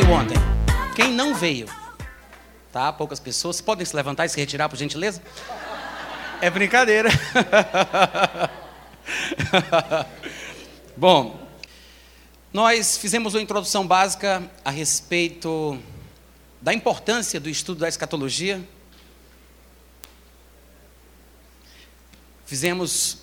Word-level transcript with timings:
veio 0.00 0.12
ontem? 0.12 0.36
Quem 0.94 1.12
não 1.12 1.34
veio? 1.34 1.66
Tá? 2.72 2.92
Poucas 2.92 3.20
pessoas. 3.20 3.60
Podem 3.60 3.84
se 3.84 3.94
levantar 3.94 4.24
e 4.24 4.28
se 4.28 4.38
retirar, 4.38 4.68
por 4.68 4.76
gentileza? 4.76 5.22
É 6.40 6.48
brincadeira. 6.48 7.10
Bom, 10.96 11.46
nós 12.52 12.96
fizemos 12.96 13.34
uma 13.34 13.42
introdução 13.42 13.86
básica 13.86 14.42
a 14.64 14.70
respeito 14.70 15.78
da 16.62 16.72
importância 16.72 17.38
do 17.38 17.50
estudo 17.50 17.80
da 17.80 17.88
escatologia. 17.88 18.62
Fizemos 22.46 23.18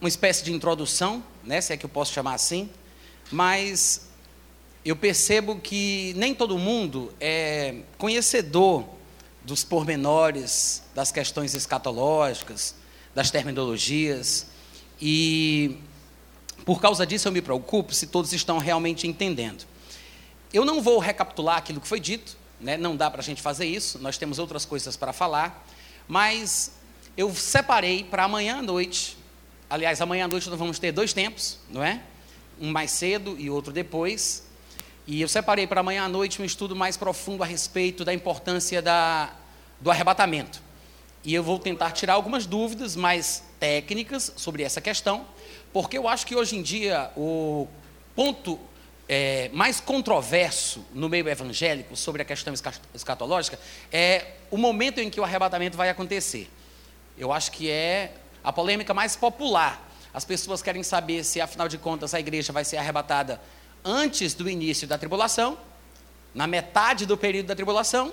uma 0.00 0.08
espécie 0.08 0.44
de 0.44 0.52
introdução, 0.52 1.22
né, 1.44 1.60
se 1.60 1.72
é 1.72 1.76
que 1.76 1.86
eu 1.86 1.90
posso 1.90 2.12
chamar 2.12 2.34
assim, 2.34 2.68
mas 3.30 4.07
eu 4.84 4.96
percebo 4.96 5.56
que 5.56 6.14
nem 6.16 6.34
todo 6.34 6.56
mundo 6.56 7.12
é 7.20 7.76
conhecedor 7.96 8.84
dos 9.42 9.64
pormenores 9.64 10.82
das 10.94 11.10
questões 11.10 11.54
escatológicas, 11.54 12.74
das 13.14 13.30
terminologias, 13.30 14.46
e 15.00 15.78
por 16.64 16.80
causa 16.80 17.06
disso 17.06 17.28
eu 17.28 17.32
me 17.32 17.40
preocupo 17.40 17.94
se 17.94 18.06
todos 18.06 18.32
estão 18.32 18.58
realmente 18.58 19.06
entendendo. 19.06 19.64
Eu 20.52 20.64
não 20.64 20.82
vou 20.82 20.98
recapitular 20.98 21.58
aquilo 21.58 21.80
que 21.80 21.88
foi 21.88 22.00
dito, 22.00 22.36
né? 22.60 22.76
não 22.76 22.96
dá 22.96 23.10
para 23.10 23.20
a 23.20 23.24
gente 23.24 23.42
fazer 23.42 23.66
isso, 23.66 23.98
nós 23.98 24.18
temos 24.18 24.38
outras 24.38 24.64
coisas 24.64 24.96
para 24.96 25.12
falar, 25.12 25.66
mas 26.06 26.72
eu 27.16 27.34
separei 27.34 28.04
para 28.04 28.24
amanhã 28.24 28.58
à 28.58 28.62
noite, 28.62 29.16
aliás, 29.68 30.00
amanhã 30.00 30.24
à 30.24 30.28
noite 30.28 30.48
nós 30.48 30.58
vamos 30.58 30.78
ter 30.78 30.92
dois 30.92 31.12
tempos, 31.12 31.58
não 31.68 31.82
é? 31.82 32.02
Um 32.60 32.70
mais 32.70 32.90
cedo 32.90 33.36
e 33.38 33.48
outro 33.50 33.72
depois, 33.72 34.47
e 35.08 35.22
eu 35.22 35.26
separei 35.26 35.66
para 35.66 35.80
amanhã 35.80 36.04
à 36.04 36.08
noite 36.08 36.42
um 36.42 36.44
estudo 36.44 36.76
mais 36.76 36.98
profundo 36.98 37.42
a 37.42 37.46
respeito 37.46 38.04
da 38.04 38.12
importância 38.12 38.82
da, 38.82 39.32
do 39.80 39.90
arrebatamento. 39.90 40.60
E 41.24 41.34
eu 41.34 41.42
vou 41.42 41.58
tentar 41.58 41.92
tirar 41.92 42.12
algumas 42.12 42.44
dúvidas 42.44 42.94
mais 42.94 43.42
técnicas 43.58 44.30
sobre 44.36 44.62
essa 44.62 44.82
questão, 44.82 45.26
porque 45.72 45.96
eu 45.96 46.06
acho 46.06 46.26
que 46.26 46.36
hoje 46.36 46.56
em 46.56 46.62
dia 46.62 47.10
o 47.16 47.66
ponto 48.14 48.60
é, 49.08 49.48
mais 49.54 49.80
controverso 49.80 50.84
no 50.92 51.08
meio 51.08 51.26
evangélico 51.26 51.96
sobre 51.96 52.20
a 52.20 52.24
questão 52.26 52.52
escatológica 52.94 53.58
é 53.90 54.34
o 54.50 54.58
momento 54.58 55.00
em 55.00 55.08
que 55.08 55.18
o 55.18 55.24
arrebatamento 55.24 55.74
vai 55.74 55.88
acontecer. 55.88 56.50
Eu 57.16 57.32
acho 57.32 57.50
que 57.52 57.70
é 57.70 58.12
a 58.44 58.52
polêmica 58.52 58.92
mais 58.92 59.16
popular. 59.16 59.90
As 60.12 60.26
pessoas 60.26 60.60
querem 60.60 60.82
saber 60.82 61.24
se, 61.24 61.40
afinal 61.40 61.66
de 61.66 61.78
contas, 61.78 62.12
a 62.12 62.20
igreja 62.20 62.52
vai 62.52 62.62
ser 62.62 62.76
arrebatada 62.76 63.40
antes 63.84 64.34
do 64.34 64.48
início 64.48 64.86
da 64.86 64.98
tribulação, 64.98 65.58
na 66.34 66.46
metade 66.46 67.06
do 67.06 67.16
período 67.16 67.46
da 67.46 67.54
tribulação, 67.54 68.12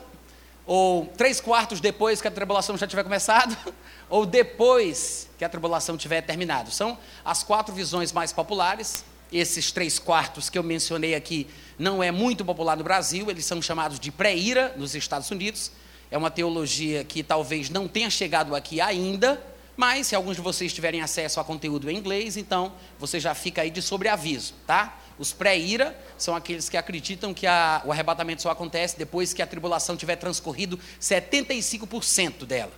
ou 0.66 1.06
três 1.18 1.40
quartos 1.40 1.80
depois 1.80 2.22
que 2.22 2.28
a 2.28 2.32
tribulação 2.32 2.78
já 2.78 2.88
tiver 2.88 3.04
começado, 3.04 3.56
ou 4.10 4.26
depois 4.26 5.30
que 5.38 5.46
a 5.46 5.50
tribulação 5.50 5.98
tiver 5.98 6.22
terminado. 6.22 6.72
São 6.72 6.98
as 7.24 7.44
quatro 7.44 7.74
visões 7.74 8.12
mais 8.12 8.34
populares. 8.34 9.06
Esses 9.32 9.72
três 9.72 10.00
quartos 10.00 10.50
que 10.50 10.58
eu 10.58 10.64
mencionei 10.64 11.14
aqui 11.14 11.48
não 11.78 12.02
é 12.02 12.12
muito 12.12 12.46
popular 12.46 12.78
no 12.78 12.84
Brasil, 12.84 13.30
eles 13.30 13.46
são 13.46 13.62
chamados 13.62 14.00
de 14.00 14.12
pré-ira 14.12 14.74
nos 14.78 14.96
Estados 14.96 15.30
Unidos. 15.30 15.72
É 16.10 16.18
uma 16.18 16.32
teologia 16.32 17.04
que 17.04 17.24
talvez 17.24 17.70
não 17.70 17.88
tenha 17.88 18.10
chegado 18.10 18.56
aqui 18.56 18.80
ainda, 18.80 19.42
mas 19.76 20.08
se 20.08 20.16
alguns 20.16 20.38
de 20.38 20.42
vocês 20.42 20.72
tiverem 20.72 21.02
acesso 21.02 21.40
a 21.40 21.44
conteúdo 21.44 21.90
em 21.90 21.98
inglês, 21.98 22.38
então 22.38 22.74
você 22.98 23.20
já 23.20 23.34
fica 23.36 23.62
aí 23.62 23.70
de 23.70 23.82
sobreaviso, 23.82 24.54
tá? 24.66 24.98
Os 25.18 25.32
pré-ira 25.32 25.98
são 26.18 26.36
aqueles 26.36 26.68
que 26.68 26.78
acreditam 26.78 27.34
que 27.34 27.48
a, 27.48 27.82
o 27.86 27.92
arrebatamento 27.92 28.42
só 28.42 28.50
acontece 28.50 28.98
depois 28.98 29.34
que 29.34 29.42
a 29.42 29.48
tribulação 29.48 29.96
tiver 29.96 30.18
transcorrido 30.18 30.80
75% 31.00 32.46
dela. 32.46 32.72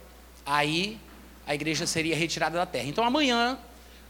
Aí 0.46 1.00
a 1.46 1.56
igreja 1.56 1.88
seria 1.88 2.16
retirada 2.16 2.58
da 2.58 2.66
terra. 2.66 2.88
Então 2.88 3.04
amanhã, 3.04 3.58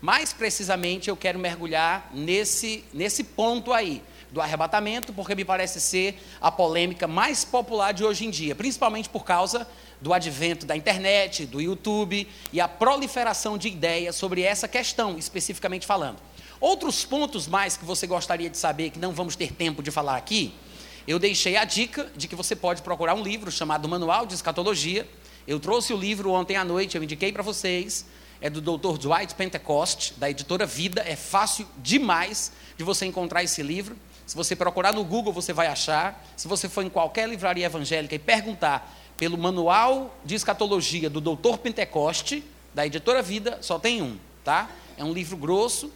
mais 0.02 0.34
precisamente, 0.34 1.10
eu 1.10 1.16
quero 1.16 1.40
mergulhar 1.40 2.10
nesse, 2.14 2.84
nesse 2.94 3.24
ponto 3.24 3.72
aí 3.72 4.04
do 4.32 4.42
arrebatamento, 4.42 5.14
porque 5.14 5.34
me 5.34 5.46
parece 5.46 5.80
ser 5.80 6.22
a 6.42 6.52
polêmica 6.52 7.08
mais 7.08 7.46
popular 7.46 7.94
de 7.94 8.04
hoje 8.04 8.26
em 8.26 8.30
dia, 8.30 8.54
principalmente 8.56 9.08
por 9.08 9.24
causa 9.24 9.68
do 10.02 10.14
advento 10.14 10.66
da 10.66 10.76
internet, 10.76 11.46
do 11.46 11.62
YouTube 11.62 12.28
e 12.52 12.60
a 12.60 12.68
proliferação 12.68 13.58
de 13.58 13.70
ideias 13.70 14.16
sobre 14.16 14.42
essa 14.42 14.68
questão, 14.68 15.18
especificamente 15.18 15.86
falando. 15.86 16.18
Outros 16.60 17.06
pontos 17.06 17.48
mais 17.48 17.78
que 17.78 17.86
você 17.86 18.08
gostaria 18.08 18.50
de 18.50 18.58
saber, 18.58 18.90
que 18.90 19.00
não 19.00 19.14
vamos 19.14 19.36
ter 19.36 19.52
tempo 19.52 19.84
de 19.84 19.92
falar 19.92 20.18
aqui, 20.18 20.54
eu 21.08 21.20
deixei 21.20 21.56
a 21.56 21.64
dica 21.64 22.12
de 22.16 22.28
que 22.28 22.36
você 22.36 22.56
pode 22.56 22.82
procurar 22.82 23.14
um 23.14 23.22
livro 23.22 23.52
chamado 23.52 23.88
Manual 23.88 24.26
de 24.26 24.34
Escatologia. 24.34 25.08
Eu 25.48 25.60
trouxe 25.60 25.94
o 25.94 25.98
livro 25.98 26.32
ontem 26.32 26.58
à 26.58 26.66
noite, 26.66 26.98
eu 26.98 27.04
indiquei 27.04 27.32
para 27.32 27.44
vocês. 27.44 28.06
É 28.42 28.50
do 28.50 28.60
Dr. 28.60 28.98
Dwight 28.98 29.34
Pentecost, 29.34 30.14
da 30.18 30.30
editora 30.30 30.66
Vida. 30.66 31.02
É 31.08 31.16
fácil 31.16 31.68
demais 31.78 32.52
de 32.78 32.84
você 32.84 33.06
encontrar 33.06 33.44
esse 33.44 33.64
livro. 33.64 33.96
Se 34.26 34.36
você 34.36 34.56
procurar 34.56 34.94
no 34.94 35.04
Google, 35.04 35.32
você 35.32 35.54
vai 35.54 35.68
achar. 35.68 36.24
Se 36.36 36.48
você 36.48 36.68
for 36.68 36.84
em 36.84 36.90
qualquer 36.90 37.30
livraria 37.30 37.66
evangélica 37.66 38.14
e 38.14 38.20
perguntar 38.20 38.94
pelo 39.16 39.38
Manual 39.38 40.14
de 40.26 40.36
Escatologia 40.36 41.10
do 41.10 41.22
Dr. 41.22 41.58
Pentecoste, 41.58 42.44
da 42.74 42.86
editora 42.86 43.22
Vida, 43.22 43.58
só 43.62 43.80
tem 43.80 44.02
um, 44.02 44.18
tá? 44.44 44.70
É 44.98 45.04
um 45.04 45.14
livro 45.14 45.38
grosso, 45.38 45.92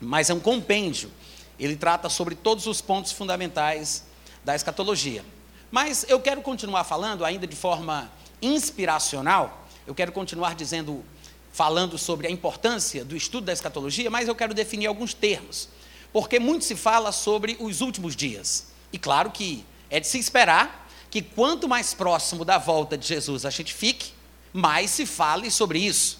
mas 0.00 0.30
é 0.30 0.34
um 0.34 0.40
compêndio. 0.40 1.10
Ele 1.58 1.76
trata 1.76 2.08
sobre 2.08 2.34
todos 2.34 2.66
os 2.66 2.80
pontos 2.80 3.12
fundamentais 3.12 4.04
da 4.44 4.54
escatologia. 4.54 5.24
Mas 5.70 6.06
eu 6.08 6.18
quero 6.20 6.40
continuar 6.40 6.84
falando, 6.84 7.24
ainda 7.24 7.46
de 7.46 7.54
forma 7.54 8.10
inspiracional, 8.40 9.68
eu 9.86 9.94
quero 9.94 10.10
continuar 10.10 10.54
dizendo, 10.54 11.04
falando 11.52 11.98
sobre 11.98 12.26
a 12.26 12.30
importância 12.30 13.04
do 13.04 13.14
estudo 13.14 13.44
da 13.44 13.52
escatologia, 13.52 14.10
mas 14.10 14.26
eu 14.26 14.34
quero 14.34 14.54
definir 14.54 14.86
alguns 14.86 15.12
termos. 15.12 15.68
Porque 16.12 16.38
muito 16.38 16.64
se 16.64 16.74
fala 16.74 17.12
sobre 17.12 17.56
os 17.60 17.80
últimos 17.80 18.16
dias. 18.16 18.68
E 18.92 18.98
claro 18.98 19.30
que 19.30 19.64
é 19.90 20.00
de 20.00 20.06
se 20.06 20.18
esperar 20.18 20.88
que 21.10 21.20
quanto 21.20 21.68
mais 21.68 21.92
próximo 21.92 22.44
da 22.44 22.56
volta 22.56 22.96
de 22.96 23.06
Jesus 23.06 23.44
a 23.44 23.50
gente 23.50 23.74
fique, 23.74 24.12
mais 24.52 24.90
se 24.90 25.04
fale 25.04 25.50
sobre 25.50 25.78
isso 25.78 26.19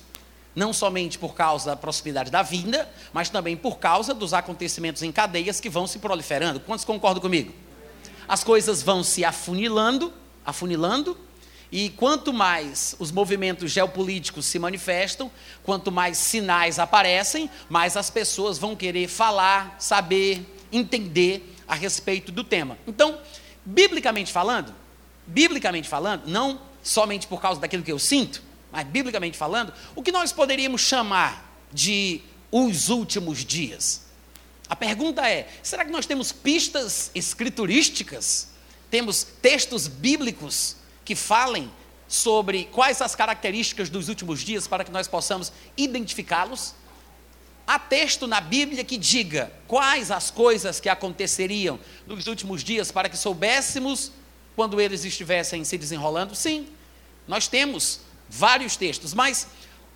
não 0.55 0.73
somente 0.73 1.19
por 1.19 1.35
causa 1.35 1.71
da 1.71 1.77
proximidade 1.77 2.31
da 2.31 2.43
vinda, 2.43 2.89
mas 3.13 3.29
também 3.29 3.57
por 3.57 3.79
causa 3.79 4.13
dos 4.13 4.35
acontecimentos 4.35 5.03
em 5.03 5.13
cadeias 5.13 5.61
que 5.61 5.69
vão 5.69 5.87
se 5.87 5.99
proliferando. 5.99 6.61
Quantos 6.61 6.85
concordam 6.85 7.21
comigo? 7.21 7.53
As 8.27 8.45
coisas 8.45 8.83
vão 8.83 9.03
se 9.03 9.25
afunilando, 9.25 10.13
afunilando, 10.45 11.17
e 11.73 11.91
quanto 11.91 12.33
mais 12.33 12.97
os 12.99 13.13
movimentos 13.13 13.71
geopolíticos 13.71 14.47
se 14.47 14.59
manifestam, 14.59 15.31
quanto 15.63 15.93
mais 15.93 16.19
sinais 16.19 16.79
aparecem, 16.79 17.49
mais 17.69 17.97
as 17.97 18.11
pessoas 18.11 18.59
vão 18.59 18.75
querer 18.75 19.07
falar, 19.07 19.77
saber, 19.79 20.45
entender 20.73 21.57
a 21.69 21.75
respeito 21.75 22.33
do 22.33 22.43
tema. 22.43 22.77
Então, 22.87 23.19
biblicamente 23.65 24.33
falando, 24.33 24.75
biblicamente 25.27 25.89
falando, 25.89 26.27
não 26.27 26.61
somente 26.83 27.29
por 27.29 27.41
causa 27.41 27.61
daquilo 27.61 27.85
que 27.85 27.93
eu 27.93 27.99
sinto, 27.99 28.43
mas 28.71 28.87
biblicamente 28.87 29.37
falando, 29.37 29.73
o 29.95 30.03
que 30.03 30.13
nós 30.13 30.33
poderíamos 30.33 30.81
chamar 30.81 31.59
de 31.73 32.21
os 32.51 32.89
últimos 32.89 33.45
dias? 33.45 34.03
A 34.69 34.77
pergunta 34.77 35.29
é: 35.29 35.49
será 35.63 35.85
que 35.85 35.91
nós 35.91 36.07
temos 36.07 36.31
pistas 36.31 37.11
escriturísticas? 37.15 38.49
Temos 38.91 39.25
textos 39.43 39.87
bíblicos 39.89 40.77
que 41.05 41.15
falem 41.15 41.71
sobre 42.07 42.65
quais 42.67 43.01
as 43.01 43.15
características 43.15 43.89
dos 43.89 44.09
últimos 44.09 44.41
dias 44.41 44.67
para 44.67 44.85
que 44.85 44.91
nós 44.91 45.07
possamos 45.09 45.53
identificá-los? 45.77 46.75
Há 47.67 47.79
texto 47.79 48.27
na 48.27 48.41
Bíblia 48.41 48.83
que 48.83 48.97
diga 48.97 49.53
quais 49.69 50.11
as 50.11 50.29
coisas 50.29 50.81
que 50.81 50.89
aconteceriam 50.89 51.79
nos 52.07 52.27
últimos 52.27 52.65
dias 52.65 52.91
para 52.91 53.09
que 53.09 53.17
soubéssemos 53.17 54.11
quando 54.57 54.81
eles 54.81 55.05
estivessem 55.05 55.65
se 55.65 55.79
desenrolando? 55.79 56.35
Sim, 56.35 56.67
nós 57.29 57.47
temos 57.47 58.01
vários 58.31 58.77
textos, 58.77 59.13
mas 59.13 59.49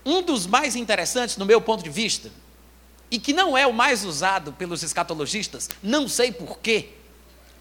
um 0.05 0.21
dos 0.21 0.47
mais 0.47 0.77
interessantes, 0.77 1.37
no 1.37 1.47
meu 1.47 1.61
ponto 1.61 1.83
de 1.83 1.91
vista, 1.91 2.31
e 3.11 3.19
que 3.19 3.33
não 3.33 3.57
é 3.57 3.67
o 3.67 3.73
mais 3.73 4.05
usado 4.05 4.53
pelos 4.53 4.83
escatologistas, 4.83 5.71
não 5.83 6.09
sei 6.09 6.33
porquê, 6.33 6.91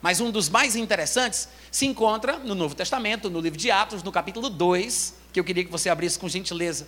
mas 0.02 0.20
um 0.20 0.32
dos 0.32 0.50
mais 0.50 0.76
interessantes 0.76 1.48
se 1.72 1.86
encontra 1.86 2.38
no 2.38 2.56
Novo 2.56 2.76
Testamento, 2.76 3.30
no 3.30 3.40
livro 3.40 3.58
de 3.58 3.72
Atos, 3.72 4.04
no 4.04 4.12
capítulo 4.12 4.50
2, 4.50 5.16
que 5.32 5.40
eu 5.40 5.44
queria 5.44 5.64
que 5.64 5.72
você 5.72 5.90
abrisse 5.90 6.20
com 6.20 6.28
gentileza, 6.28 6.88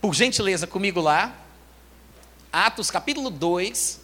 por 0.00 0.14
gentileza 0.14 0.66
comigo 0.66 1.00
lá. 1.00 1.34
Atos, 2.52 2.90
capítulo 2.90 3.30
2. 3.30 4.00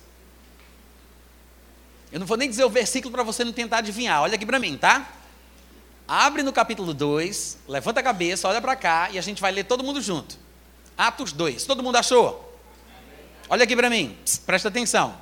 Eu 2.11 2.21
não 2.21 2.27
vou 2.27 2.37
nem 2.37 2.49
dizer 2.49 2.65
o 2.65 2.71
versículo 2.71 3.13
para 3.13 3.23
você 3.23 3.45
não 3.45 3.53
tentar 3.53 3.79
adivinhar, 3.79 4.23
olha 4.23 4.37
aqui 4.37 4.47
para 4.47 4.59
mim, 4.59 4.79
tá? 4.79 5.13
Abre 6.09 6.45
no 6.45 6.53
capítulo 6.53 6.95
2, 6.95 7.59
levanta 7.67 7.99
a 7.99 8.03
cabeça, 8.03 8.47
olha 8.47 8.61
para 8.61 8.77
cá 8.77 9.11
e 9.11 9.19
a 9.19 9.23
gente 9.23 9.41
vai 9.43 9.51
ler 9.51 9.65
todo 9.65 9.83
mundo 9.83 10.01
junto. 10.01 10.39
Atos 10.97 11.33
2. 11.33 11.65
Todo 11.65 11.83
mundo 11.83 11.97
achou? 11.97 12.57
Olha 13.49 13.65
aqui 13.65 13.75
para 13.75 13.91
mim, 13.91 14.17
presta 14.47 14.69
atenção. 14.69 15.17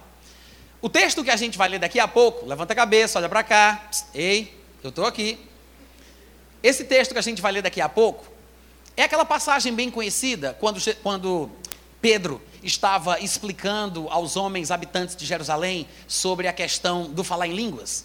O 0.82 0.88
texto 0.90 1.24
que 1.24 1.30
a 1.30 1.36
gente 1.36 1.56
vai 1.56 1.70
ler 1.70 1.78
daqui 1.78 1.98
a 1.98 2.06
pouco, 2.06 2.44
levanta 2.44 2.74
a 2.74 2.76
cabeça, 2.76 3.18
olha 3.18 3.30
para 3.30 3.42
cá. 3.42 3.88
Ei, 4.14 4.54
eu 4.82 4.90
estou 4.90 5.06
aqui. 5.06 5.38
Esse 6.62 6.84
texto 6.84 7.12
que 7.12 7.18
a 7.18 7.22
gente 7.22 7.40
vai 7.40 7.52
ler 7.52 7.62
daqui 7.62 7.80
a 7.80 7.88
pouco 7.88 8.26
é 8.94 9.04
aquela 9.04 9.24
passagem 9.24 9.74
bem 9.74 9.90
conhecida 9.90 10.54
quando, 10.60 10.78
quando 11.02 11.50
Pedro 11.98 12.42
estava 12.62 13.18
explicando 13.20 14.06
aos 14.10 14.36
homens 14.36 14.70
habitantes 14.70 15.16
de 15.16 15.24
Jerusalém 15.24 15.88
sobre 16.06 16.46
a 16.46 16.52
questão 16.52 17.10
do 17.10 17.24
falar 17.24 17.46
em 17.46 17.54
línguas. 17.54 18.04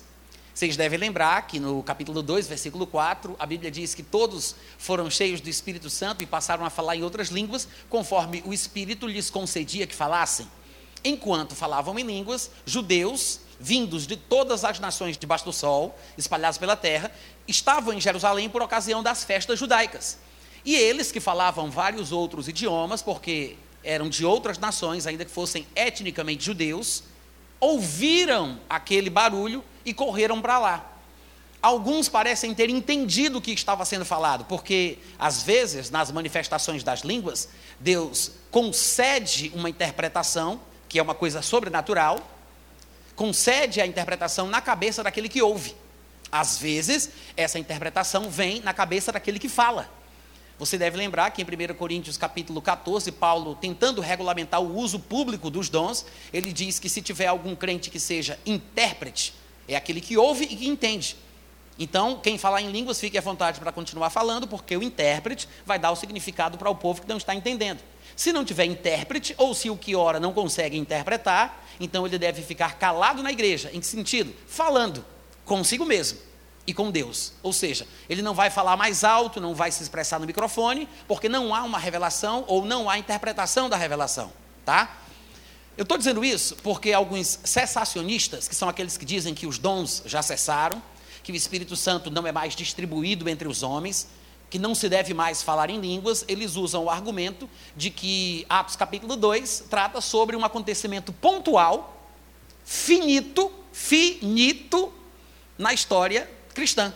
Vocês 0.59 0.75
devem 0.75 0.99
lembrar 0.99 1.47
que 1.47 1.57
no 1.57 1.81
capítulo 1.81 2.21
2, 2.21 2.45
versículo 2.45 2.85
4, 2.85 3.33
a 3.39 3.45
Bíblia 3.45 3.71
diz 3.71 3.95
que 3.95 4.03
todos 4.03 4.57
foram 4.77 5.09
cheios 5.09 5.39
do 5.39 5.49
Espírito 5.49 5.89
Santo 5.89 6.21
e 6.21 6.25
passaram 6.25 6.65
a 6.65 6.69
falar 6.69 6.97
em 6.97 7.01
outras 7.01 7.29
línguas, 7.29 7.65
conforme 7.89 8.43
o 8.45 8.53
Espírito 8.53 9.07
lhes 9.07 9.29
concedia 9.29 9.87
que 9.87 9.95
falassem. 9.95 10.45
Enquanto 11.01 11.55
falavam 11.55 11.97
em 11.97 12.03
línguas, 12.03 12.51
judeus, 12.65 13.39
vindos 13.57 14.05
de 14.05 14.17
todas 14.17 14.65
as 14.65 14.81
nações 14.81 15.17
debaixo 15.17 15.45
do 15.45 15.53
sol, 15.53 15.97
espalhados 16.17 16.57
pela 16.57 16.75
terra, 16.75 17.09
estavam 17.47 17.93
em 17.93 18.01
Jerusalém 18.01 18.49
por 18.49 18.61
ocasião 18.61 19.01
das 19.01 19.23
festas 19.23 19.57
judaicas. 19.57 20.17
E 20.65 20.75
eles 20.75 21.09
que 21.09 21.21
falavam 21.21 21.71
vários 21.71 22.11
outros 22.11 22.49
idiomas, 22.49 23.01
porque 23.01 23.55
eram 23.81 24.09
de 24.09 24.25
outras 24.25 24.57
nações, 24.57 25.07
ainda 25.07 25.23
que 25.23 25.31
fossem 25.31 25.65
etnicamente 25.73 26.43
judeus, 26.43 27.03
ouviram 27.61 28.59
aquele 28.69 29.09
barulho 29.09 29.63
e 29.89 29.93
correram 29.93 30.41
para 30.41 30.59
lá. 30.59 30.85
Alguns 31.61 32.07
parecem 32.07 32.53
ter 32.53 32.69
entendido 32.69 33.39
o 33.39 33.41
que 33.41 33.51
estava 33.51 33.83
sendo 33.83 34.05
falado, 34.05 34.45
porque 34.45 34.97
às 35.17 35.43
vezes 35.43 35.89
nas 35.89 36.09
manifestações 36.09 36.83
das 36.83 37.01
línguas, 37.01 37.49
Deus 37.79 38.31
concede 38.49 39.51
uma 39.53 39.69
interpretação 39.69 40.61
que 40.87 40.97
é 40.97 41.03
uma 41.03 41.13
coisa 41.13 41.41
sobrenatural, 41.41 42.17
concede 43.15 43.79
a 43.81 43.85
interpretação 43.85 44.47
na 44.47 44.61
cabeça 44.61 45.03
daquele 45.03 45.29
que 45.29 45.41
ouve. 45.41 45.75
Às 46.31 46.57
vezes, 46.57 47.09
essa 47.35 47.59
interpretação 47.59 48.29
vem 48.29 48.61
na 48.61 48.73
cabeça 48.73 49.11
daquele 49.11 49.37
que 49.37 49.49
fala. 49.49 49.89
Você 50.57 50.77
deve 50.77 50.97
lembrar 50.97 51.31
que 51.31 51.41
em 51.41 51.45
1 51.45 51.73
Coríntios 51.75 52.17
capítulo 52.17 52.61
14, 52.61 53.11
Paulo, 53.13 53.55
tentando 53.55 54.01
regulamentar 54.01 54.61
o 54.61 54.75
uso 54.75 54.99
público 54.99 55.49
dos 55.49 55.69
dons, 55.69 56.05
ele 56.33 56.51
diz 56.51 56.79
que 56.79 56.89
se 56.89 57.01
tiver 57.01 57.27
algum 57.27 57.55
crente 57.55 57.89
que 57.89 57.99
seja 57.99 58.37
intérprete, 58.45 59.33
é 59.69 59.75
aquele 59.75 60.01
que 60.01 60.17
ouve 60.17 60.45
e 60.45 60.55
que 60.55 60.67
entende. 60.67 61.15
Então, 61.77 62.19
quem 62.21 62.37
falar 62.37 62.61
em 62.61 62.69
línguas, 62.69 62.99
fique 62.99 63.17
à 63.17 63.21
vontade 63.21 63.59
para 63.59 63.71
continuar 63.71 64.09
falando, 64.09 64.45
porque 64.45 64.75
o 64.75 64.83
intérprete 64.83 65.47
vai 65.65 65.79
dar 65.79 65.91
o 65.91 65.95
significado 65.95 66.57
para 66.57 66.69
o 66.69 66.75
povo 66.75 67.01
que 67.01 67.07
não 67.07 67.15
está 67.15 67.33
entendendo. 67.33 67.79
Se 68.17 68.33
não 68.33 68.43
tiver 68.43 68.65
intérprete, 68.65 69.33
ou 69.37 69.53
se 69.53 69.69
o 69.69 69.77
que 69.77 69.95
ora 69.95 70.19
não 70.19 70.33
consegue 70.33 70.77
interpretar, 70.77 71.65
então 71.79 72.05
ele 72.05 72.17
deve 72.17 72.41
ficar 72.41 72.77
calado 72.77 73.23
na 73.23 73.31
igreja. 73.31 73.71
Em 73.73 73.79
que 73.79 73.87
sentido? 73.87 74.35
Falando 74.45 75.05
consigo 75.45 75.85
mesmo 75.85 76.19
e 76.67 76.73
com 76.73 76.91
Deus. 76.91 77.33
Ou 77.41 77.53
seja, 77.53 77.87
ele 78.09 78.21
não 78.21 78.33
vai 78.33 78.49
falar 78.49 78.75
mais 78.75 79.05
alto, 79.05 79.39
não 79.39 79.55
vai 79.55 79.71
se 79.71 79.81
expressar 79.81 80.19
no 80.19 80.27
microfone, 80.27 80.87
porque 81.07 81.29
não 81.29 81.55
há 81.55 81.63
uma 81.63 81.79
revelação 81.79 82.43
ou 82.45 82.65
não 82.65 82.89
há 82.89 82.99
interpretação 82.99 83.69
da 83.69 83.77
revelação, 83.77 84.31
tá? 84.65 84.97
Eu 85.79 85.83
estou 85.83 85.97
dizendo 85.97 86.25
isso 86.25 86.57
porque 86.57 86.91
alguns 86.91 87.39
cessacionistas, 87.41 88.49
que 88.49 88.53
são 88.53 88.67
aqueles 88.67 88.97
que 88.97 89.05
dizem 89.05 89.33
que 89.33 89.47
os 89.47 89.57
dons 89.57 90.03
já 90.05 90.21
cessaram, 90.21 90.83
que 91.23 91.31
o 91.31 91.35
Espírito 91.37 91.73
Santo 91.77 92.11
não 92.11 92.27
é 92.27 92.33
mais 92.33 92.53
distribuído 92.53 93.29
entre 93.29 93.47
os 93.47 93.63
homens, 93.63 94.09
que 94.49 94.59
não 94.59 94.75
se 94.75 94.89
deve 94.89 95.13
mais 95.13 95.41
falar 95.41 95.69
em 95.69 95.79
línguas, 95.79 96.25
eles 96.27 96.57
usam 96.57 96.83
o 96.83 96.89
argumento 96.89 97.49
de 97.77 97.89
que 97.89 98.45
Atos 98.49 98.75
capítulo 98.75 99.15
2 99.15 99.67
trata 99.69 100.01
sobre 100.01 100.35
um 100.35 100.43
acontecimento 100.43 101.13
pontual, 101.13 102.11
finito, 102.65 103.49
finito 103.71 104.91
na 105.57 105.73
história 105.73 106.29
cristã. 106.53 106.93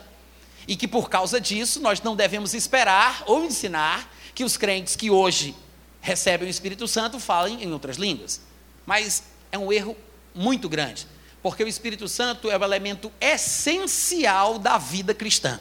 E 0.68 0.76
que 0.76 0.86
por 0.86 1.08
causa 1.08 1.40
disso 1.40 1.80
nós 1.80 2.02
não 2.02 2.14
devemos 2.14 2.52
esperar 2.52 3.24
ou 3.26 3.46
ensinar 3.46 4.14
que 4.34 4.44
os 4.44 4.58
crentes 4.58 4.94
que 4.94 5.10
hoje 5.10 5.56
recebem 6.02 6.46
o 6.46 6.50
Espírito 6.50 6.86
Santo 6.86 7.18
falem 7.18 7.64
em 7.64 7.72
outras 7.72 7.96
línguas. 7.96 8.52
Mas 8.86 9.22
é 9.50 9.58
um 9.58 9.72
erro 9.72 9.96
muito 10.34 10.68
grande, 10.68 11.06
porque 11.42 11.62
o 11.62 11.68
Espírito 11.68 12.08
Santo 12.08 12.50
é 12.50 12.58
o 12.58 12.64
elemento 12.64 13.12
essencial 13.20 14.58
da 14.58 14.78
vida 14.78 15.14
cristã. 15.14 15.60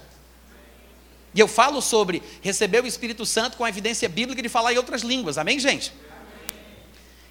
E 1.33 1.39
eu 1.39 1.47
falo 1.47 1.81
sobre 1.81 2.21
receber 2.41 2.83
o 2.83 2.87
Espírito 2.87 3.25
Santo 3.25 3.57
com 3.57 3.63
a 3.63 3.69
evidência 3.69 4.07
bíblica 4.07 4.41
de 4.41 4.49
falar 4.49 4.73
em 4.73 4.77
outras 4.77 5.01
línguas. 5.01 5.37
Amém, 5.37 5.59
gente? 5.59 5.91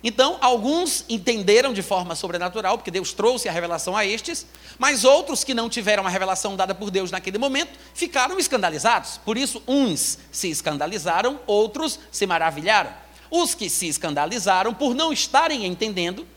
Então, 0.05 0.37
alguns 0.41 1.05
entenderam 1.09 1.73
de 1.73 1.81
forma 1.81 2.17
sobrenatural, 2.17 2.77
porque 2.77 2.91
Deus 2.91 3.13
trouxe 3.13 3.49
a 3.49 3.53
revelação 3.53 3.97
a 3.97 4.05
estes, 4.05 4.45
mas 4.77 5.05
outros 5.05 5.45
que 5.45 5.55
não 5.55 5.69
tiveram 5.69 6.05
a 6.05 6.11
revelação 6.11 6.57
dada 6.57 6.75
por 6.75 6.91
Deus 6.91 7.13
naquele 7.13 7.39
momento 7.39 7.79
ficaram 7.95 8.37
escandalizados. 8.39 9.19
Por 9.19 9.39
isso, 9.39 9.63
uns 9.69 10.19
se 10.33 10.51
escandalizaram, 10.51 11.39
outros 11.47 12.01
se 12.11 12.27
maravilharam. 12.27 13.02
Os 13.33 13.55
que 13.55 13.69
se 13.69 13.89
escandalizaram 13.89 14.75
por 14.75 14.95
não 14.95 15.13
estarem 15.13 15.67
entendendo, 15.67 16.29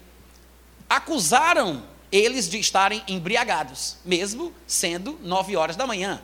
acusaram 0.89 1.83
eles 2.12 2.50
de 2.50 2.57
estarem 2.57 3.03
embriagados, 3.07 3.97
mesmo 4.06 4.53
sendo 4.65 5.19
nove 5.21 5.56
horas 5.56 5.75
da 5.75 5.86
manhã 5.86 6.21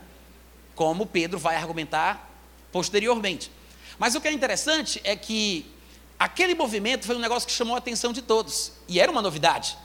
como 0.82 1.06
Pedro 1.06 1.38
vai 1.38 1.56
argumentar 1.56 2.28
posteriormente. 2.72 3.52
Mas 4.00 4.16
o 4.16 4.22
que 4.22 4.28
é 4.28 4.32
interessante 4.32 5.00
é 5.04 5.16
que 5.16 5.64
aquele 6.18 6.56
movimento 6.56 7.06
foi 7.06 7.16
um 7.16 7.20
negócio 7.20 7.48
que 7.48 7.54
chamou 7.54 7.76
a 7.76 7.78
atenção 7.78 8.12
de 8.12 8.22
todos, 8.22 8.72
e 8.88 9.00
era 9.00 9.12
uma 9.12 9.22
novidade. 9.22 9.78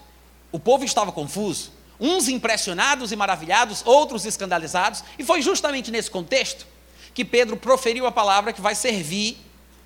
O 0.50 0.58
povo 0.58 0.84
estava 0.84 1.12
confuso, 1.12 1.70
uns 2.00 2.28
impressionados 2.28 3.12
e 3.12 3.16
maravilhados, 3.16 3.82
outros 3.84 4.24
escandalizados, 4.24 5.04
e 5.18 5.24
foi 5.24 5.42
justamente 5.42 5.90
nesse 5.90 6.10
contexto 6.10 6.66
que 7.12 7.26
Pedro 7.26 7.58
proferiu 7.58 8.06
a 8.06 8.12
palavra 8.12 8.52
que 8.54 8.60
vai 8.62 8.74
servir 8.74 9.36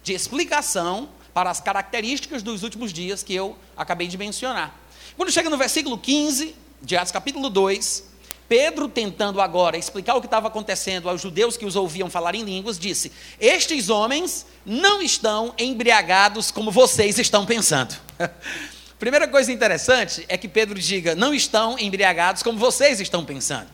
de 0.02 0.12
explicação 0.12 1.08
para 1.32 1.50
as 1.50 1.61
características 1.61 2.43
dos 2.43 2.62
últimos 2.62 2.93
dias 2.93 3.23
que 3.23 3.35
eu 3.35 3.56
acabei 3.76 4.08
de 4.08 4.19
mencionar. 4.19 4.79
Quando 5.17 5.31
chega 5.31 5.50
no 5.50 5.56
versículo 5.56 5.99
15 5.99 6.55
de 6.82 6.97
Atos 6.97 7.12
capítulo 7.12 7.50
2, 7.50 8.11
Pedro, 8.49 8.88
tentando 8.88 9.41
agora 9.41 9.79
explicar 9.79 10.17
o 10.17 10.20
que 10.20 10.26
estava 10.26 10.49
acontecendo 10.49 11.08
aos 11.08 11.20
judeus 11.20 11.56
que 11.56 11.64
os 11.64 11.76
ouviam 11.76 12.11
falar 12.11 12.35
em 12.35 12.43
línguas, 12.43 12.79
disse: 12.79 13.12
Estes 13.38 13.88
homens 13.88 14.44
não 14.67 15.01
estão 15.01 15.55
embriagados 15.56 16.51
como 16.51 16.70
vocês 16.70 17.17
estão 17.19 17.46
pensando. 17.46 17.94
Primeira 18.98 19.29
coisa 19.29 19.53
interessante 19.53 20.24
é 20.29 20.36
que 20.36 20.48
Pedro 20.48 20.81
diga: 20.81 21.15
Não 21.15 21.32
estão 21.32 21.79
embriagados 21.79 22.43
como 22.43 22.58
vocês 22.58 22.98
estão 23.01 23.24
pensando. 23.24 23.69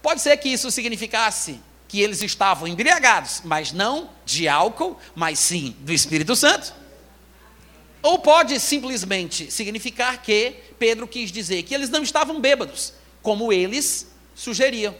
Pode 0.00 0.22
ser 0.22 0.36
que 0.38 0.48
isso 0.48 0.70
significasse 0.70 1.60
que 1.88 2.00
eles 2.00 2.22
estavam 2.22 2.66
embriagados, 2.66 3.42
mas 3.44 3.72
não 3.72 4.10
de 4.24 4.48
álcool, 4.48 4.98
mas 5.14 5.38
sim 5.38 5.76
do 5.80 5.92
Espírito 5.92 6.34
Santo. 6.34 6.74
Ou 8.02 8.18
pode 8.18 8.58
simplesmente 8.60 9.50
significar 9.50 10.22
que 10.22 10.56
Pedro 10.78 11.08
quis 11.08 11.32
dizer 11.32 11.62
que 11.62 11.74
eles 11.74 11.88
não 11.88 12.02
estavam 12.02 12.40
bêbados, 12.40 12.92
como 13.22 13.52
eles 13.52 14.08
sugeriam. 14.34 14.94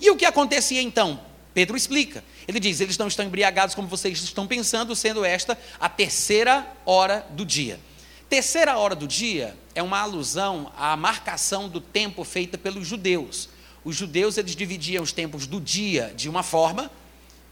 E 0.00 0.10
o 0.10 0.16
que 0.16 0.24
acontecia 0.24 0.80
então? 0.80 1.20
Pedro 1.52 1.76
explica. 1.76 2.22
Ele 2.46 2.60
diz: 2.60 2.80
eles 2.80 2.96
não 2.96 3.08
estão 3.08 3.24
embriagados 3.24 3.74
como 3.74 3.88
vocês 3.88 4.22
estão 4.22 4.46
pensando, 4.46 4.94
sendo 4.94 5.24
esta 5.24 5.58
a 5.78 5.88
terceira 5.88 6.66
hora 6.86 7.26
do 7.30 7.44
dia. 7.44 7.80
Terceira 8.28 8.78
hora 8.78 8.94
do 8.94 9.08
dia 9.08 9.56
é 9.74 9.82
uma 9.82 9.98
alusão 9.98 10.72
à 10.76 10.96
marcação 10.96 11.68
do 11.68 11.80
tempo 11.80 12.22
feita 12.22 12.56
pelos 12.56 12.86
judeus. 12.86 13.48
Os 13.84 13.96
judeus 13.96 14.36
eles 14.36 14.54
dividiam 14.54 15.02
os 15.02 15.12
tempos 15.12 15.46
do 15.46 15.60
dia 15.60 16.12
de 16.16 16.28
uma 16.28 16.42
forma 16.42 16.90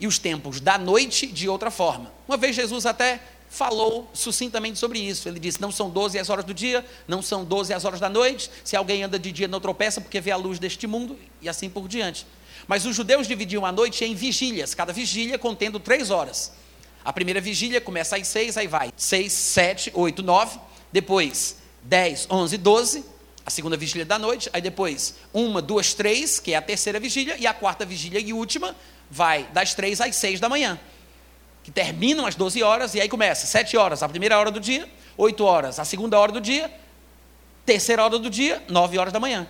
e 0.01 0.07
os 0.07 0.19
tempos 0.19 0.61
da 0.61 0.79
noite 0.79 1.27
de 1.27 1.49
outra 1.49 1.71
forma. 1.71 2.13
Uma 2.27 2.37
vez 2.37 2.55
Jesus 2.55 2.87
até 2.87 3.21
falou 3.49 4.09
sucintamente 4.13 4.79
sobre 4.79 4.99
isso. 4.99 5.29
Ele 5.29 5.41
disse: 5.41 5.61
Não 5.61 5.73
são 5.73 5.91
12 5.91 6.19
as 6.19 6.29
horas 6.31 6.45
do 6.45 6.55
dia, 6.55 6.85
não 7.07 7.23
são 7.23 7.45
12 7.45 7.73
as 7.73 7.85
horas 7.85 8.01
da 8.01 8.09
noite. 8.09 8.51
Se 8.63 8.77
alguém 8.77 9.03
anda 9.03 9.19
de 9.19 9.33
dia, 9.33 9.49
não 9.49 9.61
tropeça 9.61 10.01
porque 10.01 10.21
vê 10.21 10.31
a 10.31 10.37
luz 10.37 10.59
deste 10.59 10.87
mundo, 10.87 11.19
e 11.41 11.49
assim 11.49 11.69
por 11.69 11.89
diante. 11.89 12.27
Mas 12.67 12.85
os 12.85 12.95
judeus 12.95 13.27
dividiam 13.27 13.65
a 13.65 13.73
noite 13.73 14.05
em 14.05 14.15
vigílias, 14.15 14.75
cada 14.75 14.93
vigília 14.93 15.39
contendo 15.39 15.81
três 15.81 16.11
horas. 16.11 16.53
A 17.05 17.13
primeira 17.13 17.41
vigília 17.41 17.81
começa 17.81 18.17
às 18.17 18.29
seis, 18.29 18.57
aí 18.57 18.67
vai 18.67 18.93
seis, 18.97 19.33
sete, 19.33 19.91
oito, 19.95 20.23
nove. 20.23 20.59
Depois 20.93 21.57
dez, 21.83 22.27
onze, 22.31 22.59
doze. 22.59 23.05
A 23.49 23.51
segunda 23.51 23.79
vigília 23.79 24.05
da 24.05 24.19
noite. 24.19 24.51
Aí 24.53 24.61
depois 24.61 25.15
uma, 25.33 25.63
duas, 25.63 25.95
três, 25.95 26.39
que 26.39 26.53
é 26.53 26.57
a 26.57 26.61
terceira 26.61 27.01
vigília. 27.01 27.35
E 27.39 27.47
a 27.47 27.55
quarta 27.55 27.87
vigília 27.87 28.21
e 28.21 28.31
última 28.31 28.77
vai 29.11 29.45
das 29.55 29.73
três 29.73 30.03
às 30.03 30.15
seis 30.17 30.39
da 30.39 30.51
manhã 30.51 30.79
que 31.69 31.71
terminam 31.71 32.25
às 32.25 32.35
12 32.35 32.63
horas, 32.63 32.95
e 32.95 33.01
aí 33.01 33.11
começa 33.11 33.47
7 33.47 33.77
horas 33.77 34.03
a 34.03 34.09
primeira 34.09 34.39
hora 34.39 34.51
do 34.51 34.59
dia, 34.59 34.89
8 35.19 35.45
horas 35.45 35.79
a 35.79 35.85
segunda 35.85 36.19
hora 36.19 36.33
do 36.33 36.41
dia, 36.41 36.73
terceira 37.67 38.03
hora 38.03 38.19
do 38.19 38.31
dia, 38.31 38.63
9 38.69 38.97
horas 38.97 39.13
da 39.13 39.21
manhã. 39.21 39.47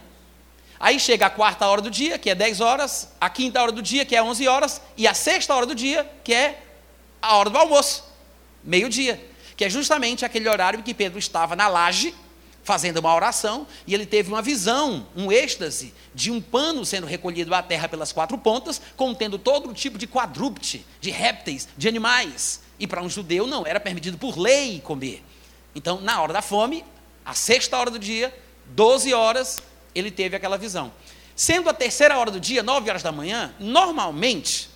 Aí 0.81 0.99
chega 0.99 1.27
a 1.27 1.31
quarta 1.31 1.65
hora 1.69 1.81
do 1.81 1.89
dia, 1.89 2.19
que 2.19 2.29
é 2.29 2.35
10 2.35 2.61
horas, 2.61 3.13
a 3.21 3.31
quinta 3.31 3.63
hora 3.63 3.71
do 3.71 3.81
dia, 3.81 4.05
que 4.05 4.17
é 4.17 4.23
11 4.23 4.49
horas, 4.49 4.81
e 4.97 5.07
a 5.07 5.15
sexta 5.15 5.55
hora 5.55 5.65
do 5.65 5.77
dia, 5.77 6.11
que 6.25 6.35
é 6.35 6.61
a 7.23 7.37
hora 7.37 7.51
do 7.51 7.59
almoço, 7.59 8.05
meio-dia, 8.65 9.25
que 9.57 9.65
é 9.65 9.71
justamente 9.71 10.25
aquele 10.25 10.49
horário 10.49 10.81
em 10.81 10.83
que 10.83 10.95
Pedro 10.95 11.21
estava 11.21 11.55
na 11.55 11.69
laje, 11.69 12.13
fazendo 12.69 12.99
uma 12.99 13.15
oração, 13.15 13.67
e 13.87 13.95
ele 13.95 14.05
teve 14.05 14.29
uma 14.29 14.43
visão, 14.43 15.07
um 15.17 15.33
êxtase, 15.33 15.95
de 16.15 16.31
um 16.31 16.39
pano 16.39 16.85
sendo 16.85 17.07
recolhido 17.07 17.55
à 17.55 17.63
terra 17.63 17.89
pelas 17.89 18.13
quatro 18.13 18.37
pontas, 18.37 18.79
contendo 18.95 19.39
todo 19.39 19.73
tipo 19.73 19.97
de 19.97 20.07
quadrúpede, 20.07 20.85
de 21.01 21.11
répteis, 21.11 21.67
de 21.79 21.89
animais. 21.89 22.61
E 22.79 22.87
para 22.87 23.03
um 23.03 23.09
judeu 23.09 23.47
não 23.47 23.67
era 23.67 23.81
permitido 23.81 24.19
por 24.19 24.39
lei 24.39 24.83
comer. 24.83 25.25
Então, 25.75 25.99
na 26.03 26.21
hora 26.21 26.35
da 26.35 26.43
fome, 26.43 26.85
a 27.25 27.33
sexta 27.33 27.75
hora 27.79 27.91
do 27.91 27.99
dia, 27.99 28.37
12 28.67 29.15
horas, 29.15 29.63
ele 29.95 30.11
teve 30.11 30.37
aquela 30.37 30.59
visão. 30.59 30.93
Sendo 31.35 31.71
a 31.71 31.73
terceira 31.73 32.19
hora 32.19 32.31
do 32.31 32.39
dia, 32.39 32.63
9 32.63 32.91
horas 32.91 33.03
da 33.03 33.11
manhã, 33.11 33.55
normalmente 33.59 34.69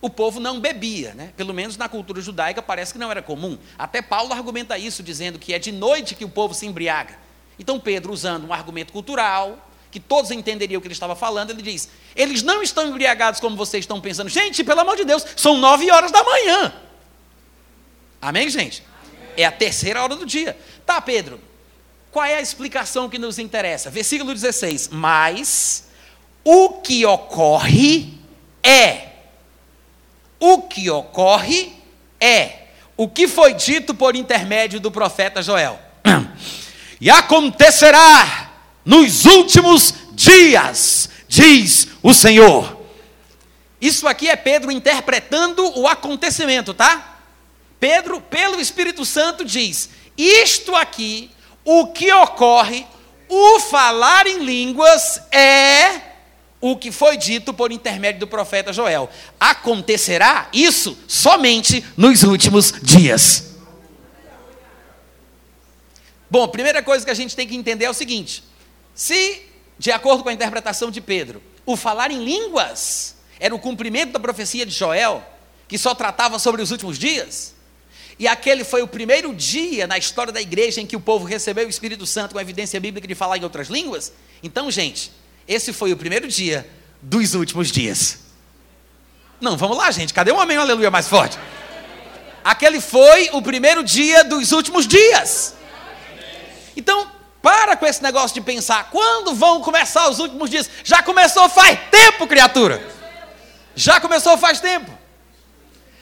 o 0.00 0.08
povo 0.08 0.40
não 0.40 0.58
bebia, 0.58 1.12
né? 1.12 1.34
Pelo 1.36 1.52
menos 1.52 1.76
na 1.76 1.86
cultura 1.86 2.22
judaica 2.22 2.62
parece 2.62 2.94
que 2.94 2.98
não 2.98 3.10
era 3.10 3.20
comum. 3.20 3.58
Até 3.78 4.00
Paulo 4.00 4.32
argumenta 4.32 4.78
isso, 4.78 5.02
dizendo 5.02 5.38
que 5.38 5.52
é 5.52 5.58
de 5.58 5.70
noite 5.70 6.14
que 6.14 6.24
o 6.24 6.30
povo 6.30 6.54
se 6.54 6.64
embriaga. 6.64 7.25
Então 7.58 7.80
Pedro, 7.80 8.12
usando 8.12 8.46
um 8.46 8.52
argumento 8.52 8.92
cultural, 8.92 9.66
que 9.90 10.00
todos 10.00 10.30
entenderiam 10.30 10.78
o 10.78 10.82
que 10.82 10.88
ele 10.88 10.94
estava 10.94 11.16
falando, 11.16 11.50
ele 11.50 11.62
diz: 11.62 11.88
eles 12.14 12.42
não 12.42 12.62
estão 12.62 12.86
embriagados 12.86 13.40
como 13.40 13.56
vocês 13.56 13.82
estão 13.82 14.00
pensando. 14.00 14.28
Gente, 14.28 14.62
pelo 14.62 14.80
amor 14.80 14.96
de 14.96 15.04
Deus, 15.04 15.24
são 15.36 15.56
nove 15.56 15.90
horas 15.90 16.10
da 16.10 16.22
manhã. 16.22 16.72
Amém, 18.20 18.50
gente? 18.50 18.82
É 19.36 19.44
a 19.44 19.52
terceira 19.52 20.02
hora 20.02 20.14
do 20.16 20.26
dia. 20.26 20.56
Tá, 20.84 21.00
Pedro, 21.00 21.40
qual 22.10 22.24
é 22.24 22.36
a 22.36 22.40
explicação 22.40 23.08
que 23.08 23.18
nos 23.18 23.38
interessa? 23.38 23.90
Versículo 23.90 24.34
16: 24.34 24.88
Mas 24.88 25.88
o 26.44 26.80
que 26.80 27.06
ocorre 27.06 28.14
é, 28.62 29.12
o 30.38 30.62
que 30.62 30.90
ocorre 30.90 31.72
é 32.20 32.66
o 32.96 33.08
que 33.08 33.28
foi 33.28 33.54
dito 33.54 33.94
por 33.94 34.16
intermédio 34.16 34.80
do 34.80 34.90
profeta 34.90 35.42
Joel. 35.42 35.85
E 37.00 37.10
acontecerá 37.10 38.50
nos 38.84 39.24
últimos 39.24 39.94
dias, 40.12 41.10
diz 41.28 41.88
o 42.02 42.14
Senhor. 42.14 42.76
Isso 43.80 44.08
aqui 44.08 44.28
é 44.28 44.36
Pedro 44.36 44.70
interpretando 44.70 45.78
o 45.78 45.86
acontecimento, 45.86 46.72
tá? 46.72 47.18
Pedro, 47.78 48.20
pelo 48.20 48.60
Espírito 48.60 49.04
Santo, 49.04 49.44
diz: 49.44 49.90
Isto 50.16 50.74
aqui, 50.74 51.30
o 51.64 51.88
que 51.88 52.10
ocorre, 52.12 52.86
o 53.28 53.60
falar 53.60 54.26
em 54.26 54.38
línguas 54.38 55.20
é 55.30 56.00
o 56.60 56.76
que 56.76 56.90
foi 56.90 57.16
dito 57.16 57.52
por 57.52 57.70
intermédio 57.70 58.20
do 58.20 58.26
profeta 58.26 58.72
Joel. 58.72 59.10
Acontecerá 59.38 60.48
isso 60.52 60.96
somente 61.06 61.84
nos 61.96 62.22
últimos 62.22 62.72
dias. 62.82 63.55
Bom, 66.36 66.42
a 66.42 66.48
primeira 66.48 66.82
coisa 66.82 67.02
que 67.02 67.10
a 67.10 67.14
gente 67.14 67.34
tem 67.34 67.48
que 67.48 67.56
entender 67.56 67.86
é 67.86 67.90
o 67.90 67.94
seguinte: 67.94 68.44
se, 68.94 69.40
de 69.78 69.90
acordo 69.90 70.22
com 70.22 70.28
a 70.28 70.32
interpretação 70.34 70.90
de 70.90 71.00
Pedro, 71.00 71.42
o 71.64 71.78
falar 71.78 72.10
em 72.10 72.22
línguas 72.22 73.16
era 73.40 73.54
o 73.54 73.58
cumprimento 73.58 74.12
da 74.12 74.20
profecia 74.20 74.66
de 74.66 74.70
Joel, 74.70 75.24
que 75.66 75.78
só 75.78 75.94
tratava 75.94 76.38
sobre 76.38 76.60
os 76.60 76.70
últimos 76.70 76.98
dias, 76.98 77.54
e 78.18 78.28
aquele 78.28 78.64
foi 78.64 78.82
o 78.82 78.86
primeiro 78.86 79.34
dia 79.34 79.86
na 79.86 79.96
história 79.96 80.30
da 80.30 80.38
igreja 80.38 80.78
em 80.78 80.86
que 80.86 80.94
o 80.94 81.00
povo 81.00 81.24
recebeu 81.24 81.66
o 81.66 81.70
Espírito 81.70 82.04
Santo 82.04 82.34
com 82.34 82.38
a 82.38 82.42
evidência 82.42 82.78
bíblica 82.78 83.08
de 83.08 83.14
falar 83.14 83.38
em 83.38 83.42
outras 83.42 83.68
línguas, 83.68 84.12
então, 84.42 84.70
gente, 84.70 85.12
esse 85.48 85.72
foi 85.72 85.90
o 85.90 85.96
primeiro 85.96 86.28
dia 86.28 86.68
dos 87.00 87.32
últimos 87.32 87.72
dias. 87.72 88.18
Não, 89.40 89.56
vamos 89.56 89.78
lá, 89.78 89.90
gente, 89.90 90.12
cadê 90.12 90.32
um 90.32 90.40
amém, 90.40 90.58
aleluia 90.58 90.90
mais 90.90 91.08
forte? 91.08 91.38
Aquele 92.44 92.78
foi 92.78 93.30
o 93.32 93.40
primeiro 93.40 93.82
dia 93.82 94.22
dos 94.22 94.52
últimos 94.52 94.86
dias. 94.86 95.56
Então, 96.76 97.10
para 97.40 97.76
com 97.76 97.86
esse 97.86 98.02
negócio 98.02 98.34
de 98.34 98.40
pensar, 98.40 98.90
quando 98.90 99.34
vão 99.34 99.60
começar 99.60 100.08
os 100.08 100.18
últimos 100.18 100.50
dias? 100.50 100.68
Já 100.84 101.02
começou 101.02 101.48
faz 101.48 101.78
tempo, 101.90 102.26
criatura. 102.26 102.94
Já 103.74 104.00
começou 104.00 104.36
faz 104.36 104.60
tempo. 104.60 104.90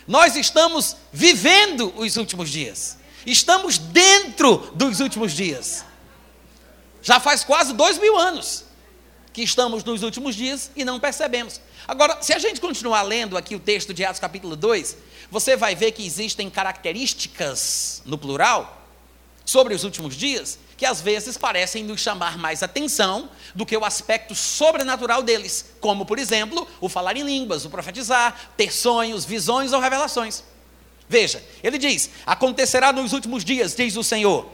Nós 0.06 0.36
estamos 0.36 0.96
vivendo 1.12 1.92
os 1.96 2.16
últimos 2.16 2.50
dias. 2.50 2.98
Estamos 3.26 3.78
dentro 3.78 4.70
dos 4.74 5.00
últimos 5.00 5.32
dias. 5.32 5.84
Já 7.02 7.20
faz 7.20 7.44
quase 7.44 7.72
dois 7.72 7.98
mil 7.98 8.16
anos 8.16 8.64
que 9.32 9.42
estamos 9.42 9.82
nos 9.82 10.02
últimos 10.02 10.34
dias 10.34 10.70
e 10.76 10.84
não 10.84 11.00
percebemos. 11.00 11.60
Agora, 11.86 12.22
se 12.22 12.32
a 12.32 12.38
gente 12.38 12.60
continuar 12.60 13.02
lendo 13.02 13.36
aqui 13.36 13.54
o 13.54 13.60
texto 13.60 13.92
de 13.92 14.04
Atos 14.04 14.20
capítulo 14.20 14.56
2, 14.56 14.96
você 15.30 15.56
vai 15.56 15.74
ver 15.74 15.92
que 15.92 16.06
existem 16.06 16.48
características, 16.48 18.00
no 18.06 18.16
plural, 18.16 18.82
sobre 19.44 19.74
os 19.74 19.84
últimos 19.84 20.16
dias, 20.16 20.58
que 20.76 20.86
às 20.86 21.00
vezes 21.00 21.36
parecem 21.36 21.84
nos 21.84 22.00
chamar 22.00 22.38
mais 22.38 22.62
atenção 22.62 23.30
do 23.54 23.64
que 23.64 23.76
o 23.76 23.84
aspecto 23.84 24.34
sobrenatural 24.34 25.22
deles, 25.22 25.72
como, 25.80 26.04
por 26.04 26.18
exemplo, 26.18 26.66
o 26.80 26.88
falar 26.88 27.16
em 27.16 27.22
línguas, 27.22 27.64
o 27.64 27.70
profetizar, 27.70 28.52
ter 28.56 28.72
sonhos, 28.72 29.24
visões 29.24 29.72
ou 29.72 29.80
revelações. 29.80 30.42
Veja, 31.08 31.42
ele 31.62 31.78
diz: 31.78 32.10
Acontecerá 32.26 32.92
nos 32.92 33.12
últimos 33.12 33.44
dias, 33.44 33.74
diz 33.74 33.96
o 33.96 34.02
Senhor, 34.02 34.50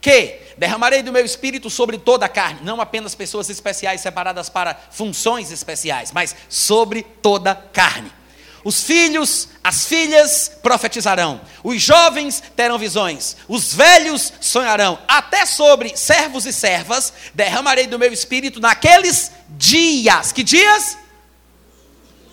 que 0.00 0.40
derramarei 0.56 1.02
do 1.02 1.12
meu 1.12 1.24
espírito 1.24 1.68
sobre 1.68 1.98
toda 1.98 2.26
a 2.26 2.28
carne, 2.28 2.60
não 2.62 2.80
apenas 2.80 3.14
pessoas 3.14 3.50
especiais 3.50 4.00
separadas 4.00 4.48
para 4.48 4.74
funções 4.90 5.52
especiais, 5.52 6.10
mas 6.12 6.34
sobre 6.48 7.02
toda 7.02 7.52
a 7.52 7.54
carne. 7.54 8.19
Os 8.62 8.82
filhos, 8.82 9.48
as 9.64 9.86
filhas 9.86 10.50
profetizarão, 10.62 11.40
os 11.64 11.80
jovens 11.80 12.42
terão 12.54 12.78
visões, 12.78 13.36
os 13.48 13.72
velhos 13.72 14.32
sonharão, 14.40 14.98
até 15.08 15.46
sobre 15.46 15.96
servos 15.96 16.44
e 16.44 16.52
servas 16.52 17.12
derramarei 17.34 17.86
do 17.86 17.98
meu 17.98 18.12
espírito 18.12 18.60
naqueles 18.60 19.30
dias. 19.50 20.30
Que 20.30 20.42
dias? 20.42 20.98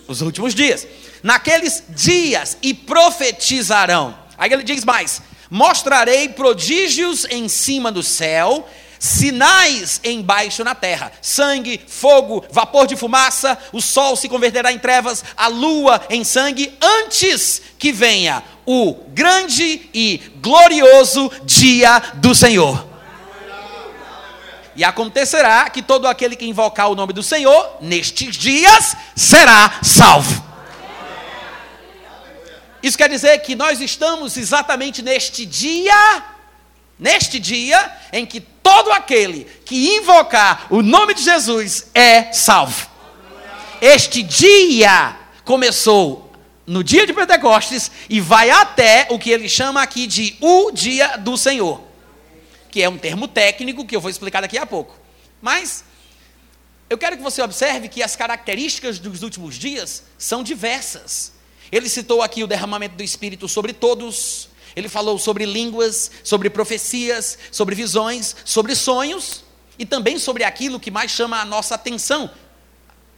Os 0.08 0.22
últimos 0.22 0.54
dias. 0.54 0.86
Naqueles 1.24 1.84
dias 1.90 2.58
e 2.62 2.74
profetizarão. 2.74 4.18
Aí 4.38 4.52
ele 4.52 4.64
diz 4.64 4.84
mais: 4.84 5.22
mostrarei 5.50 6.30
prodígios 6.30 7.26
em 7.30 7.48
cima 7.48 7.92
do 7.92 8.04
céu 8.04 8.68
sinais 9.00 10.00
embaixo 10.04 10.64
na 10.64 10.76
terra: 10.76 11.12
sangue, 11.22 11.80
fogo, 11.88 12.46
vapor 12.52 12.88
de 12.88 12.96
fumaça, 12.96 13.58
o 13.72 13.82
sol 13.82 14.16
se 14.16 14.30
converterá 14.30 14.72
em 14.72 14.80
trevas, 14.80 15.24
a 15.36 15.48
lua 15.48 16.02
em 16.10 16.24
sangue, 16.24 16.78
antes 16.82 17.62
que 17.78 17.92
venha 17.92 18.44
o 18.66 18.94
grande 19.10 19.90
e 19.94 20.22
glorioso 20.42 21.32
dia 21.46 22.02
do 22.16 22.36
Senhor. 22.36 22.86
E 24.76 24.84
acontecerá 24.84 25.68
que 25.72 25.82
todo 25.82 26.08
aquele 26.08 26.36
que 26.36 26.46
invocar 26.46 26.92
o 26.92 26.96
nome 26.96 27.12
do 27.12 27.24
Senhor, 27.24 27.78
nestes 27.82 28.36
dias, 28.36 28.96
será 29.16 29.80
salvo. 29.82 30.46
Isso 32.84 32.96
quer 32.96 33.10
dizer 33.10 33.40
que 33.40 33.56
nós 33.56 33.82
estamos 33.82 34.38
exatamente 34.38 35.02
neste 35.02 35.46
dia, 35.46 36.24
neste 36.98 37.40
dia 37.40 37.92
em 38.12 38.26
que 38.26 38.40
todo 38.40 38.92
aquele 38.92 39.46
que 39.66 39.96
invocar 39.96 40.68
o 40.70 40.82
nome 40.82 41.14
de 41.14 41.24
Jesus 41.24 41.88
é 41.94 42.32
salvo. 42.34 42.90
Este 43.82 44.24
dia 44.24 45.18
começou 45.46 46.32
no 46.66 46.84
dia 46.84 47.06
de 47.06 47.14
Pentecostes 47.14 47.90
e 48.10 48.20
vai 48.20 48.50
até 48.50 49.08
o 49.10 49.18
que 49.18 49.30
ele 49.30 49.48
chama 49.48 49.82
aqui 49.82 50.06
de 50.06 50.36
o 50.42 50.72
dia 50.72 51.18
do 51.18 51.38
Senhor, 51.38 51.82
que 52.70 52.82
é 52.82 52.90
um 52.90 52.98
termo 52.98 53.28
técnico 53.28 53.86
que 53.86 53.96
eu 53.96 54.02
vou 54.02 54.10
explicar 54.10 54.42
daqui 54.42 54.58
a 54.58 54.66
pouco. 54.66 54.98
Mas 55.42 55.86
eu 56.90 56.98
quero 56.98 57.18
que 57.18 57.24
você 57.24 57.42
observe 57.42 57.88
que 57.88 58.02
as 58.02 58.16
características 58.16 59.00
dos 59.00 59.22
últimos 59.22 59.56
dias 59.56 60.04
são 60.18 60.42
diversas. 60.42 61.34
Ele 61.72 61.88
citou 61.90 62.22
aqui 62.22 62.44
o 62.44 62.48
derramamento 62.48 62.96
do 62.96 63.04
Espírito 63.04 63.48
sobre 63.48 63.74
todos, 63.74 64.47
ele 64.78 64.88
falou 64.88 65.18
sobre 65.18 65.44
línguas, 65.44 66.12
sobre 66.24 66.52
profecias, 66.52 67.36
sobre 67.52 67.74
visões, 67.74 68.36
sobre 68.46 68.76
sonhos 68.76 69.44
e 69.80 69.88
também 69.88 70.20
sobre 70.20 70.44
aquilo 70.44 70.80
que 70.80 70.92
mais 70.92 71.10
chama 71.10 71.42
a 71.42 71.46
nossa 71.46 71.74
atenção, 71.74 72.30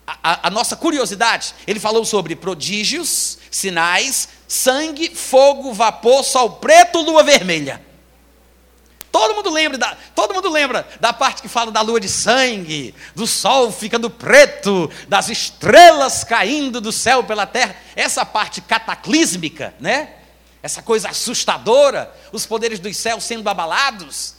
a, 0.08 0.48
a, 0.48 0.50
nossa 0.50 0.78
curiosidade. 0.78 1.54
Ele 1.68 1.78
falou 1.78 2.06
sobre 2.06 2.34
prodígios, 2.34 3.40
sinais, 3.52 4.30
sangue, 4.48 5.14
fogo, 5.14 5.74
vapor, 5.74 6.24
sol 6.24 6.52
preto, 6.52 7.02
lua 7.02 7.24
vermelha. 7.24 7.86
Todo 9.12 9.36
mundo 9.36 9.50
lembra 9.50 9.78
da, 9.78 9.98
todo 10.16 10.34
mundo 10.34 10.50
lembra 10.50 10.88
da 11.02 11.12
parte 11.12 11.42
que 11.42 11.50
fala 11.50 11.72
da 11.72 11.82
lua 11.82 12.00
de 12.00 12.08
sangue, 12.08 12.96
do 13.14 13.28
sol 13.28 13.70
ficando 13.70 14.10
preto, 14.10 14.90
das 15.10 15.28
estrelas 15.28 16.24
caindo 16.24 16.80
do 16.80 16.94
céu 16.94 17.22
pela 17.22 17.46
terra. 17.46 17.76
Essa 17.98 18.26
parte 18.26 18.62
cataclísmica, 18.62 19.74
né? 19.78 20.19
Essa 20.62 20.82
coisa 20.82 21.10
assustadora, 21.10 22.14
os 22.32 22.46
poderes 22.46 22.80
dos 22.80 22.96
céus 22.98 23.24
sendo 23.24 23.48
abalados, 23.50 24.36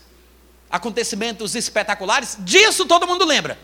acontecimentos 0.70 1.54
espetaculares, 1.54 2.36
disso 2.40 2.86
todo 2.86 3.06
mundo 3.06 3.24
lembra. 3.24 3.58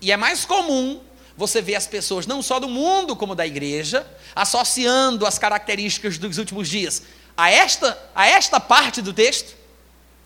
E 0.00 0.10
é 0.10 0.16
mais 0.16 0.44
comum 0.44 1.00
você 1.36 1.62
ver 1.62 1.74
as 1.74 1.86
pessoas, 1.86 2.26
não 2.26 2.42
só 2.42 2.58
do 2.58 2.68
mundo 2.68 3.14
como 3.14 3.34
da 3.34 3.46
igreja, 3.46 4.06
associando 4.34 5.26
as 5.26 5.38
características 5.38 6.18
dos 6.18 6.38
últimos 6.38 6.68
dias 6.68 7.02
a 7.36 7.50
esta, 7.50 7.98
a 8.14 8.26
esta 8.26 8.60
parte 8.60 9.00
do 9.00 9.12
texto, 9.12 9.56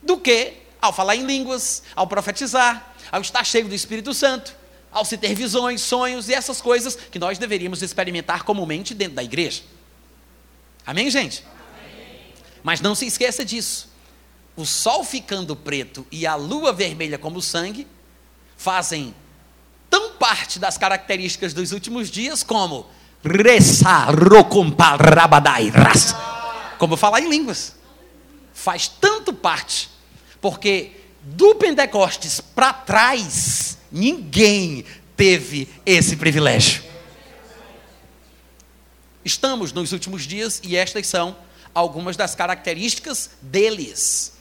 do 0.03 0.19
que 0.19 0.55
ao 0.83 0.93
falar 0.93 1.17
em 1.17 1.25
línguas, 1.25 1.83
ao 1.95 2.07
profetizar, 2.07 2.95
ao 3.11 3.21
estar 3.21 3.45
cheio 3.45 3.69
do 3.69 3.75
Espírito 3.75 4.13
Santo, 4.13 4.55
ao 4.91 5.05
se 5.05 5.17
ter 5.17 5.35
visões, 5.35 5.81
sonhos 5.81 6.29
e 6.29 6.35
essas 6.35 6.61
coisas 6.61 6.97
que 6.97 7.19
nós 7.19 7.39
deveríamos 7.39 7.83
experimentar 7.83 8.43
comumente 8.43 8.95
dentro 8.95 9.15
da 9.15 9.23
igreja. 9.23 9.63
Amém, 10.87 11.11
gente? 11.11 11.45
Amém. 11.47 12.33
Mas 12.63 12.81
não 12.81 12.95
se 12.95 13.07
esqueça 13.07 13.45
disso. 13.45 13.93
O 14.57 14.65
sol 14.65 15.03
ficando 15.03 15.57
preto 15.57 16.07
e 16.11 16.27
a 16.27 16.35
lua 16.37 16.73
vermelha 16.73 17.19
como 17.19 17.43
sangue 17.43 17.87
fazem 18.57 19.15
tão 19.91 20.13
parte 20.13 20.59
das 20.59 20.79
características 20.79 21.53
dos 21.53 21.73
últimos 21.73 22.11
dias 22.11 22.43
como 22.43 22.87
como 26.79 26.97
falar 26.97 27.21
em 27.21 27.29
línguas. 27.29 27.75
Faz 28.53 28.87
tanto 28.87 29.33
parte, 29.33 29.89
porque 30.41 30.93
do 31.23 31.55
Pentecostes 31.55 32.41
para 32.41 32.73
trás, 32.73 33.79
ninguém 33.91 34.85
teve 35.17 35.69
esse 35.87 36.17
privilégio. 36.17 36.85
Estamos 39.25 39.73
nos 39.73 39.93
últimos 39.93 40.25
dias 40.25 40.61
e 40.63 40.77
estas 40.77 41.07
são 41.07 41.37
algumas 41.75 42.17
das 42.17 42.35
características 42.35 43.31
deles. 43.41 44.35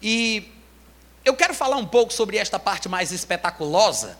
E 0.00 0.52
eu 1.24 1.34
quero 1.34 1.52
falar 1.52 1.76
um 1.76 1.86
pouco 1.86 2.12
sobre 2.12 2.36
esta 2.36 2.58
parte 2.58 2.88
mais 2.88 3.10
espetaculosa, 3.10 4.16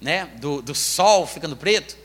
né, 0.00 0.26
do, 0.40 0.62
do 0.62 0.74
sol 0.74 1.26
ficando 1.26 1.56
preto, 1.56 1.96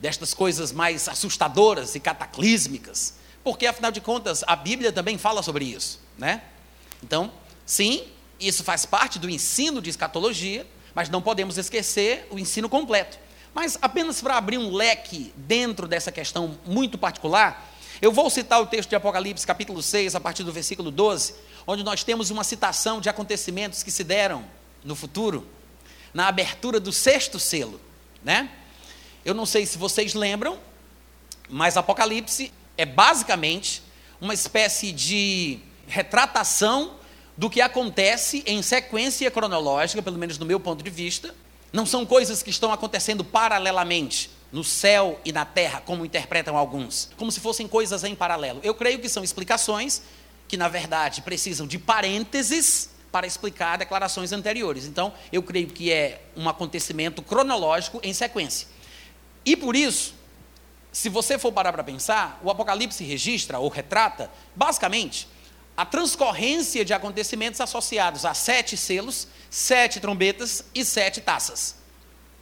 destas 0.00 0.34
coisas 0.34 0.72
mais 0.72 1.08
assustadoras 1.08 1.94
e 1.94 2.00
cataclísmicas, 2.00 3.14
porque 3.44 3.66
afinal 3.66 3.92
de 3.92 4.00
contas 4.00 4.42
a 4.46 4.56
Bíblia 4.56 4.92
também 4.92 5.18
fala 5.18 5.42
sobre 5.42 5.66
isso, 5.66 6.00
né? 6.18 6.42
Então, 7.02 7.32
sim, 7.64 8.08
isso 8.40 8.64
faz 8.64 8.84
parte 8.84 9.18
do 9.18 9.30
ensino 9.30 9.80
de 9.80 9.90
escatologia, 9.90 10.66
mas 10.94 11.08
não 11.08 11.22
podemos 11.22 11.58
esquecer 11.58 12.26
o 12.30 12.38
ensino 12.38 12.68
completo. 12.68 13.18
Mas 13.54 13.78
apenas 13.82 14.20
para 14.20 14.36
abrir 14.36 14.58
um 14.58 14.72
leque 14.72 15.32
dentro 15.36 15.88
dessa 15.88 16.12
questão 16.12 16.58
muito 16.66 16.96
particular, 16.96 17.68
eu 18.00 18.12
vou 18.12 18.30
citar 18.30 18.62
o 18.62 18.66
texto 18.66 18.88
de 18.88 18.96
Apocalipse, 18.96 19.46
capítulo 19.46 19.82
6, 19.82 20.14
a 20.14 20.20
partir 20.20 20.42
do 20.42 20.52
versículo 20.52 20.90
12, 20.90 21.34
onde 21.66 21.82
nós 21.82 22.02
temos 22.02 22.30
uma 22.30 22.44
citação 22.44 23.00
de 23.00 23.08
acontecimentos 23.08 23.82
que 23.82 23.90
se 23.90 24.02
deram 24.02 24.44
no 24.82 24.94
futuro, 24.94 25.46
na 26.14 26.28
abertura 26.28 26.80
do 26.80 26.92
sexto 26.92 27.38
selo, 27.38 27.80
né? 28.24 28.50
Eu 29.24 29.34
não 29.34 29.44
sei 29.44 29.66
se 29.66 29.76
vocês 29.76 30.14
lembram, 30.14 30.58
mas 31.48 31.76
Apocalipse 31.76 32.52
é 32.78 32.86
basicamente 32.86 33.82
uma 34.20 34.32
espécie 34.32 34.92
de 34.92 35.58
retratação 35.86 36.94
do 37.36 37.50
que 37.50 37.60
acontece 37.60 38.42
em 38.46 38.62
sequência 38.62 39.30
cronológica, 39.30 40.02
pelo 40.02 40.16
menos 40.16 40.38
no 40.38 40.46
meu 40.46 40.58
ponto 40.58 40.82
de 40.82 40.90
vista. 40.90 41.34
Não 41.72 41.86
são 41.86 42.04
coisas 42.04 42.42
que 42.42 42.50
estão 42.50 42.72
acontecendo 42.72 43.24
paralelamente 43.24 44.30
no 44.52 44.64
céu 44.64 45.20
e 45.24 45.32
na 45.32 45.44
terra, 45.44 45.80
como 45.80 46.04
interpretam 46.04 46.56
alguns, 46.56 47.10
como 47.16 47.30
se 47.30 47.38
fossem 47.38 47.68
coisas 47.68 48.02
em 48.02 48.14
paralelo. 48.14 48.60
Eu 48.62 48.74
creio 48.74 48.98
que 48.98 49.08
são 49.08 49.22
explicações 49.22 50.02
que, 50.48 50.56
na 50.56 50.68
verdade, 50.68 51.22
precisam 51.22 51.66
de 51.66 51.78
parênteses 51.78 52.90
para 53.12 53.26
explicar 53.26 53.78
declarações 53.78 54.32
anteriores. 54.32 54.86
Então, 54.86 55.12
eu 55.32 55.42
creio 55.42 55.68
que 55.68 55.92
é 55.92 56.22
um 56.36 56.48
acontecimento 56.48 57.22
cronológico 57.22 58.00
em 58.02 58.12
sequência. 58.12 58.66
E 59.44 59.56
por 59.56 59.76
isso, 59.76 60.14
se 60.92 61.08
você 61.08 61.38
for 61.38 61.52
parar 61.52 61.72
para 61.72 61.84
pensar, 61.84 62.40
o 62.42 62.50
Apocalipse 62.50 63.04
registra 63.04 63.58
ou 63.58 63.68
retrata, 63.68 64.30
basicamente, 64.54 65.28
a 65.80 65.86
transcorrência 65.86 66.84
de 66.84 66.92
acontecimentos 66.92 67.58
associados 67.58 68.26
a 68.26 68.34
sete 68.34 68.76
selos, 68.76 69.26
sete 69.48 69.98
trombetas 69.98 70.62
e 70.74 70.84
sete 70.84 71.22
taças. 71.22 71.74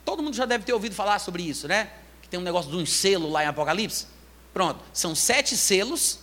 Todo 0.05 0.25
mundo 0.25 0.35
já 0.35 0.45
deve 0.45 0.65
ter 0.65 0.73
ouvido 0.73 0.93
falar 0.93 1.21
sobre 1.21 1.45
isso, 1.45 1.69
né? 1.69 1.89
Que 2.21 2.29
tem 2.29 2.41
um 2.41 2.43
negócio 2.43 2.69
de 2.69 2.77
um 2.77 2.85
selo 2.85 3.31
lá 3.31 3.45
em 3.45 3.47
Apocalipse. 3.47 4.09
Pronto, 4.53 4.83
são 4.93 5.15
sete 5.15 5.57
selos, 5.57 6.19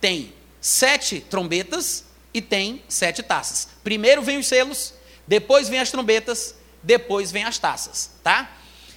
tem 0.00 0.32
sete 0.58 1.20
trombetas 1.20 2.06
e 2.32 2.40
tem 2.40 2.82
sete 2.88 3.22
taças. 3.22 3.68
Primeiro 3.84 4.22
vem 4.22 4.38
os 4.38 4.46
selos, 4.46 4.94
depois 5.26 5.68
vem 5.68 5.80
as 5.80 5.90
trombetas, 5.90 6.54
depois 6.82 7.30
vem 7.30 7.44
as 7.44 7.58
taças, 7.58 8.12
tá? 8.22 8.50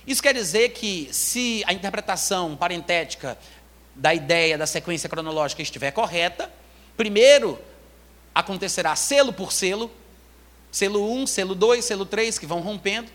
Isso 0.08 0.24
quer 0.24 0.34
dizer 0.34 0.70
que, 0.70 1.10
se 1.12 1.62
a 1.68 1.74
interpretação 1.74 2.56
parentética 2.56 3.38
da 3.94 4.16
ideia 4.16 4.58
da 4.58 4.66
sequência 4.66 5.10
cronológica 5.10 5.62
estiver 5.62 5.92
correta, 5.92 6.50
primeiro 7.00 7.58
acontecerá 8.36 8.94
selo 8.94 9.32
por 9.32 9.54
selo, 9.54 9.90
selo 10.70 11.10
1, 11.14 11.28
selo 11.28 11.56
2, 11.56 11.86
selo 11.86 12.06
3, 12.06 12.38
que 12.38 12.46
vão 12.46 12.60
rompendo. 12.60 13.10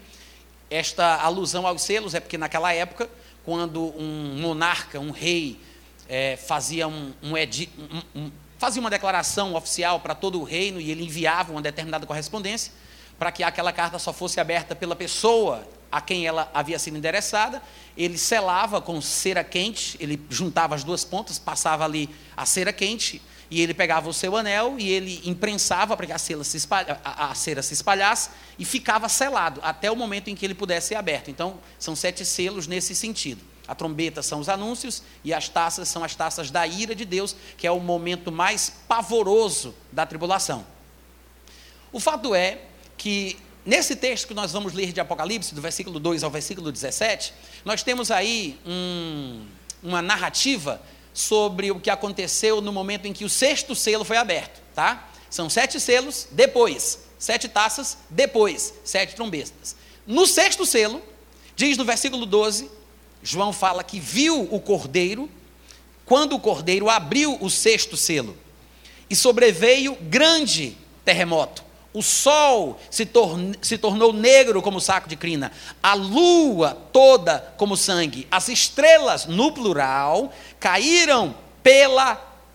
Esta 0.71 1.17
alusão 1.17 1.67
aos 1.67 1.83
selos 1.83 2.15
é 2.15 2.21
porque, 2.21 2.39
naquela 2.39 2.73
época, 2.73 3.11
quando 3.45 3.95
um 3.95 4.39
monarca, 4.41 4.99
um 4.99 5.11
rei, 5.11 5.61
é, 6.09 6.35
fazia, 6.35 6.89
um, 6.89 7.13
um, 7.23 7.37
edi, 7.37 7.69
um, 8.15 8.31
fazia 8.59 8.81
uma 8.81 8.89
declaração 8.89 9.55
oficial 9.55 10.01
para 10.01 10.15
todo 10.15 10.41
o 10.41 10.45
reino 10.45 10.81
e 10.81 10.91
ele 10.91 11.05
enviava 11.05 11.53
uma 11.53 11.61
determinada 11.61 12.07
correspondência, 12.07 12.73
para 13.19 13.31
que 13.31 13.43
aquela 13.43 13.71
carta 13.71 13.99
só 13.99 14.15
fosse 14.15 14.41
aberta 14.41 14.75
pela 14.75 14.97
pessoa 14.97 15.69
a 15.93 16.01
quem 16.01 16.27
ela 16.27 16.51
havia 16.55 16.79
sido 16.79 16.97
endereçada, 16.97 17.63
ele 17.99 18.17
selava 18.17 18.81
com 18.81 18.99
cera 19.03 19.45
quente, 19.45 19.99
ele 20.01 20.19
juntava 20.31 20.75
as 20.75 20.83
duas 20.83 21.05
pontas, 21.05 21.39
passava 21.39 21.85
ali 21.85 22.09
a 22.35 22.47
cera 22.47 22.73
quente, 22.73 23.21
e 23.55 23.61
ele 23.61 23.73
pegava 23.73 24.09
o 24.09 24.13
seu 24.13 24.37
anel 24.37 24.75
e 24.81 24.91
ele 24.91 25.23
imprensava 25.25 25.97
para 25.97 26.07
que 26.07 26.13
a 26.13 26.19
cera, 26.19 26.43
se 26.43 26.57
espalha, 26.57 27.01
a, 27.05 27.31
a 27.31 27.35
cera 27.37 27.63
se 27.63 27.73
espalhasse 27.73 28.31
e 28.59 28.65
ficava 28.65 29.09
selado 29.09 29.61
até 29.63 29.89
o 29.89 29.95
momento 29.95 30.29
em 30.29 30.35
que 30.35 30.45
ele 30.45 30.57
pudesse 30.57 30.89
ser 30.89 30.97
aberto. 30.97 31.31
Então, 31.31 31.61
são 31.79 31.95
sete 31.95 32.25
selos 32.25 32.67
nesse 32.67 32.97
sentido. 32.97 33.41
A 33.69 33.73
trombeta 33.73 34.25
são 34.25 34.41
os 34.41 34.49
anúncios 34.49 35.05
e 35.23 35.33
as 35.33 35.49
taças 35.49 35.89
são 35.89 36.03
as 36.03 36.17
taças 36.17 36.51
da 36.51 36.67
ira 36.67 36.97
de 36.97 37.05
Deus, 37.05 37.37
que 37.57 37.65
é 37.65 37.71
o 37.71 37.79
momento 37.79 38.33
mais 38.33 38.73
pavoroso 38.89 39.73
da 39.93 40.05
tribulação. 40.05 40.67
O 41.93 42.01
fato 42.01 42.35
é 42.35 42.63
que 42.97 43.39
Nesse 43.67 43.97
texto 43.97 44.29
que 44.29 44.35
nós 44.35 44.53
vamos 44.53 44.75
ler 44.75 44.93
de 44.93 45.01
Apocalipse, 45.01 45.55
do 45.55 45.63
versículo 45.63 45.99
2 45.99 46.23
ao 46.23 46.31
versículo 46.31 46.71
17, 46.71 47.33
nós 47.65 47.83
temos 47.83 48.11
aí 48.11 48.61
um, 48.67 49.47
uma 49.83 50.03
narrativa 50.03 50.83
sobre 51.15 51.71
o 51.71 51.79
que 51.79 51.89
aconteceu 51.89 52.61
no 52.61 52.73
momento 52.73 53.07
em 53.07 53.13
que 53.13 53.25
o 53.25 53.31
sexto 53.31 53.75
selo 53.75 54.05
foi 54.05 54.17
aberto, 54.17 54.61
tá? 54.75 55.09
São 55.31 55.49
sete 55.49 55.81
selos, 55.81 56.27
depois, 56.33 56.99
sete 57.19 57.49
taças, 57.49 57.97
depois, 58.11 58.75
sete 58.85 59.15
trombetas. 59.15 59.77
No 60.05 60.27
sexto 60.27 60.67
selo, 60.67 61.01
diz 61.55 61.79
no 61.79 61.85
versículo 61.85 62.27
12, 62.27 62.69
João 63.23 63.53
fala 63.53 63.85
que 63.85 64.01
viu 64.01 64.43
o 64.53 64.61
cordeiro, 64.61 65.31
quando 66.05 66.35
o 66.35 66.41
cordeiro 66.41 66.91
abriu 66.91 67.39
o 67.41 67.49
sexto 67.49 67.97
selo, 67.97 68.37
e 69.09 69.15
sobreveio 69.15 69.97
grande 70.03 70.77
terremoto 71.05 71.65
o 71.95 72.03
sol 72.03 72.81
se, 72.91 73.09
se, 73.63 73.79
tornou 73.79 74.13
negro 74.13 74.61
como 74.61 74.81
saco 74.81 75.09
de 75.09 75.15
crina, 75.15 75.53
a 75.81 75.95
lua 75.95 76.77
toda 76.93 77.55
como 77.57 77.77
sangue, 77.77 78.27
as 78.33 78.49
estrelas, 78.49 79.27
no 79.27 79.53
plural, 79.53 80.33
caíram 80.65 81.37
pela 81.63 82.15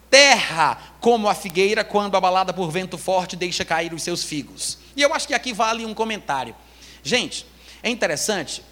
terra, 0.10 0.96
como 1.00 1.30
a 1.30 1.36
figueira, 1.36 1.84
quando 1.84 2.18
abalada 2.18 2.52
por 2.52 2.72
vento 2.72 2.98
forte, 2.98 3.36
deixa 3.36 3.64
cair 3.64 3.94
os 3.94 4.02
seus 4.02 4.24
figos. 4.24 4.80
E 4.96 5.02
eu 5.04 5.14
acho 5.14 5.28
que 5.28 5.34
aqui 5.36 5.54
vale 5.54 5.86
um 5.86 5.94
comentário. 5.94 6.56
Gente, 7.04 7.46
é 7.84 7.90
interessante 7.92 8.64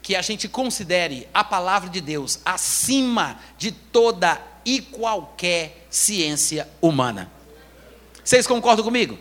que 0.00 0.16
a 0.16 0.22
gente 0.22 0.48
considere 0.48 1.28
a 1.34 1.44
palavra 1.44 1.90
de 1.90 2.00
Deus 2.00 2.40
acima 2.42 3.38
de 3.58 3.70
toda 3.70 4.40
e 4.64 4.80
qualquer 4.80 5.86
ciência 5.90 6.66
humana. 6.80 7.30
Vocês 8.24 8.46
concordam 8.46 8.82
comigo? 8.82 9.18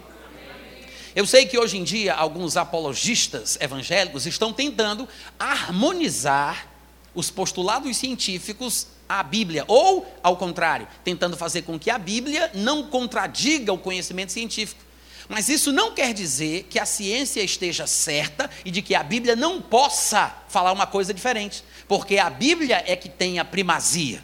Eu 1.13 1.25
sei 1.25 1.45
que 1.45 1.57
hoje 1.57 1.77
em 1.77 1.83
dia 1.83 2.13
alguns 2.13 2.55
apologistas 2.55 3.57
evangélicos 3.59 4.25
estão 4.25 4.53
tentando 4.53 5.05
harmonizar 5.37 6.65
os 7.13 7.29
postulados 7.29 7.97
científicos 7.97 8.87
à 9.09 9.23
Bíblia, 9.23 9.65
ou, 9.67 10.05
ao 10.21 10.37
contrário, 10.37 10.87
tentando 11.03 11.35
fazer 11.35 11.63
com 11.63 11.79
que 11.79 11.89
a 11.89 11.97
Bíblia 11.97 12.51
não 12.53 12.83
contradiga 12.83 13.73
o 13.73 13.77
conhecimento 13.79 14.31
científico. 14.31 14.83
Mas 15.27 15.49
isso 15.49 15.71
não 15.71 15.93
quer 15.93 16.13
dizer 16.13 16.67
que 16.69 16.79
a 16.79 16.85
ciência 16.85 17.41
esteja 17.41 17.85
certa 17.87 18.49
e 18.63 18.71
de 18.71 18.81
que 18.81 18.95
a 18.95 19.03
Bíblia 19.03 19.35
não 19.35 19.61
possa 19.61 20.35
falar 20.47 20.71
uma 20.71 20.87
coisa 20.87 21.13
diferente, 21.13 21.63
porque 21.87 22.17
a 22.17 22.29
Bíblia 22.29 22.83
é 22.85 22.95
que 22.95 23.09
tem 23.09 23.39
a 23.39 23.45
primazia. 23.45 24.23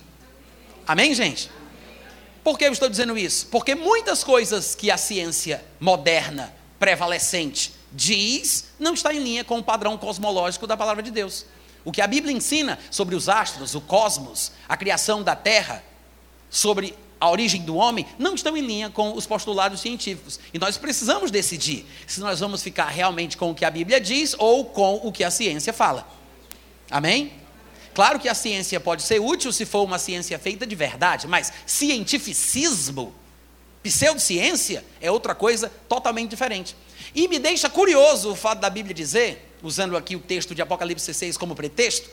Amém, 0.87 1.13
gente? 1.13 1.49
Por 2.43 2.57
que 2.57 2.65
eu 2.65 2.71
estou 2.71 2.87
dizendo 2.87 3.17
isso? 3.17 3.47
Porque 3.47 3.73
muitas 3.73 4.23
coisas 4.23 4.75
que 4.75 4.91
a 4.91 4.97
ciência 4.97 5.63
moderna 5.79 6.53
prevalecente 6.79 7.73
diz 7.91 8.65
não 8.79 8.93
está 8.93 9.13
em 9.13 9.19
linha 9.19 9.43
com 9.43 9.57
o 9.57 9.63
padrão 9.63 9.97
cosmológico 9.97 10.67
da 10.67 10.77
palavra 10.77 11.01
de 11.01 11.09
Deus. 11.09 11.45
O 11.85 11.91
que 11.91 12.01
a 12.01 12.07
Bíblia 12.07 12.35
ensina 12.35 12.79
sobre 12.89 13.15
os 13.15 13.29
astros, 13.29 13.75
o 13.75 13.79
cosmos, 13.79 14.51
a 14.67 14.75
criação 14.75 15.21
da 15.21 15.35
terra, 15.35 15.83
sobre 16.49 16.95
a 17.19 17.29
origem 17.29 17.61
do 17.61 17.75
homem, 17.75 18.05
não 18.17 18.35
estão 18.35 18.57
em 18.57 18.61
linha 18.61 18.89
com 18.89 19.15
os 19.15 19.25
postulados 19.25 19.79
científicos. 19.79 20.39
E 20.53 20.59
nós 20.59 20.77
precisamos 20.77 21.31
decidir 21.31 21.85
se 22.07 22.19
nós 22.19 22.39
vamos 22.39 22.61
ficar 22.61 22.87
realmente 22.87 23.37
com 23.37 23.51
o 23.51 23.55
que 23.55 23.63
a 23.63 23.71
Bíblia 23.71 24.01
diz 24.01 24.35
ou 24.37 24.65
com 24.65 24.95
o 25.03 25.11
que 25.11 25.23
a 25.23 25.31
ciência 25.31 25.71
fala. 25.71 26.07
Amém? 26.89 27.31
Claro 27.93 28.19
que 28.19 28.27
a 28.27 28.33
ciência 28.33 28.79
pode 28.79 29.03
ser 29.03 29.21
útil 29.21 29.53
se 29.53 29.65
for 29.65 29.83
uma 29.83 29.97
ciência 29.97 30.37
feita 30.37 30.67
de 30.67 30.75
verdade, 30.75 31.27
mas 31.27 31.53
cientificismo, 31.65 33.13
pseudociência, 33.81 34.83
é 34.99 35.09
outra 35.09 35.33
coisa 35.33 35.71
totalmente 35.87 36.29
diferente. 36.29 36.75
E 37.13 37.27
me 37.27 37.39
deixa 37.39 37.69
curioso 37.69 38.31
o 38.31 38.35
fato 38.35 38.59
da 38.59 38.69
Bíblia 38.69 38.93
dizer, 38.93 39.54
usando 39.65 39.97
aqui 39.97 40.15
o 40.15 40.19
texto 40.19 40.53
de 40.53 40.61
Apocalipse 40.61 41.13
6 41.13 41.37
como 41.37 41.55
pretexto, 41.55 42.09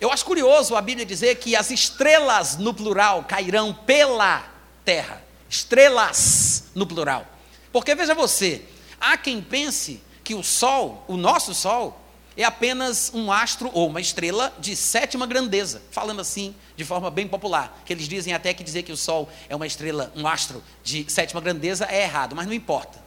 eu 0.00 0.10
acho 0.10 0.24
curioso 0.24 0.74
a 0.74 0.80
Bíblia 0.80 1.06
dizer 1.06 1.36
que 1.36 1.54
as 1.54 1.70
estrelas 1.70 2.56
no 2.56 2.74
plural 2.74 3.24
cairão 3.24 3.72
pela 3.72 4.44
terra. 4.84 5.22
Estrelas 5.48 6.64
no 6.74 6.86
plural. 6.86 7.26
Porque 7.70 7.94
veja 7.94 8.14
você, 8.14 8.62
há 9.00 9.16
quem 9.16 9.40
pense 9.40 10.00
que 10.24 10.34
o 10.34 10.42
Sol, 10.42 11.04
o 11.06 11.16
nosso 11.16 11.54
Sol, 11.54 12.00
é 12.36 12.42
apenas 12.42 13.12
um 13.14 13.30
astro 13.30 13.70
ou 13.74 13.88
uma 13.88 14.00
estrela 14.00 14.52
de 14.58 14.74
sétima 14.74 15.26
grandeza, 15.26 15.82
falando 15.90 16.20
assim 16.20 16.54
de 16.74 16.84
forma 16.84 17.10
bem 17.10 17.28
popular. 17.28 17.82
Que 17.84 17.92
eles 17.92 18.08
dizem 18.08 18.32
até 18.32 18.54
que 18.54 18.64
dizer 18.64 18.82
que 18.82 18.92
o 18.92 18.96
Sol 18.96 19.28
é 19.48 19.54
uma 19.54 19.66
estrela, 19.66 20.10
um 20.16 20.26
astro 20.26 20.64
de 20.82 21.04
sétima 21.12 21.40
grandeza 21.40 21.86
é 21.88 22.02
errado, 22.02 22.34
mas 22.34 22.46
não 22.46 22.54
importa. 22.54 22.98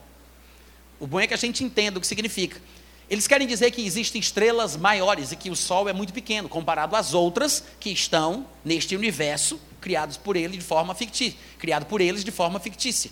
O 1.00 1.08
bom 1.08 1.20
é 1.20 1.28
que 1.28 1.34
a 1.34 1.38
gente 1.38 1.64
entenda 1.64 1.98
o 1.98 2.02
que 2.02 2.08
significa. 2.08 2.62
Eles 3.10 3.28
querem 3.28 3.48
dizer 3.48 3.70
que 3.72 3.86
existem 3.86 4.20
estrelas 4.20 4.76
maiores 4.76 5.32
e 5.32 5.36
que 5.36 5.50
o 5.50 5.56
Sol 5.56 5.88
é 5.88 5.94
muito 5.94 6.12
pequeno, 6.12 6.50
comparado 6.50 6.96
às 6.96 7.14
outras 7.14 7.64
que 7.80 7.92
estão 7.92 8.48
neste 8.64 8.96
universo, 8.96 9.60
criados 9.80 10.18
por 10.18 10.36
ele 10.36 10.58
de 10.58 10.64
forma 10.64 10.96
fictícia, 10.96 11.38
criado 11.60 11.86
por 11.86 12.02
eles 12.02 12.24
de 12.24 12.32
forma 12.32 12.60
fictícia. 12.60 13.12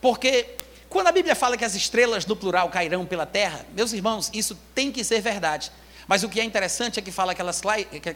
Porque 0.00 0.56
quando 0.88 1.08
a 1.08 1.12
Bíblia 1.12 1.36
fala 1.36 1.56
que 1.56 1.64
as 1.64 1.74
estrelas 1.74 2.24
no 2.24 2.34
plural 2.34 2.70
cairão 2.70 3.04
pela 3.04 3.26
terra, 3.26 3.66
meus 3.74 3.92
irmãos, 3.92 4.30
isso 4.32 4.58
tem 4.74 4.90
que 4.90 5.04
ser 5.04 5.20
verdade. 5.20 5.70
Mas 6.06 6.22
o 6.22 6.28
que 6.28 6.40
é 6.40 6.44
interessante 6.44 6.98
é 6.98 7.02
que 7.02 7.12
fala 7.12 7.34
que 7.34 7.40
elas, 7.42 7.60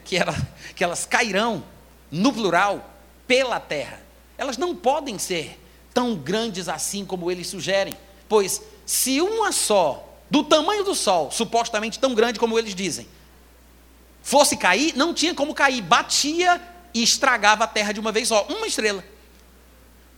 que, 0.05 0.17
ela, 0.17 0.35
que 0.75 0.83
elas 0.83 1.05
cairão 1.05 1.63
no 2.11 2.33
plural 2.33 2.91
pela 3.27 3.61
terra. 3.61 4.01
Elas 4.39 4.57
não 4.57 4.75
podem 4.75 5.19
ser 5.19 5.61
tão 5.93 6.15
grandes 6.15 6.71
assim 6.71 7.05
como 7.05 7.31
eles 7.31 7.49
sugerem, 7.49 7.95
pois 8.27 8.63
se 8.87 9.21
uma 9.21 9.53
só 9.53 10.12
do 10.33 10.43
tamanho 10.43 10.83
do 10.83 10.95
Sol, 10.95 11.31
supostamente 11.31 11.99
tão 11.99 12.15
grande 12.15 12.41
como 12.41 12.59
eles 12.59 12.75
dizem, 12.75 13.07
fosse 14.23 14.57
cair, 14.57 14.97
não 14.97 15.13
tinha 15.13 15.35
como 15.35 15.53
cair, 15.53 15.83
batia 15.83 16.59
e 16.95 17.03
estragava 17.03 17.65
a 17.65 17.67
terra 17.67 17.93
de 17.93 18.01
uma 18.01 18.11
vez 18.11 18.29
só, 18.29 18.47
uma 18.49 18.67
estrela. 18.67 19.05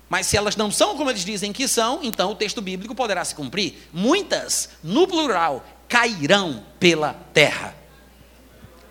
Mas 0.08 0.28
se 0.28 0.36
elas 0.36 0.54
não 0.54 0.70
são 0.70 0.96
como 0.96 1.10
eles 1.10 1.24
dizem 1.24 1.52
que 1.52 1.66
são, 1.66 1.98
então 2.04 2.30
o 2.30 2.36
texto 2.36 2.62
bíblico 2.62 2.94
poderá 2.94 3.24
se 3.24 3.34
cumprir. 3.34 3.88
Muitas, 3.92 4.68
no 4.84 5.04
plural, 5.08 5.66
cairão 5.88 6.64
pela 6.78 7.14
terra. 7.32 7.74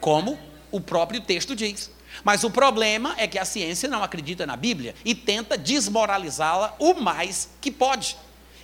Como 0.01 0.38
o 0.73 0.81
próprio 0.81 1.21
texto 1.21 1.55
diz. 1.55 1.89
Mas 2.21 2.43
o 2.43 2.51
problema 2.51 3.15
é 3.17 3.27
que 3.27 3.39
a 3.39 3.45
ciência 3.45 3.88
não 3.88 4.03
acredita 4.03 4.45
na 4.45 4.57
Bíblia 4.57 4.93
e 5.05 5.15
tenta 5.15 5.57
desmoralizá-la 5.57 6.75
o 6.79 6.95
mais 6.95 7.47
que 7.62 7.71
pode. 7.71 8.17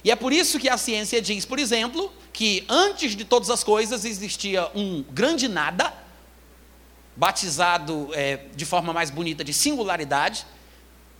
E 0.03 0.12
é 0.12 0.15
por 0.15 0.31
isso 0.31 0.59
que 0.59 0.69
a 0.69 0.77
ciência 0.77 1.21
diz, 1.21 1.45
por 1.45 1.59
exemplo, 1.59 2.12
que 2.31 2.63
antes 2.69 3.15
de 3.15 3.25
todas 3.25 3.49
as 3.49 3.63
coisas 3.63 4.05
existia 4.05 4.69
um 4.73 5.03
grande 5.03 5.47
nada, 5.47 5.93
batizado 7.15 8.09
é, 8.13 8.45
de 8.55 8.65
forma 8.65 8.93
mais 8.93 9.09
bonita 9.09 9.43
de 9.43 9.53
singularidade, 9.53 10.45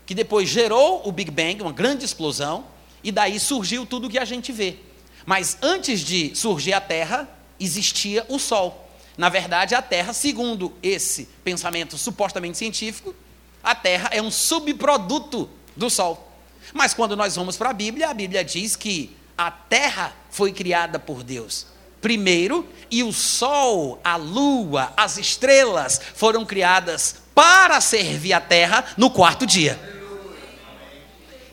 que 0.06 0.15
depois 0.15 0.48
gerou 0.48 1.02
o 1.06 1.12
Big 1.12 1.30
Bang, 1.30 1.62
uma 1.62 1.74
grande 1.74 2.06
explosão, 2.06 2.65
e 3.04 3.12
daí 3.12 3.39
surgiu 3.39 3.86
tudo 3.86 4.08
o 4.08 4.10
que 4.10 4.18
a 4.18 4.26
gente 4.26 4.52
vê. 4.52 4.78
Mas 5.26 5.58
antes 5.62 6.00
de 6.00 6.34
surgir 6.36 6.74
a 6.74 6.82
Terra, 6.82 7.30
existia 7.60 8.26
o 8.30 8.39
Sol. 8.39 8.89
Na 9.18 9.28
verdade, 9.28 9.76
a 9.76 9.82
Terra, 9.82 10.13
segundo 10.13 10.74
esse 10.82 11.28
pensamento 11.44 11.98
supostamente 11.98 12.58
científico, 12.58 13.13
a 13.62 13.76
Terra 13.76 14.10
é 14.13 14.22
um 14.22 14.32
subproduto 14.32 15.50
do 15.76 15.89
Sol. 15.89 16.29
Mas 16.74 16.93
quando 16.93 17.15
nós 17.15 17.36
vamos 17.36 17.58
para 17.58 17.69
a 17.69 17.74
Bíblia, 17.74 18.10
a 18.10 18.13
Bíblia 18.13 18.43
diz 18.43 18.76
que 18.76 19.15
a 19.38 19.50
terra 19.50 20.13
foi 20.30 20.52
criada 20.52 21.00
por 21.00 21.24
Deus. 21.24 21.65
Primeiro, 22.02 22.67
e 22.89 23.04
o 23.04 23.12
sol, 23.12 24.00
a 24.04 24.15
lua, 24.15 24.93
as 24.95 25.17
estrelas 25.17 26.00
foram 26.15 26.45
criadas 26.45 27.15
para 27.34 27.80
servir 27.82 28.34
a 28.34 28.41
terra 28.41 28.86
no 28.98 29.10
quarto 29.10 29.45
dia. 29.45 29.80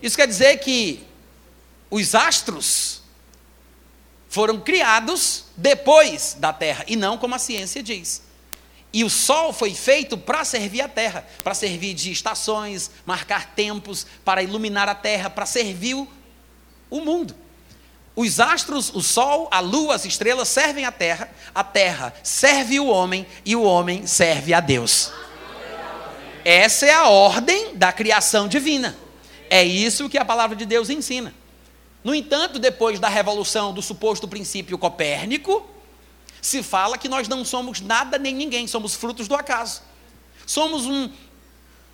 Isso 0.02 0.16
quer 0.16 0.26
dizer 0.26 0.58
que 0.58 1.04
os 1.90 2.14
astros 2.14 3.02
foram 4.28 4.60
criados 4.60 5.44
depois 5.56 6.36
da 6.38 6.52
terra 6.52 6.84
e 6.86 6.94
não 6.94 7.16
como 7.16 7.34
a 7.34 7.38
ciência 7.38 7.82
diz. 7.82 8.25
E 8.96 9.04
o 9.04 9.10
sol 9.10 9.52
foi 9.52 9.74
feito 9.74 10.16
para 10.16 10.42
servir 10.42 10.80
a 10.80 10.88
terra, 10.88 11.22
para 11.44 11.52
servir 11.52 11.92
de 11.92 12.10
estações, 12.10 12.90
marcar 13.04 13.54
tempos, 13.54 14.06
para 14.24 14.42
iluminar 14.42 14.88
a 14.88 14.94
terra, 14.94 15.28
para 15.28 15.44
servir 15.44 15.94
o, 16.88 17.00
mundo. 17.02 17.36
Os 18.16 18.40
astros, 18.40 18.90
o 18.94 19.02
sol, 19.02 19.50
a 19.50 19.60
lua, 19.60 19.96
as 19.96 20.06
estrelas 20.06 20.48
servem 20.48 20.86
a 20.86 20.90
terra, 20.90 21.28
a 21.54 21.62
terra 21.62 22.14
serve 22.22 22.80
o 22.80 22.86
homem 22.86 23.26
e 23.44 23.54
o 23.54 23.64
homem 23.64 24.06
serve 24.06 24.54
a 24.54 24.60
Deus. 24.60 25.12
Essa 26.42 26.86
é 26.86 26.94
a 26.94 27.06
ordem 27.06 27.76
da 27.76 27.92
criação 27.92 28.48
divina. 28.48 28.96
É 29.50 29.62
isso 29.62 30.08
que 30.08 30.16
a 30.16 30.24
palavra 30.24 30.56
de 30.56 30.64
Deus 30.64 30.88
ensina. 30.88 31.34
No 32.02 32.14
entanto, 32.14 32.58
depois 32.58 32.98
da 32.98 33.10
revolução 33.10 33.74
do 33.74 33.82
suposto 33.82 34.26
princípio 34.26 34.78
copérnico, 34.78 35.75
se 36.40 36.62
fala 36.62 36.98
que 36.98 37.08
nós 37.08 37.28
não 37.28 37.44
somos 37.44 37.80
nada 37.80 38.18
nem 38.18 38.34
ninguém, 38.34 38.66
somos 38.66 38.94
frutos 38.94 39.28
do 39.28 39.34
acaso. 39.34 39.82
Somos 40.46 40.86
um 40.86 41.10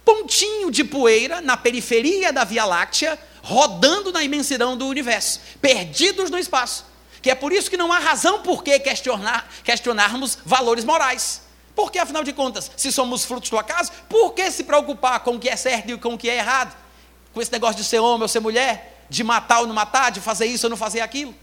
pontinho 0.05 0.70
de 0.70 0.85
poeira 0.85 1.40
na 1.40 1.57
periferia 1.57 2.33
da 2.33 2.44
Via 2.44 2.64
Láctea, 2.64 3.18
rodando 3.42 4.12
na 4.12 4.22
imensidão 4.22 4.76
do 4.76 4.87
universo, 4.87 5.40
perdidos 5.61 6.31
no 6.31 6.38
espaço. 6.38 6.85
Que 7.20 7.31
é 7.31 7.35
por 7.35 7.52
isso 7.52 7.70
que 7.70 7.76
não 7.76 7.92
há 7.92 7.98
razão 7.98 8.42
por 8.42 8.64
que 8.64 8.78
questionar, 8.81 9.48
questionarmos 9.62 10.38
valores 10.44 10.85
morais. 10.85 11.42
Porque, 11.74 11.98
afinal 11.98 12.22
de 12.24 12.33
contas, 12.33 12.70
se 12.76 12.92
somos 12.92 13.24
frutos 13.24 13.48
do 13.48 13.59
acaso, 13.59 13.92
por 14.09 14.33
que 14.35 14.50
se 14.50 14.64
preocupar 14.64 15.20
com 15.20 15.37
o 15.37 15.38
que 15.38 15.48
é 15.48 15.57
certo 15.57 15.90
e 15.90 15.96
com 15.96 16.14
o 16.14 16.18
que 16.18 16.28
é 16.28 16.37
errado? 16.37 16.76
Com 17.33 17.40
esse 17.40 17.50
negócio 17.50 17.76
de 17.76 17.85
ser 17.85 18.00
homem 18.00 18.22
ou 18.22 18.28
ser 18.28 18.40
mulher, 18.40 19.07
de 19.09 19.24
matar 19.24 19.61
ou 19.61 19.66
não 19.66 19.74
matar, 19.74 20.11
de 20.11 20.20
fazer 20.20 20.46
isso 20.46 20.66
ou 20.66 20.70
não 20.70 20.76
fazer 20.76 21.00
aquilo? 21.00 21.35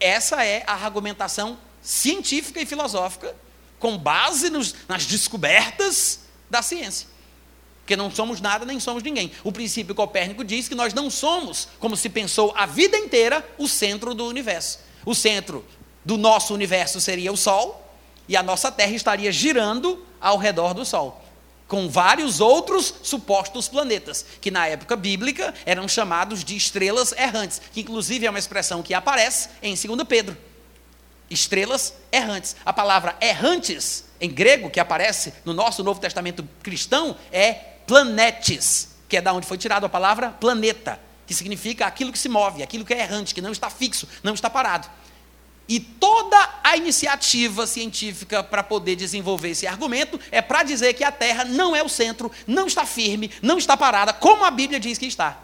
Essa 0.00 0.44
é 0.44 0.64
a 0.66 0.72
argumentação 0.72 1.58
científica 1.82 2.60
e 2.60 2.66
filosófica, 2.66 3.34
com 3.78 3.96
base 3.96 4.50
nos, 4.50 4.74
nas 4.88 5.06
descobertas 5.06 6.20
da 6.48 6.62
ciência. 6.62 7.08
Porque 7.80 7.96
não 7.96 8.10
somos 8.10 8.40
nada 8.40 8.64
nem 8.64 8.78
somos 8.78 9.02
ninguém. 9.02 9.32
O 9.42 9.50
princípio 9.50 9.94
copérnico 9.94 10.44
diz 10.44 10.68
que 10.68 10.74
nós 10.74 10.94
não 10.94 11.10
somos, 11.10 11.66
como 11.80 11.96
se 11.96 12.08
pensou 12.08 12.52
a 12.56 12.66
vida 12.66 12.96
inteira, 12.96 13.44
o 13.58 13.66
centro 13.66 14.14
do 14.14 14.26
universo. 14.26 14.78
O 15.04 15.14
centro 15.14 15.64
do 16.04 16.16
nosso 16.16 16.54
universo 16.54 17.00
seria 17.00 17.32
o 17.32 17.36
Sol, 17.36 17.88
e 18.28 18.36
a 18.36 18.42
nossa 18.42 18.70
Terra 18.70 18.92
estaria 18.92 19.32
girando 19.32 20.06
ao 20.20 20.36
redor 20.36 20.72
do 20.72 20.84
Sol, 20.84 21.20
com 21.66 21.88
vários 21.88 22.40
outros 22.40 22.94
supostos 23.02 23.66
planetas, 23.66 24.24
que 24.40 24.50
na 24.50 24.68
época 24.68 24.94
bíblica 24.94 25.52
eram 25.66 25.88
chamados 25.88 26.44
de 26.44 26.54
estrelas 26.54 27.12
errantes, 27.12 27.60
que 27.72 27.80
inclusive 27.80 28.26
é 28.26 28.30
uma 28.30 28.38
expressão 28.38 28.82
que 28.82 28.94
aparece 28.94 29.48
em 29.62 29.74
2 29.74 30.04
Pedro 30.06 30.36
estrelas 31.30 31.94
errantes. 32.10 32.56
A 32.64 32.72
palavra 32.72 33.16
errantes, 33.20 34.04
em 34.20 34.28
grego, 34.28 34.68
que 34.68 34.80
aparece 34.80 35.32
no 35.44 35.54
nosso 35.54 35.82
Novo 35.82 36.00
Testamento 36.00 36.46
cristão, 36.62 37.16
é 37.32 37.52
planetes, 37.86 38.96
que 39.08 39.16
é 39.16 39.20
da 39.20 39.32
onde 39.32 39.46
foi 39.46 39.56
tirada 39.56 39.86
a 39.86 39.88
palavra 39.88 40.30
planeta, 40.30 41.00
que 41.26 41.32
significa 41.32 41.86
aquilo 41.86 42.12
que 42.12 42.18
se 42.18 42.28
move, 42.28 42.62
aquilo 42.62 42.84
que 42.84 42.92
é 42.92 43.00
errante, 43.00 43.34
que 43.34 43.40
não 43.40 43.52
está 43.52 43.70
fixo, 43.70 44.08
não 44.22 44.34
está 44.34 44.50
parado. 44.50 44.88
E 45.68 45.78
toda 45.78 46.36
a 46.64 46.76
iniciativa 46.76 47.64
científica 47.64 48.42
para 48.42 48.60
poder 48.64 48.96
desenvolver 48.96 49.50
esse 49.50 49.68
argumento 49.68 50.18
é 50.32 50.42
para 50.42 50.64
dizer 50.64 50.94
que 50.94 51.04
a 51.04 51.12
Terra 51.12 51.44
não 51.44 51.76
é 51.76 51.82
o 51.82 51.88
centro, 51.88 52.32
não 52.44 52.66
está 52.66 52.84
firme, 52.84 53.30
não 53.40 53.56
está 53.56 53.76
parada, 53.76 54.12
como 54.12 54.44
a 54.44 54.50
Bíblia 54.50 54.80
diz 54.80 54.98
que 54.98 55.06
está. 55.06 55.38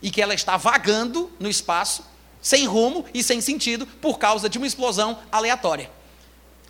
E 0.00 0.08
que 0.08 0.22
ela 0.22 0.34
está 0.34 0.56
vagando 0.56 1.32
no 1.40 1.48
espaço 1.48 2.04
sem 2.42 2.66
rumo 2.66 3.06
e 3.14 3.22
sem 3.22 3.40
sentido 3.40 3.86
por 3.86 4.18
causa 4.18 4.48
de 4.48 4.58
uma 4.58 4.66
explosão 4.66 5.20
aleatória. 5.30 5.88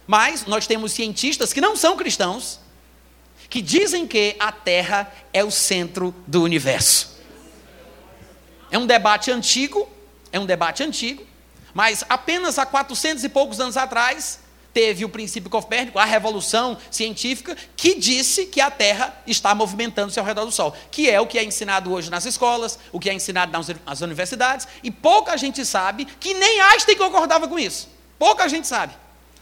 Mas 0.07 0.45
nós 0.45 0.67
temos 0.67 0.93
cientistas 0.93 1.53
que 1.53 1.61
não 1.61 1.75
são 1.75 1.97
cristãos, 1.97 2.61
que 3.49 3.63
dizem 3.63 4.07
que 4.07 4.37
a 4.39 4.53
Terra 4.53 5.13
é 5.33 5.43
o 5.43 5.51
centro 5.51 6.15
do 6.27 6.43
universo. 6.43 7.19
É 8.71 8.79
um 8.79 8.87
debate 8.87 9.31
antigo, 9.31 9.89
é 10.31 10.39
um 10.39 10.47
debate 10.47 10.83
antigo, 10.83 11.27
mas 11.73 12.05
apenas 12.09 12.59
há 12.59 12.67
400 12.67 13.25
e 13.25 13.29
poucos 13.29 13.59
anos 13.59 13.77
atrás, 13.77 14.41
teve 14.73 15.05
o 15.05 15.09
princípio 15.09 15.51
copérnico, 15.51 15.99
a 15.99 16.05
revolução 16.05 16.77
científica, 16.91 17.57
que 17.77 17.95
disse 17.95 18.47
que 18.47 18.61
a 18.61 18.71
Terra 18.71 19.15
está 19.27 19.55
movimentando-se 19.55 20.19
ao 20.19 20.25
redor 20.25 20.45
do 20.45 20.53
Sol, 20.53 20.75
que 20.91 21.09
é 21.09 21.21
o 21.21 21.27
que 21.27 21.39
é 21.39 21.45
ensinado 21.45 21.93
hoje 21.93 22.11
nas 22.11 22.25
escolas, 22.25 22.79
o 22.91 22.99
que 22.99 23.11
é 23.11 23.13
ensinado 23.13 23.53
nas 23.85 24.01
universidades, 24.01 24.67
e 24.83 24.91
pouca 24.91 25.37
gente 25.37 25.65
sabe 25.65 26.05
que 26.05 26.35
nem 26.35 26.61
Einstein 26.61 26.97
concordava 26.97 27.47
com 27.47 27.59
isso. 27.59 27.89
Pouca 28.19 28.49
gente 28.49 28.67
sabe. 28.67 28.95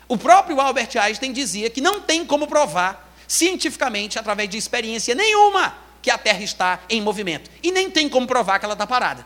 O 0.09 0.19
próprio 0.19 0.61
Albert 0.61 0.91
Einstein 0.97 1.33
dizia 1.33 1.71
que 1.71 1.81
não 1.81 2.01
tem 2.01 2.25
como 2.27 2.47
provar 2.47 3.15
cientificamente, 3.29 4.19
através 4.19 4.49
de 4.49 4.59
experiência 4.59 5.15
nenhuma, 5.15 5.77
que 6.03 6.11
a 6.11 6.19
Terra 6.19 6.43
está 6.43 6.81
em 6.89 7.01
movimento. 7.01 7.49
E 7.63 7.71
nem 7.71 7.89
tem 7.89 8.09
como 8.09 8.27
provar 8.27 8.59
que 8.59 8.65
ela 8.65 8.75
está 8.75 8.87
parada. 8.87 9.25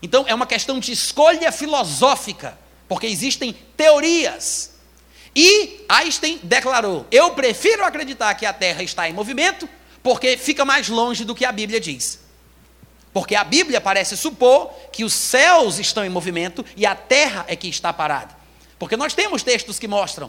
Então, 0.00 0.24
é 0.28 0.34
uma 0.34 0.46
questão 0.46 0.78
de 0.78 0.92
escolha 0.92 1.50
filosófica 1.50 2.56
porque 2.90 3.06
existem 3.06 3.52
teorias. 3.76 4.72
E 5.34 5.84
Einstein 5.88 6.40
declarou: 6.42 7.06
Eu 7.08 7.30
prefiro 7.30 7.84
acreditar 7.84 8.34
que 8.34 8.44
a 8.44 8.52
Terra 8.52 8.82
está 8.82 9.08
em 9.08 9.12
movimento, 9.12 9.68
porque 10.02 10.36
fica 10.36 10.64
mais 10.64 10.88
longe 10.88 11.24
do 11.24 11.32
que 11.32 11.44
a 11.44 11.52
Bíblia 11.52 11.78
diz. 11.78 12.18
Porque 13.12 13.36
a 13.36 13.44
Bíblia 13.44 13.80
parece 13.80 14.16
supor 14.16 14.72
que 14.92 15.04
os 15.04 15.12
céus 15.12 15.78
estão 15.78 16.04
em 16.04 16.08
movimento 16.08 16.66
e 16.76 16.84
a 16.84 16.96
Terra 16.96 17.44
é 17.46 17.54
que 17.54 17.68
está 17.68 17.92
parada. 17.92 18.36
Porque 18.76 18.96
nós 18.96 19.14
temos 19.14 19.44
textos 19.44 19.78
que 19.78 19.86
mostram 19.86 20.28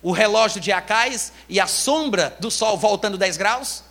o 0.00 0.12
relógio 0.12 0.60
de 0.60 0.70
Acais 0.70 1.32
e 1.48 1.58
a 1.58 1.66
sombra 1.66 2.36
do 2.38 2.52
sol 2.52 2.76
voltando 2.76 3.18
10 3.18 3.36
graus. 3.36 3.82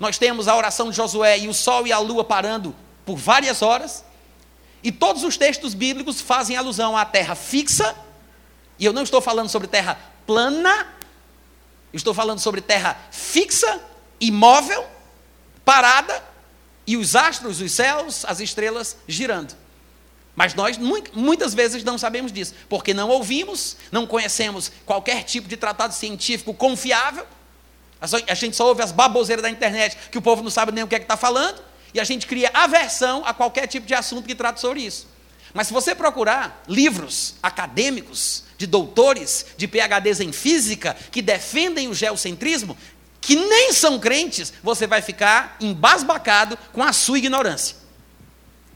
Nós 0.00 0.16
temos 0.16 0.48
a 0.48 0.56
oração 0.56 0.88
de 0.88 0.96
Josué 0.96 1.38
e 1.40 1.48
o 1.48 1.54
sol 1.54 1.86
e 1.86 1.92
a 1.92 1.98
lua 1.98 2.24
parando 2.24 2.74
por 3.04 3.16
várias 3.18 3.60
horas. 3.60 4.06
E 4.86 4.92
todos 4.92 5.24
os 5.24 5.36
textos 5.36 5.74
bíblicos 5.74 6.20
fazem 6.20 6.56
alusão 6.56 6.96
à 6.96 7.04
terra 7.04 7.34
fixa, 7.34 7.96
e 8.78 8.84
eu 8.84 8.92
não 8.92 9.02
estou 9.02 9.20
falando 9.20 9.48
sobre 9.48 9.66
terra 9.66 9.98
plana, 10.24 10.86
estou 11.92 12.14
falando 12.14 12.38
sobre 12.38 12.60
terra 12.60 12.96
fixa, 13.10 13.80
imóvel, 14.20 14.86
parada, 15.64 16.22
e 16.86 16.96
os 16.96 17.16
astros, 17.16 17.60
os 17.60 17.72
céus, 17.72 18.24
as 18.26 18.38
estrelas 18.38 18.96
girando. 19.08 19.56
Mas 20.36 20.54
nós 20.54 20.78
muitas 20.78 21.52
vezes 21.52 21.82
não 21.82 21.98
sabemos 21.98 22.30
disso, 22.30 22.54
porque 22.68 22.94
não 22.94 23.08
ouvimos, 23.08 23.76
não 23.90 24.06
conhecemos 24.06 24.70
qualquer 24.84 25.24
tipo 25.24 25.48
de 25.48 25.56
tratado 25.56 25.94
científico 25.94 26.54
confiável. 26.54 27.26
A 28.00 28.34
gente 28.34 28.54
só 28.54 28.68
ouve 28.68 28.82
as 28.82 28.92
baboseiras 28.92 29.42
da 29.42 29.50
internet 29.50 29.96
que 30.12 30.18
o 30.18 30.22
povo 30.22 30.44
não 30.44 30.50
sabe 30.50 30.70
nem 30.70 30.84
o 30.84 30.86
que 30.86 30.94
é 30.94 31.00
que 31.00 31.06
está 31.06 31.16
falando 31.16 31.60
e 31.96 32.00
a 32.00 32.04
gente 32.04 32.26
cria 32.26 32.50
aversão 32.52 33.22
a 33.24 33.32
qualquer 33.32 33.66
tipo 33.66 33.86
de 33.86 33.94
assunto 33.94 34.26
que 34.26 34.34
trate 34.34 34.60
sobre 34.60 34.82
isso. 34.82 35.08
Mas 35.54 35.68
se 35.68 35.72
você 35.72 35.94
procurar 35.94 36.62
livros 36.68 37.36
acadêmicos, 37.42 38.44
de 38.58 38.66
doutores, 38.66 39.46
de 39.56 39.66
PHDs 39.66 40.20
em 40.20 40.30
física, 40.30 40.94
que 41.10 41.22
defendem 41.22 41.88
o 41.88 41.94
geocentrismo, 41.94 42.76
que 43.18 43.34
nem 43.34 43.72
são 43.72 43.98
crentes, 43.98 44.52
você 44.62 44.86
vai 44.86 45.00
ficar 45.00 45.56
embasbacado 45.58 46.58
com 46.70 46.82
a 46.82 46.92
sua 46.92 47.16
ignorância. 47.16 47.76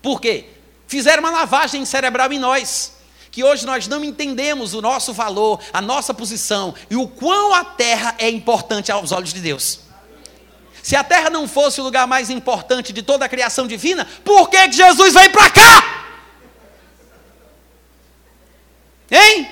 Por 0.01 0.19
quê? 0.19 0.47
Fizeram 0.87 1.23
uma 1.23 1.31
lavagem 1.31 1.85
cerebral 1.85 2.33
em 2.33 2.39
nós, 2.39 2.95
que 3.31 3.45
hoje 3.45 3.67
nós 3.67 3.87
não 3.87 4.03
entendemos 4.03 4.73
o 4.73 4.81
nosso 4.81 5.13
valor, 5.13 5.61
a 5.75 5.83
nossa 5.83 6.15
posição 6.15 6.75
e 6.89 6.97
o 6.97 7.07
quão 7.07 7.55
a 7.55 7.65
terra 7.65 8.15
é 8.19 8.31
importante 8.31 8.91
aos 8.91 9.13
olhos 9.13 9.35
de 9.35 9.41
Deus. 9.41 9.90
Se 10.83 10.97
a 10.97 11.05
terra 11.05 11.31
não 11.31 11.47
fosse 11.47 11.81
o 11.81 11.85
lugar 11.85 12.07
mais 12.07 12.31
importante 12.31 12.93
de 12.93 13.03
toda 13.03 13.25
a 13.25 13.29
criação 13.29 13.67
divina, 13.67 14.07
por 14.25 14.49
que, 14.49 14.69
que 14.69 14.77
Jesus 14.77 15.13
veio 15.13 15.31
para 15.31 15.51
cá? 15.51 16.07
Hein? 19.11 19.51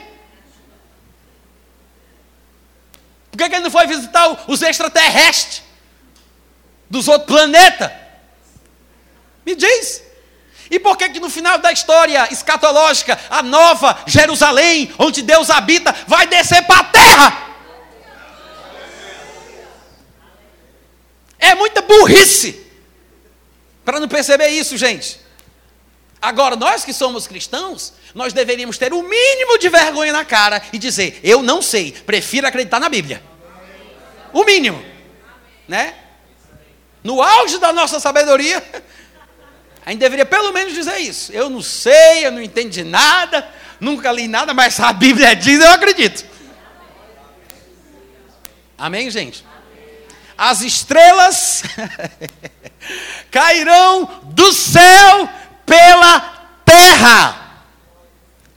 Por 3.30 3.38
que, 3.38 3.48
que 3.48 3.54
ele 3.54 3.64
não 3.64 3.70
foi 3.70 3.86
visitar 3.86 4.44
os 4.46 4.62
extraterrestres 4.62 5.62
dos 6.88 7.08
outros 7.08 7.26
planetas? 7.26 7.90
Me 9.44 9.54
diz. 9.54 10.02
E 10.70 10.78
por 10.78 10.96
que, 10.96 11.08
que 11.08 11.20
no 11.20 11.30
final 11.30 11.58
da 11.58 11.72
história 11.72 12.28
escatológica, 12.30 13.18
a 13.30 13.42
nova 13.42 14.02
Jerusalém, 14.06 14.92
onde 14.98 15.22
Deus 15.22 15.50
habita, 15.50 15.94
vai 16.06 16.26
descer 16.26 16.62
para 16.66 16.80
a 16.80 16.84
terra? 16.84 17.47
É 21.38 21.54
muita 21.54 21.82
burrice 21.82 22.66
para 23.84 24.00
não 24.00 24.08
perceber 24.08 24.48
isso, 24.48 24.76
gente. 24.76 25.20
Agora, 26.20 26.56
nós 26.56 26.84
que 26.84 26.92
somos 26.92 27.26
cristãos, 27.26 27.92
nós 28.14 28.32
deveríamos 28.32 28.76
ter 28.76 28.92
o 28.92 29.02
mínimo 29.02 29.56
de 29.58 29.68
vergonha 29.68 30.12
na 30.12 30.24
cara 30.24 30.60
e 30.72 30.78
dizer: 30.78 31.20
Eu 31.22 31.42
não 31.42 31.62
sei, 31.62 31.92
prefiro 31.92 32.46
acreditar 32.46 32.80
na 32.80 32.88
Bíblia. 32.88 33.22
O 34.32 34.44
mínimo, 34.44 34.84
né? 35.66 35.94
No 37.04 37.22
auge 37.22 37.58
da 37.58 37.72
nossa 37.72 38.00
sabedoria, 38.00 38.62
a 39.86 39.90
gente 39.90 40.00
deveria 40.00 40.26
pelo 40.26 40.52
menos 40.52 40.74
dizer 40.74 40.98
isso. 40.98 41.32
Eu 41.32 41.48
não 41.48 41.62
sei, 41.62 42.26
eu 42.26 42.32
não 42.32 42.42
entendi 42.42 42.82
nada, 42.82 43.48
nunca 43.78 44.10
li 44.10 44.26
nada, 44.26 44.52
mas 44.52 44.78
a 44.80 44.92
Bíblia 44.92 45.34
diz, 45.36 45.60
eu 45.60 45.70
acredito. 45.70 46.26
Amém, 48.76 49.10
gente? 49.10 49.44
As 50.38 50.62
estrelas 50.62 51.64
cairão 53.28 54.22
do 54.26 54.52
céu 54.52 55.28
pela 55.66 56.20
terra. 56.64 57.48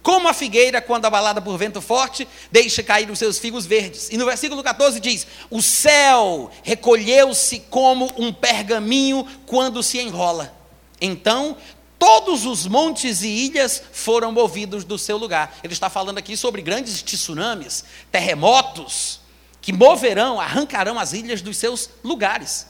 Como 0.04 0.28
a 0.28 0.34
figueira, 0.34 0.82
quando 0.82 1.06
abalada 1.06 1.42
por 1.42 1.58
vento 1.58 1.82
forte, 1.82 2.28
deixa 2.52 2.82
cair 2.82 3.10
os 3.10 3.20
seus 3.20 3.38
figos 3.38 3.66
verdes. 3.66 4.10
E 4.10 4.18
no 4.18 4.26
versículo 4.26 4.64
14 4.64 5.00
diz: 5.00 5.28
O 5.50 5.62
céu 5.62 6.52
recolheu-se 6.64 7.60
como 7.70 8.12
um 8.18 8.34
pergaminho 8.34 9.28
quando 9.46 9.84
se 9.84 10.00
enrola. 10.00 10.56
Então, 11.00 11.56
todos 12.00 12.46
os 12.46 12.66
montes 12.66 13.22
e 13.22 13.28
ilhas 13.28 13.82
foram 13.92 14.32
movidos 14.32 14.84
do 14.84 14.98
seu 14.98 15.18
lugar. 15.18 15.56
Ele 15.64 15.74
está 15.74 15.90
falando 15.90 16.18
aqui 16.18 16.36
sobre 16.36 16.64
grandes 16.64 17.04
tsunamis, 17.04 17.86
terremotos, 18.12 19.21
que 19.62 19.72
moverão, 19.72 20.40
arrancarão 20.40 20.98
as 20.98 21.14
ilhas 21.14 21.42
dos 21.42 21.58
seus 21.58 21.90
lugares. 22.04 22.66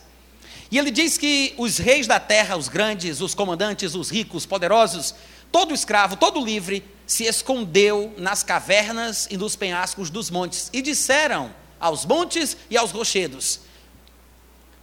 E 0.69 0.77
ele 0.77 0.91
diz 0.91 1.17
que 1.17 1.53
os 1.57 1.77
reis 1.77 2.05
da 2.05 2.19
terra, 2.19 2.57
os 2.57 2.67
grandes, 2.67 3.21
os 3.21 3.33
comandantes, 3.33 3.95
os 3.95 4.09
ricos, 4.09 4.45
poderosos, 4.45 5.15
todo 5.51 5.73
escravo, 5.73 6.17
todo 6.17 6.43
livre, 6.43 6.83
se 7.07 7.25
escondeu 7.25 8.13
nas 8.17 8.43
cavernas 8.43 9.27
e 9.29 9.37
nos 9.37 9.55
penhascos 9.55 10.09
dos 10.09 10.29
montes, 10.29 10.69
e 10.71 10.81
disseram 10.81 11.53
aos 11.79 12.05
montes 12.05 12.55
e 12.69 12.77
aos 12.77 12.91
rochedos: 12.91 13.61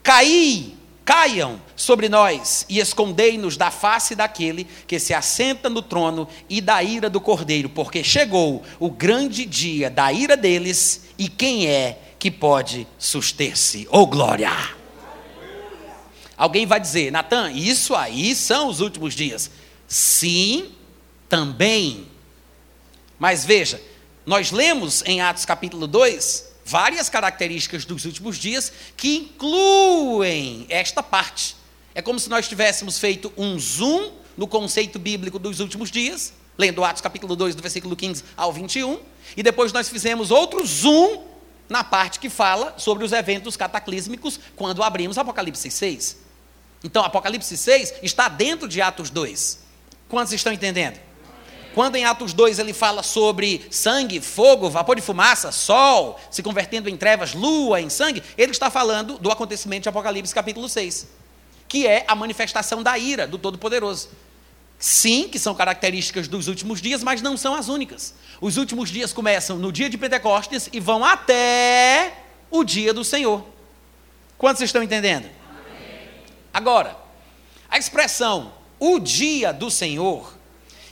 Caí, 0.03 0.78
caiam 1.09 1.59
sobre 1.75 2.07
nós 2.07 2.67
e 2.69 2.79
escondei-nos 2.79 3.57
da 3.57 3.71
face 3.71 4.15
daquele 4.15 4.65
que 4.87 4.99
se 4.99 5.15
assenta 5.15 5.71
no 5.71 5.81
trono 5.81 6.29
e 6.51 6.61
da 6.61 6.83
ira 6.83 7.09
do 7.09 7.19
cordeiro, 7.19 7.71
porque 7.71 8.05
chegou 8.05 8.63
o 8.79 8.91
grande 8.91 9.47
dia 9.47 9.89
da 9.89 10.13
ira 10.13 10.37
deles 10.37 11.07
e 11.17 11.27
quem 11.27 11.67
é 11.67 11.99
que 12.19 12.31
pode 12.31 12.87
suster-se? 12.99 13.89
Oh 13.91 14.07
glória! 14.07 14.53
Alguém 16.37 16.67
vai 16.67 16.79
dizer, 16.79 17.11
Natan, 17.11 17.53
isso 17.53 17.95
aí 17.95 18.35
são 18.35 18.69
os 18.69 18.83
últimos 18.83 19.15
dias. 19.15 19.51
Sim, 19.87 20.71
também. 21.27 22.07
Mas 23.19 23.47
veja, 23.47 23.81
nós 24.27 24.53
lemos 24.53 25.03
em 25.07 25.23
Atos 25.23 25.47
capítulo 25.47 25.87
2 25.87 26.48
várias 26.69 27.09
características 27.09 27.87
dos 27.87 28.05
últimos 28.05 28.37
dias 28.37 28.71
que 28.97 29.17
incluem 29.17 30.67
esta 30.69 31.03
parte. 31.03 31.57
É 31.95 32.03
como 32.03 32.19
se 32.19 32.29
nós 32.29 32.47
tivéssemos 32.47 32.99
feito 32.99 33.33
um 33.37 33.59
zoom 33.59 34.13
no 34.37 34.47
conceito 34.47 34.99
bíblico 34.99 35.39
dos 35.39 35.61
últimos 35.61 35.91
dias, 35.91 36.35
lendo 36.59 36.85
Atos 36.85 37.01
capítulo 37.01 37.35
2, 37.35 37.55
do 37.55 37.63
versículo 37.63 37.97
15 37.97 38.23
ao 38.37 38.53
21, 38.53 39.01
e 39.37 39.43
depois 39.43 39.73
nós 39.73 39.89
fizemos 39.89 40.31
outro 40.31 40.65
zoom 40.67 41.25
na 41.69 41.83
parte 41.83 42.21
que 42.21 42.29
fala 42.29 42.75
sobre 42.77 43.03
os 43.03 43.13
eventos 43.13 43.57
cataclísmicos 43.57 44.39
quando 44.55 44.83
abrimos 44.83 45.17
Apocalipse 45.17 45.71
6. 45.71 46.19
Então, 46.85 47.03
Apocalipse 47.03 47.57
6 47.57 47.95
está 48.03 48.29
dentro 48.29 48.69
de 48.69 48.81
Atos 48.81 49.11
2. 49.11 49.59
Quantos 50.09 50.33
estão 50.33 50.53
entendendo? 50.53 51.08
Quando 51.79 51.95
em 51.95 52.05
Atos 52.05 52.33
2 52.33 52.59
ele 52.59 52.73
fala 52.73 53.05
sobre 53.05 53.65
sangue, 53.71 54.21
fogo, 54.21 54.69
vapor 54.69 54.97
de 54.97 55.01
fumaça, 55.01 55.53
sol 55.53 56.19
se 56.29 56.43
convertendo 56.43 56.89
em 56.89 56.97
trevas, 56.97 57.35
lua 57.35 57.81
em 57.81 57.89
sangue, 57.89 58.21
ele 58.37 58.51
está 58.51 58.69
falando 58.69 59.17
do 59.17 59.31
acontecimento 59.31 59.85
de 59.85 59.89
Apocalipse 59.89 60.35
capítulo 60.35 60.69
6, 60.69 61.07
que 61.69 61.87
é 61.87 62.05
a 62.09 62.17
manifestação 62.17 62.83
da 62.83 62.99
ira 62.99 63.29
do 63.29 63.39
Todo-Poderoso. 63.39 64.09
Sim, 64.77 65.29
que 65.29 65.39
são 65.39 65.55
características 65.55 66.27
dos 66.27 66.49
últimos 66.49 66.83
dias, 66.83 67.05
mas 67.05 67.23
não 67.23 67.37
são 67.37 67.55
as 67.55 67.69
únicas. 67.69 68.13
Os 68.41 68.57
últimos 68.57 68.91
dias 68.91 69.13
começam 69.13 69.57
no 69.57 69.71
dia 69.71 69.89
de 69.89 69.97
Pentecostes 69.97 70.69
e 70.73 70.81
vão 70.81 71.05
até 71.05 72.13
o 72.51 72.65
dia 72.65 72.93
do 72.93 73.05
Senhor. 73.05 73.47
Quantos 74.37 74.63
estão 74.63 74.83
entendendo? 74.83 75.29
Agora, 76.53 76.97
a 77.71 77.79
expressão 77.79 78.53
o 78.81 78.99
dia 78.99 79.53
do 79.53 79.71
Senhor 79.71 80.38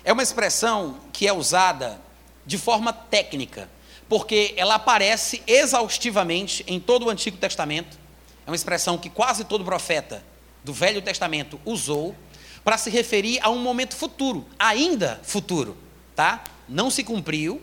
é 0.06 0.12
uma 0.12 0.22
expressão 0.22 1.00
que 1.12 1.26
é 1.26 1.32
usada 1.32 2.00
de 2.46 2.56
forma 2.56 2.92
técnica 2.92 3.68
porque 4.08 4.54
ela 4.56 4.76
aparece 4.76 5.42
exaustivamente 5.48 6.64
em 6.68 6.78
todo 6.78 7.06
o 7.06 7.10
Antigo 7.10 7.36
Testamento. 7.36 7.98
É 8.46 8.50
uma 8.50 8.54
expressão 8.54 8.96
que 8.96 9.10
quase 9.10 9.44
todo 9.44 9.64
profeta 9.64 10.24
do 10.62 10.72
Velho 10.72 11.02
Testamento 11.02 11.60
usou 11.64 12.14
para 12.62 12.78
se 12.78 12.88
referir 12.88 13.40
a 13.42 13.50
um 13.50 13.58
momento 13.58 13.96
futuro, 13.96 14.46
ainda 14.56 15.20
futuro, 15.24 15.76
tá? 16.14 16.44
Não 16.68 16.88
se 16.88 17.02
cumpriu, 17.02 17.60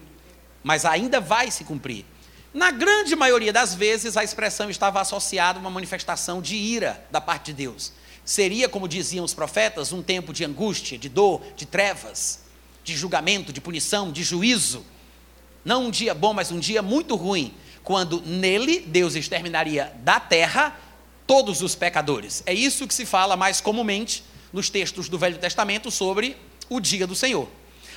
mas 0.62 0.84
ainda 0.84 1.22
vai 1.22 1.50
se 1.50 1.64
cumprir. 1.64 2.06
Na 2.54 2.72
grande 2.72 3.16
maioria 3.16 3.54
das 3.54 3.74
vezes, 3.74 4.18
a 4.18 4.24
expressão 4.24 4.70
estava 4.70 5.00
associada 5.00 5.60
a 5.60 5.62
uma 5.62 5.70
manifestação 5.70 6.42
de 6.42 6.58
ira 6.58 7.06
da 7.10 7.22
parte 7.22 7.46
de 7.46 7.54
Deus. 7.54 7.94
Seria, 8.26 8.70
como 8.70 8.88
diziam 8.88 9.26
os 9.26 9.34
profetas, 9.34 9.92
um 9.92 10.02
tempo 10.02 10.32
de 10.32 10.46
angústia, 10.46 10.98
de 10.98 11.10
dor, 11.10 11.42
de 11.56 11.66
trevas, 11.66 12.40
de 12.84 12.96
julgamento, 12.96 13.52
de 13.52 13.60
punição, 13.60 14.12
de 14.12 14.24
juízo. 14.24 14.86
Não 15.64 15.88
um 15.88 15.92
dia 15.92 16.14
bom, 16.14 16.34
mas 16.34 16.52
um 16.52 16.60
dia 16.60 16.82
muito 16.82 17.16
ruim, 17.16 17.54
quando 17.84 18.22
nele 18.22 18.80
Deus 18.80 19.16
exterminaria 19.16 19.94
da 20.04 20.20
terra 20.20 20.78
todos 21.28 21.62
os 21.62 21.76
pecadores. 21.76 22.44
É 22.46 22.54
isso 22.54 22.88
que 22.88 22.94
se 22.94 23.06
fala 23.06 23.36
mais 23.36 23.60
comumente 23.62 24.24
nos 24.52 24.70
textos 24.70 25.10
do 25.10 25.18
Velho 25.18 25.38
Testamento 25.38 25.90
sobre 25.90 26.38
o 26.70 26.80
dia 26.80 27.08
do 27.08 27.16
Senhor. 27.16 27.50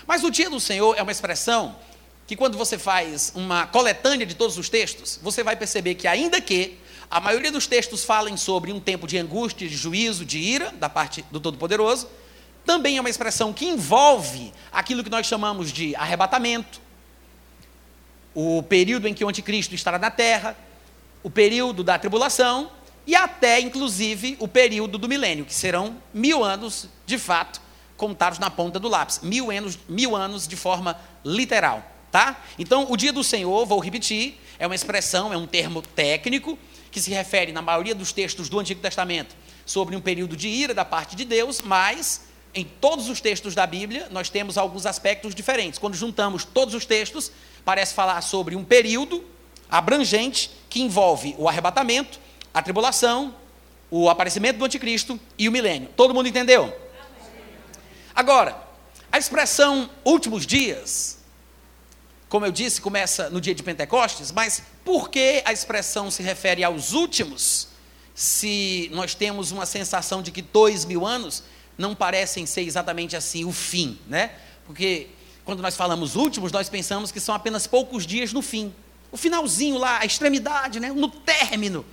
Mas 0.07 0.25
o 0.25 0.31
dia 0.31 0.49
do 0.49 0.61
Senhor 0.61 0.97
é 0.97 1.03
uma 1.03 1.13
expressão 1.13 1.77
que 2.27 2.37
quando 2.37 2.59
você 2.59 2.79
faz 2.79 3.33
uma 3.35 3.67
coletânea 3.67 4.27
de 4.27 4.35
todos 4.35 4.59
os 4.59 4.69
textos, 4.69 5.19
você 5.23 5.45
vai 5.45 5.55
perceber 5.55 5.95
que 5.95 6.09
ainda 6.09 6.41
que 6.41 6.79
a 7.11 7.21
maioria 7.21 7.53
dos 7.53 7.67
textos 7.67 8.05
falem 8.05 8.37
sobre 8.37 8.73
um 8.73 8.81
tempo 8.81 9.07
de 9.07 9.17
angústia, 9.17 9.69
de 9.69 9.77
juízo, 9.77 10.25
de 10.25 10.39
ira 10.39 10.73
da 10.73 10.89
parte 10.89 11.25
do 11.31 11.39
Todo-Poderoso, 11.39 12.09
também 12.65 12.97
é 12.97 13.01
uma 13.01 13.09
expressão 13.09 13.53
que 13.53 13.65
envolve 13.65 14.53
aquilo 14.73 15.05
que 15.05 15.11
nós 15.11 15.27
chamamos 15.27 15.73
de 15.73 15.95
arrebatamento, 15.95 16.81
o 18.35 18.63
período 18.63 19.07
em 19.07 19.15
que 19.15 19.25
o 19.25 19.29
anticristo 19.29 19.75
estará 19.75 19.99
na 19.99 20.11
terra, 20.11 20.57
o 21.23 21.31
período 21.31 21.85
da 21.85 21.99
tribulação 21.99 22.71
e 23.07 23.15
até, 23.15 23.61
inclusive, 23.61 24.37
o 24.41 24.49
período 24.49 24.99
do 24.99 25.09
milênio, 25.09 25.45
que 25.45 25.55
serão 25.55 25.97
mil 26.13 26.43
anos, 26.43 26.89
de 27.07 27.19
fato, 27.19 27.61
contados 27.97 28.39
na 28.41 28.51
ponta 28.51 28.81
do 28.81 28.89
lápis. 28.89 29.21
Mil 29.23 29.51
anos, 29.51 29.79
mil 29.89 30.17
anos 30.17 30.47
de 30.47 30.57
forma 30.57 30.99
literal. 31.25 31.83
Tá? 32.11 32.43
Então, 32.59 32.87
o 32.91 32.97
dia 32.97 33.13
do 33.13 33.23
Senhor, 33.23 33.65
vou 33.65 33.79
repetir, 33.79 34.41
é 34.59 34.67
uma 34.67 34.75
expressão, 34.75 35.33
é 35.33 35.37
um 35.37 35.47
termo 35.47 35.83
técnico 35.83 36.59
que 36.97 37.03
se 37.03 37.11
refere, 37.11 37.53
na 37.53 37.61
maioria 37.61 37.95
dos 37.95 38.11
textos 38.11 38.49
do 38.49 38.59
Antigo 38.59 38.81
Testamento, 38.81 39.37
sobre 39.67 39.95
um 39.95 40.01
período 40.01 40.35
de 40.35 40.49
ira 40.49 40.73
da 40.73 40.83
parte 40.83 41.15
de 41.15 41.27
Deus, 41.27 41.61
mas 41.61 42.23
em 42.55 42.65
todos 42.65 43.11
os 43.11 43.21
textos 43.21 43.55
da 43.55 43.67
Bíblia 43.67 44.09
nós 44.11 44.31
temos 44.31 44.57
alguns 44.57 44.87
aspectos 44.87 45.35
diferentes. 45.35 45.79
Quando 45.79 45.95
juntamos 45.95 46.47
todos 46.47 46.75
os 46.75 46.87
textos, 46.87 47.31
parece 47.67 47.93
falar 47.93 48.23
sobre 48.23 48.57
um 48.57 48.65
período 48.65 49.23
abrangente 49.69 50.51
que 50.71 50.81
envolve 50.81 51.35
o 51.37 51.47
arrebatamento, 51.47 52.19
a 52.55 52.63
tribulação, 52.63 53.35
o 53.91 54.09
aparecimento 54.09 54.57
do 54.57 54.65
anticristo 54.65 55.21
e 55.37 55.51
o 55.51 55.53
milênio. 55.53 55.91
Todo 55.95 56.15
mundo 56.15 56.31
entendeu? 56.31 56.75
Agora, 58.15 58.57
a 59.13 59.19
expressão 59.19 59.91
últimos 60.03 60.47
dias, 60.47 61.16
como 62.29 62.45
eu 62.45 62.53
disse, 62.53 62.81
começa 62.81 63.31
no 63.31 63.41
dia 63.41 63.55
de 63.55 63.63
Pentecostes, 63.63 64.33
mas 64.33 64.63
por 64.85 65.09
que 65.09 65.43
a 65.45 65.53
expressão 65.53 66.11
se 66.11 66.23
refere 66.23 66.65
aos 66.65 66.93
últimos, 66.93 67.69
se 68.15 68.91
nós 68.93 69.15
temos 69.15 69.53
uma 69.53 69.67
sensação 69.67 70.23
de 70.23 70.31
que 70.31 70.43
dois 70.43 70.85
mil 70.85 71.07
anos 71.07 71.45
não 71.79 71.95
parecem 71.95 72.47
ser 72.47 72.63
exatamente 72.63 73.15
assim 73.15 73.45
o 73.45 73.53
fim, 73.53 73.99
né? 74.09 74.33
Porque 74.65 75.09
quando 75.45 75.63
nós 75.63 75.77
falamos 75.77 76.17
últimos, 76.17 76.51
nós 76.51 76.69
pensamos 76.69 77.13
que 77.13 77.21
são 77.21 77.35
apenas 77.35 77.67
poucos 77.67 78.07
dias 78.07 78.33
no 78.33 78.43
fim. 78.43 78.75
O 79.13 79.17
finalzinho 79.17 79.79
lá, 79.79 80.01
a 80.01 80.05
extremidade, 80.05 80.81
né? 80.81 80.91
no 80.91 81.09
término. 81.09 81.85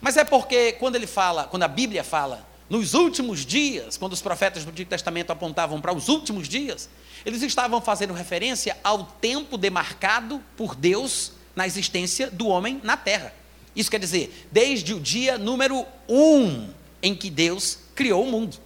Mas 0.00 0.16
é 0.16 0.24
porque 0.24 0.72
quando 0.72 0.96
ele 0.96 1.06
fala, 1.06 1.44
quando 1.44 1.62
a 1.62 1.68
Bíblia 1.68 2.04
fala 2.04 2.46
nos 2.70 2.94
últimos 2.94 3.44
dias, 3.44 3.96
quando 3.98 4.12
os 4.12 4.22
profetas 4.22 4.64
do 4.64 4.70
Antigo 4.70 4.88
Testamento 4.88 5.32
apontavam 5.32 5.80
para 5.80 5.92
os 5.92 6.08
últimos 6.08 6.48
dias, 6.48 6.88
eles 7.26 7.42
estavam 7.42 7.80
fazendo 7.80 8.14
referência 8.14 8.78
ao 8.84 9.02
tempo 9.04 9.58
demarcado 9.58 10.40
por 10.56 10.76
Deus 10.76 11.32
na 11.56 11.66
existência 11.66 12.30
do 12.30 12.46
homem 12.46 12.80
na 12.84 12.96
terra. 12.96 13.34
Isso 13.74 13.90
quer 13.90 13.98
dizer, 13.98 14.46
desde 14.52 14.94
o 14.94 15.00
dia 15.00 15.36
número 15.36 15.84
um 16.08 16.70
em 17.02 17.12
que 17.12 17.28
Deus 17.28 17.76
criou 17.92 18.24
o 18.24 18.30
mundo. 18.30 18.56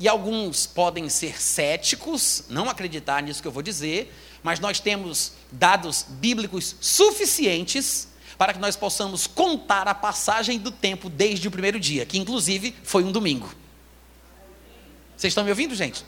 E 0.00 0.08
alguns 0.08 0.66
podem 0.66 1.08
ser 1.08 1.40
céticos, 1.40 2.44
não 2.48 2.68
acreditar 2.68 3.22
nisso 3.22 3.40
que 3.40 3.46
eu 3.46 3.52
vou 3.52 3.62
dizer, 3.62 4.12
mas 4.42 4.58
nós 4.58 4.80
temos 4.80 5.34
dados 5.52 6.06
bíblicos 6.08 6.74
suficientes 6.80 8.08
para 8.40 8.54
que 8.54 8.58
nós 8.58 8.74
possamos 8.74 9.26
contar 9.26 9.86
a 9.86 9.94
passagem 9.94 10.58
do 10.58 10.70
tempo 10.70 11.10
desde 11.10 11.46
o 11.46 11.50
primeiro 11.50 11.78
dia, 11.78 12.06
que 12.06 12.18
inclusive 12.18 12.74
foi 12.82 13.04
um 13.04 13.12
domingo. 13.12 13.54
Vocês 15.14 15.30
estão 15.30 15.44
me 15.44 15.50
ouvindo, 15.50 15.74
gente? 15.74 16.06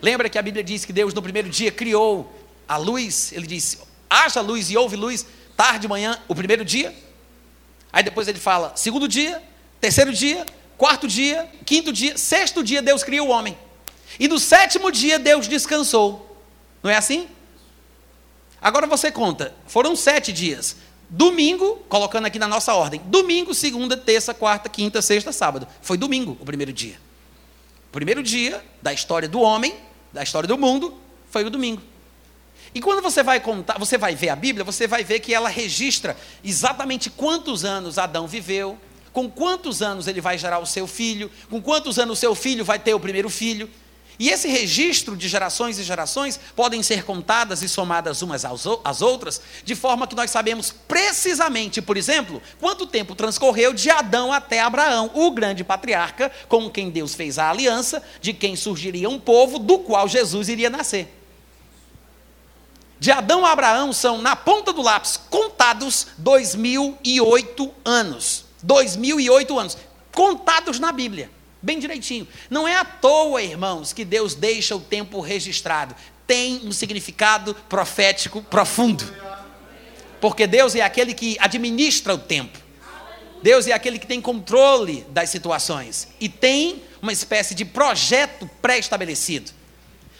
Lembra 0.00 0.30
que 0.30 0.38
a 0.38 0.42
Bíblia 0.42 0.62
diz 0.62 0.84
que 0.84 0.92
Deus 0.92 1.12
no 1.12 1.20
primeiro 1.20 1.48
dia 1.48 1.72
criou 1.72 2.32
a 2.68 2.76
luz? 2.76 3.32
Ele 3.32 3.48
disse: 3.48 3.80
haja 4.08 4.40
luz 4.40 4.70
e 4.70 4.76
houve 4.76 4.94
luz, 4.94 5.26
tarde, 5.56 5.88
manhã, 5.88 6.22
o 6.28 6.36
primeiro 6.36 6.64
dia. 6.64 6.94
Aí 7.92 8.04
depois 8.04 8.28
ele 8.28 8.38
fala: 8.38 8.72
segundo 8.76 9.08
dia, 9.08 9.42
terceiro 9.80 10.12
dia, 10.12 10.46
quarto 10.78 11.08
dia, 11.08 11.50
quinto 11.64 11.92
dia, 11.92 12.16
sexto 12.16 12.62
dia, 12.62 12.80
Deus 12.80 13.02
cria 13.02 13.24
o 13.24 13.28
homem. 13.28 13.58
E 14.20 14.28
no 14.28 14.38
sétimo 14.38 14.92
dia, 14.92 15.18
Deus 15.18 15.48
descansou. 15.48 16.40
Não 16.80 16.92
é 16.92 16.96
assim? 16.96 17.26
Agora 18.60 18.86
você 18.86 19.10
conta, 19.10 19.52
foram 19.66 19.96
sete 19.96 20.32
dias. 20.32 20.76
Domingo, 21.08 21.76
colocando 21.88 22.26
aqui 22.26 22.38
na 22.38 22.48
nossa 22.48 22.74
ordem, 22.74 23.00
domingo, 23.06 23.54
segunda, 23.54 23.96
terça, 23.96 24.34
quarta, 24.34 24.68
quinta, 24.68 25.00
sexta, 25.00 25.32
sábado. 25.32 25.66
Foi 25.80 25.96
domingo 25.96 26.36
o 26.40 26.44
primeiro 26.44 26.72
dia. 26.72 26.98
O 27.88 27.92
primeiro 27.92 28.22
dia 28.22 28.64
da 28.82 28.92
história 28.92 29.28
do 29.28 29.40
homem, 29.40 29.74
da 30.12 30.22
história 30.22 30.48
do 30.48 30.58
mundo, 30.58 30.94
foi 31.30 31.44
o 31.44 31.50
domingo. 31.50 31.80
E 32.74 32.80
quando 32.80 33.00
você 33.00 33.22
vai 33.22 33.40
contar, 33.40 33.78
você 33.78 33.96
vai 33.96 34.14
ver 34.14 34.30
a 34.30 34.36
Bíblia, 34.36 34.64
você 34.64 34.86
vai 34.86 35.04
ver 35.04 35.20
que 35.20 35.32
ela 35.32 35.48
registra 35.48 36.16
exatamente 36.44 37.08
quantos 37.08 37.64
anos 37.64 37.98
Adão 37.98 38.26
viveu, 38.26 38.76
com 39.12 39.30
quantos 39.30 39.80
anos 39.80 40.06
ele 40.08 40.20
vai 40.20 40.36
gerar 40.36 40.58
o 40.58 40.66
seu 40.66 40.86
filho, 40.86 41.30
com 41.48 41.62
quantos 41.62 41.98
anos 41.98 42.18
o 42.18 42.20
seu 42.20 42.34
filho 42.34 42.64
vai 42.64 42.78
ter 42.78 42.92
o 42.92 43.00
primeiro 43.00 43.30
filho. 43.30 43.70
E 44.18 44.30
esse 44.30 44.48
registro 44.48 45.14
de 45.14 45.28
gerações 45.28 45.78
e 45.78 45.82
gerações 45.82 46.40
podem 46.54 46.82
ser 46.82 47.04
contadas 47.04 47.60
e 47.62 47.68
somadas 47.68 48.22
umas 48.22 48.44
às 48.44 49.02
outras, 49.02 49.40
de 49.62 49.74
forma 49.74 50.06
que 50.06 50.14
nós 50.14 50.30
sabemos 50.30 50.72
precisamente, 50.88 51.82
por 51.82 51.96
exemplo, 51.96 52.42
quanto 52.58 52.86
tempo 52.86 53.14
transcorreu 53.14 53.74
de 53.74 53.90
Adão 53.90 54.32
até 54.32 54.60
Abraão, 54.60 55.10
o 55.12 55.30
grande 55.30 55.62
patriarca 55.62 56.32
com 56.48 56.70
quem 56.70 56.88
Deus 56.88 57.14
fez 57.14 57.38
a 57.38 57.50
aliança, 57.50 58.02
de 58.20 58.32
quem 58.32 58.56
surgiria 58.56 59.08
um 59.08 59.20
povo 59.20 59.58
do 59.58 59.80
qual 59.80 60.08
Jesus 60.08 60.48
iria 60.48 60.70
nascer. 60.70 61.12
De 62.98 63.12
Adão 63.12 63.44
a 63.44 63.52
Abraão 63.52 63.92
são, 63.92 64.22
na 64.22 64.34
ponta 64.34 64.72
do 64.72 64.80
lápis, 64.80 65.20
contados 65.28 66.06
2008 66.16 67.74
anos. 67.84 68.46
2008 68.62 69.58
anos, 69.58 69.76
contados 70.10 70.80
na 70.80 70.90
Bíblia 70.90 71.35
bem 71.66 71.80
direitinho. 71.80 72.28
Não 72.48 72.66
é 72.66 72.76
à 72.76 72.84
toa, 72.84 73.42
irmãos, 73.42 73.92
que 73.92 74.04
Deus 74.04 74.36
deixa 74.36 74.76
o 74.76 74.80
tempo 74.80 75.20
registrado. 75.20 75.96
Tem 76.24 76.60
um 76.62 76.70
significado 76.70 77.54
profético 77.68 78.40
profundo. 78.40 79.04
Porque 80.20 80.46
Deus 80.46 80.76
é 80.76 80.82
aquele 80.82 81.12
que 81.12 81.36
administra 81.40 82.14
o 82.14 82.18
tempo. 82.18 82.56
Deus 83.42 83.66
é 83.66 83.72
aquele 83.72 83.98
que 83.98 84.06
tem 84.06 84.20
controle 84.20 85.04
das 85.10 85.28
situações 85.28 86.08
e 86.20 86.28
tem 86.28 86.82
uma 87.02 87.12
espécie 87.12 87.54
de 87.54 87.64
projeto 87.64 88.48
pré-estabelecido. 88.62 89.50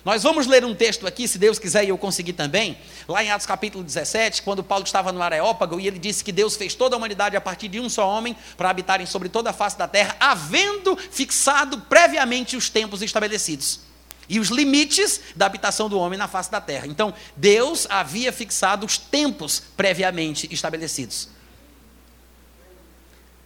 Nós 0.06 0.22
vamos 0.22 0.46
ler 0.46 0.64
um 0.64 0.72
texto 0.72 1.04
aqui, 1.04 1.26
se 1.26 1.36
Deus 1.36 1.58
quiser 1.58 1.84
e 1.84 1.88
eu 1.88 1.98
conseguir 1.98 2.34
também, 2.34 2.78
lá 3.08 3.24
em 3.24 3.30
Atos 3.32 3.44
capítulo 3.44 3.82
17, 3.82 4.40
quando 4.42 4.62
Paulo 4.62 4.84
estava 4.84 5.10
no 5.10 5.20
Areópago 5.20 5.80
e 5.80 5.88
ele 5.88 5.98
disse 5.98 6.22
que 6.22 6.30
Deus 6.30 6.54
fez 6.54 6.76
toda 6.76 6.94
a 6.94 6.96
humanidade 6.96 7.36
a 7.36 7.40
partir 7.40 7.66
de 7.66 7.80
um 7.80 7.88
só 7.88 8.08
homem 8.08 8.36
para 8.56 8.70
habitarem 8.70 9.04
sobre 9.04 9.28
toda 9.28 9.50
a 9.50 9.52
face 9.52 9.76
da 9.76 9.88
terra, 9.88 10.14
havendo 10.20 10.96
fixado 10.96 11.80
previamente 11.88 12.56
os 12.56 12.70
tempos 12.70 13.02
estabelecidos 13.02 13.80
e 14.28 14.38
os 14.38 14.46
limites 14.48 15.20
da 15.34 15.46
habitação 15.46 15.88
do 15.88 15.98
homem 15.98 16.16
na 16.16 16.28
face 16.28 16.52
da 16.52 16.60
terra. 16.60 16.86
Então, 16.86 17.12
Deus 17.34 17.84
havia 17.90 18.32
fixado 18.32 18.86
os 18.86 18.96
tempos 18.96 19.60
previamente 19.76 20.48
estabelecidos. 20.52 21.30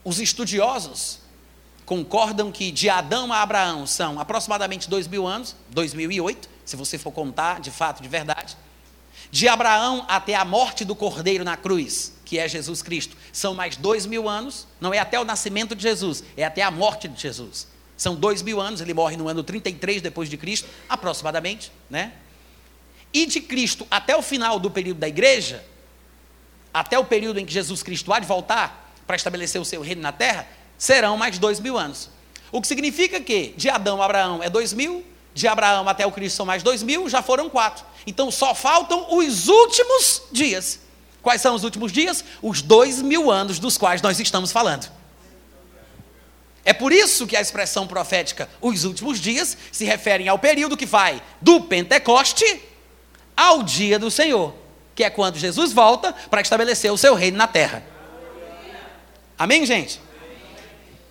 Os 0.04 0.20
estudiosos 0.20 1.19
concordam 1.90 2.52
que 2.52 2.70
de 2.70 2.88
Adão 2.88 3.32
a 3.32 3.42
Abraão 3.42 3.84
são 3.84 4.20
aproximadamente 4.20 4.88
dois 4.88 5.08
mil 5.08 5.26
anos, 5.26 5.56
2008, 5.70 6.48
se 6.64 6.76
você 6.76 6.96
for 6.96 7.10
contar 7.10 7.60
de 7.60 7.72
fato, 7.72 8.00
de 8.00 8.08
verdade. 8.08 8.56
De 9.28 9.48
Abraão 9.48 10.06
até 10.06 10.36
a 10.36 10.44
morte 10.44 10.84
do 10.84 10.94
Cordeiro 10.94 11.42
na 11.42 11.56
cruz, 11.56 12.14
que 12.24 12.38
é 12.38 12.48
Jesus 12.48 12.80
Cristo, 12.80 13.16
são 13.32 13.54
mais 13.54 13.76
dois 13.76 14.06
mil 14.06 14.28
anos, 14.28 14.68
não 14.80 14.94
é 14.94 15.00
até 15.00 15.18
o 15.18 15.24
nascimento 15.24 15.74
de 15.74 15.82
Jesus, 15.82 16.22
é 16.36 16.44
até 16.44 16.62
a 16.62 16.70
morte 16.70 17.08
de 17.08 17.20
Jesus. 17.20 17.66
São 17.96 18.14
dois 18.14 18.40
mil 18.40 18.60
anos, 18.60 18.80
ele 18.80 18.94
morre 18.94 19.16
no 19.16 19.26
ano 19.26 19.42
33 19.42 20.00
depois 20.00 20.30
de 20.30 20.36
Cristo, 20.36 20.68
aproximadamente, 20.88 21.72
né? 21.90 22.12
E 23.12 23.26
de 23.26 23.40
Cristo 23.40 23.84
até 23.90 24.14
o 24.16 24.22
final 24.22 24.60
do 24.60 24.70
período 24.70 24.98
da 24.98 25.08
igreja, 25.08 25.64
até 26.72 26.96
o 26.96 27.04
período 27.04 27.40
em 27.40 27.44
que 27.44 27.52
Jesus 27.52 27.82
Cristo 27.82 28.12
há 28.12 28.20
de 28.20 28.28
voltar 28.28 28.94
para 29.08 29.16
estabelecer 29.16 29.60
o 29.60 29.64
seu 29.64 29.82
reino 29.82 30.00
na 30.00 30.12
terra, 30.12 30.46
serão 30.80 31.18
mais 31.18 31.38
dois 31.38 31.60
mil 31.60 31.76
anos. 31.76 32.08
O 32.50 32.60
que 32.60 32.66
significa 32.66 33.20
que 33.20 33.52
de 33.54 33.68
Adão 33.68 34.00
a 34.00 34.06
Abraão 34.06 34.42
é 34.42 34.48
dois 34.48 34.72
mil, 34.72 35.04
de 35.34 35.46
Abraão 35.46 35.86
até 35.86 36.06
o 36.06 36.10
Cristo 36.10 36.36
são 36.36 36.46
mais 36.46 36.62
dois 36.62 36.82
mil, 36.82 37.06
já 37.06 37.22
foram 37.22 37.50
quatro. 37.50 37.84
Então 38.06 38.30
só 38.30 38.54
faltam 38.54 39.14
os 39.14 39.46
últimos 39.46 40.22
dias. 40.32 40.80
Quais 41.20 41.42
são 41.42 41.54
os 41.54 41.64
últimos 41.64 41.92
dias? 41.92 42.24
Os 42.40 42.62
dois 42.62 43.02
mil 43.02 43.30
anos 43.30 43.58
dos 43.58 43.76
quais 43.76 44.00
nós 44.00 44.18
estamos 44.18 44.50
falando. 44.50 44.90
É 46.64 46.72
por 46.72 46.92
isso 46.92 47.26
que 47.26 47.36
a 47.36 47.42
expressão 47.42 47.86
profética, 47.86 48.48
os 48.58 48.84
últimos 48.84 49.20
dias, 49.20 49.56
se 49.70 49.84
referem 49.84 50.28
ao 50.28 50.38
período 50.38 50.78
que 50.78 50.86
vai 50.86 51.22
do 51.42 51.60
Pentecoste 51.60 52.62
ao 53.36 53.62
dia 53.62 53.98
do 53.98 54.10
Senhor, 54.10 54.54
que 54.94 55.04
é 55.04 55.10
quando 55.10 55.38
Jesus 55.38 55.72
volta 55.74 56.14
para 56.30 56.40
estabelecer 56.40 56.90
o 56.90 56.96
seu 56.96 57.14
reino 57.14 57.36
na 57.36 57.46
terra. 57.46 57.82
Amém, 59.38 59.64
gente? 59.66 60.00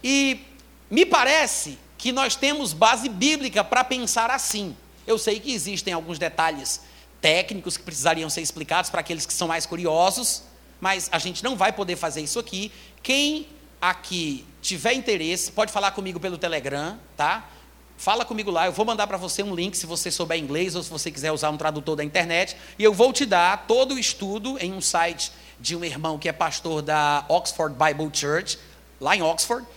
E 0.04 0.41
me 0.89 1.06
parece 1.06 1.78
que 1.97 2.12
nós 2.12 2.36
temos 2.36 2.74
base 2.74 3.10
bíblica 3.10 3.64
para 3.64 3.84
pensar 3.84 4.32
assim. 4.32 4.76
Eu 5.06 5.18
sei 5.18 5.39
que 5.39 5.52
existem 5.52 5.93
alguns 5.93 6.18
detalhes 6.18 6.82
técnicos 7.22 7.76
que 7.76 7.84
precisariam 7.84 8.30
ser 8.30 8.41
explicados 8.41 8.89
para 8.89 9.02
aqueles 9.02 9.26
que 9.26 9.34
são 9.34 9.47
mais 9.47 9.66
curiosos, 9.66 10.43
mas 10.80 11.10
a 11.12 11.20
gente 11.20 11.43
não 11.43 11.56
vai 11.56 11.74
poder 11.74 11.95
fazer 11.95 12.22
isso 12.22 12.39
aqui. 12.39 12.72
Quem 13.04 13.47
aqui 13.82 14.45
tiver 14.62 14.93
interesse, 14.93 15.52
pode 15.52 15.72
falar 15.72 15.91
comigo 15.91 16.20
pelo 16.20 16.38
Telegram, 16.38 16.97
tá? 17.16 17.50
Fala 17.97 18.24
comigo 18.24 18.50
lá, 18.50 18.66
eu 18.66 18.72
vou 18.72 18.86
mandar 18.86 19.08
para 19.08 19.18
você 19.18 19.43
um 19.43 19.54
link 19.54 19.76
se 19.76 19.86
você 19.86 20.10
souber 20.10 20.38
inglês 20.38 20.74
ou 20.74 20.82
se 20.82 20.89
você 20.89 21.12
quiser 21.12 21.34
usar 21.34 21.50
um 21.50 21.58
tradutor 21.58 21.97
da 21.97 22.04
internet, 22.04 22.56
e 22.78 22.84
eu 22.84 22.93
vou 22.93 23.12
te 23.12 23.26
dar 23.26 23.66
todo 23.68 23.95
o 23.95 24.00
estudo 24.00 24.58
em 24.58 24.72
um 24.72 24.80
site 24.80 25.34
de 25.60 25.76
um 25.76 25.84
irmão 25.84 26.18
que 26.18 26.30
é 26.30 26.32
pastor 26.32 26.82
da 26.82 27.26
Oxford 27.28 27.76
Bible 27.76 28.10
Church, 28.14 28.58
lá 29.02 29.18
em 29.18 29.22
Oxford, 29.22 29.68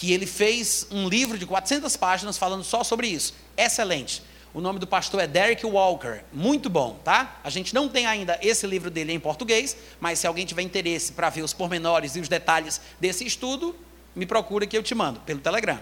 que 0.00 0.14
ele 0.14 0.24
fez 0.24 0.86
um 0.90 1.06
livro 1.10 1.36
de 1.36 1.44
400 1.44 1.94
páginas 1.98 2.38
falando 2.38 2.64
só 2.64 2.82
sobre 2.82 3.06
isso. 3.06 3.34
Excelente. 3.54 4.22
O 4.54 4.58
nome 4.58 4.78
do 4.78 4.86
pastor 4.86 5.20
é 5.20 5.26
Derek 5.26 5.64
Walker. 5.66 6.22
Muito 6.32 6.70
bom, 6.70 6.98
tá? 7.04 7.38
A 7.44 7.50
gente 7.50 7.74
não 7.74 7.86
tem 7.86 8.06
ainda 8.06 8.38
esse 8.40 8.66
livro 8.66 8.90
dele 8.90 9.12
em 9.12 9.20
português, 9.20 9.76
mas 10.00 10.18
se 10.18 10.26
alguém 10.26 10.46
tiver 10.46 10.62
interesse 10.62 11.12
para 11.12 11.28
ver 11.28 11.42
os 11.42 11.52
pormenores 11.52 12.16
e 12.16 12.20
os 12.20 12.30
detalhes 12.30 12.80
desse 12.98 13.26
estudo, 13.26 13.76
me 14.16 14.24
procura 14.24 14.66
que 14.66 14.74
eu 14.74 14.82
te 14.82 14.94
mando 14.94 15.20
pelo 15.20 15.38
Telegram. 15.38 15.78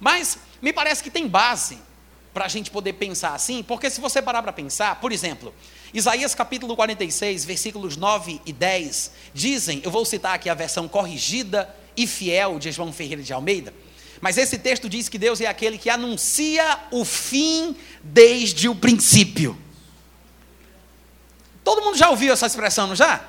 Mas 0.00 0.38
me 0.62 0.72
parece 0.72 1.02
que 1.04 1.10
tem 1.10 1.28
base 1.28 1.78
para 2.32 2.46
a 2.46 2.48
gente 2.48 2.70
poder 2.70 2.94
pensar 2.94 3.34
assim, 3.34 3.62
porque 3.62 3.90
se 3.90 4.00
você 4.00 4.22
parar 4.22 4.42
para 4.42 4.52
pensar, 4.52 4.98
por 4.98 5.12
exemplo, 5.12 5.54
Isaías 5.92 6.34
capítulo 6.34 6.74
46, 6.74 7.44
versículos 7.44 7.98
9 7.98 8.40
e 8.46 8.52
10, 8.52 9.12
dizem, 9.34 9.82
eu 9.84 9.90
vou 9.90 10.06
citar 10.06 10.34
aqui 10.34 10.48
a 10.48 10.54
versão 10.54 10.88
corrigida 10.88 11.68
e 11.98 12.06
fiel 12.06 12.58
de 12.58 12.70
João 12.70 12.92
Ferreira 12.92 13.22
de 13.22 13.32
Almeida, 13.32 13.74
mas 14.20 14.38
esse 14.38 14.56
texto 14.58 14.88
diz 14.88 15.08
que 15.08 15.18
Deus 15.18 15.40
é 15.40 15.46
aquele 15.46 15.76
que 15.76 15.90
anuncia 15.90 16.78
o 16.90 17.04
fim 17.04 17.76
desde 18.02 18.68
o 18.68 18.74
princípio. 18.74 19.56
Todo 21.62 21.82
mundo 21.82 21.96
já 21.96 22.08
ouviu 22.08 22.32
essa 22.32 22.46
expressão, 22.46 22.86
não 22.86 22.96
já? 22.96 23.28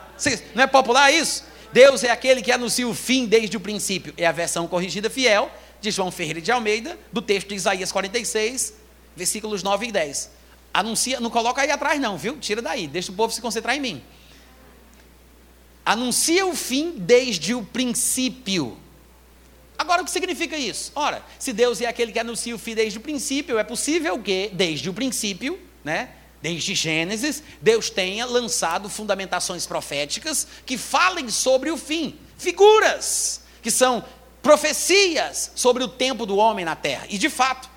Não 0.56 0.64
é 0.64 0.68
popular 0.68 1.12
isso? 1.12 1.44
Deus 1.74 2.04
é 2.04 2.10
aquele 2.10 2.42
que 2.42 2.52
anuncia 2.52 2.88
o 2.88 2.94
fim 2.94 3.26
desde 3.26 3.58
o 3.58 3.60
princípio. 3.60 4.14
É 4.18 4.26
a 4.26 4.32
versão 4.32 4.68
corrigida 4.68 5.10
fiel 5.10 5.52
de 5.82 5.92
João 5.92 6.12
Ferreira 6.12 6.42
de 6.42 6.52
Almeida, 6.52 6.98
do 7.12 7.22
texto 7.22 7.50
de 7.50 7.56
Isaías 7.56 7.92
46, 7.92 8.74
versículos 9.16 9.62
9 9.62 9.88
e 9.88 9.92
10. 9.92 10.32
Anuncia, 10.74 11.20
não 11.20 11.30
coloca 11.30 11.62
aí 11.62 11.72
atrás 11.72 12.00
não, 12.00 12.18
viu? 12.18 12.38
Tira 12.38 12.62
daí, 12.62 12.88
deixa 12.88 13.12
o 13.12 13.16
povo 13.16 13.34
se 13.34 13.42
concentrar 13.42 13.76
em 13.76 13.80
mim. 13.80 14.04
Anuncia 15.90 16.46
o 16.46 16.56
fim 16.56 16.94
desde 16.98 17.56
o 17.56 17.64
princípio. 17.64 18.78
Agora, 19.76 20.04
o 20.04 20.06
que 20.06 20.12
significa 20.12 20.56
isso? 20.56 20.92
Ora, 20.94 21.26
se 21.40 21.52
Deus 21.52 21.82
é 21.82 21.88
aquele 21.88 22.12
que 22.12 22.20
anuncia 22.20 22.54
o 22.54 22.60
fim 22.60 22.76
desde 22.76 23.00
o 23.00 23.02
princípio, 23.02 23.58
é 23.58 23.64
possível 23.64 24.20
que, 24.22 24.52
desde 24.54 24.88
o 24.88 24.94
princípio, 24.94 25.60
né, 25.84 26.12
desde 26.44 26.76
Gênesis, 26.76 27.42
Deus 27.60 27.90
tenha 27.90 28.24
lançado 28.28 28.88
fundamentações 28.88 29.66
proféticas 29.66 30.46
que 30.64 30.78
falem 30.78 31.28
sobre 31.30 31.72
o 31.72 31.78
fim, 31.78 32.16
figuras, 32.38 33.42
que 33.60 33.72
são 33.72 34.06
profecias 34.44 35.52
sobre 35.56 35.84
o 35.84 35.88
tempo 35.88 36.24
do 36.24 36.38
homem 36.38 36.64
na 36.64 36.76
terra. 36.76 37.08
E 37.10 37.18
de 37.18 37.32
fato, 37.32 37.68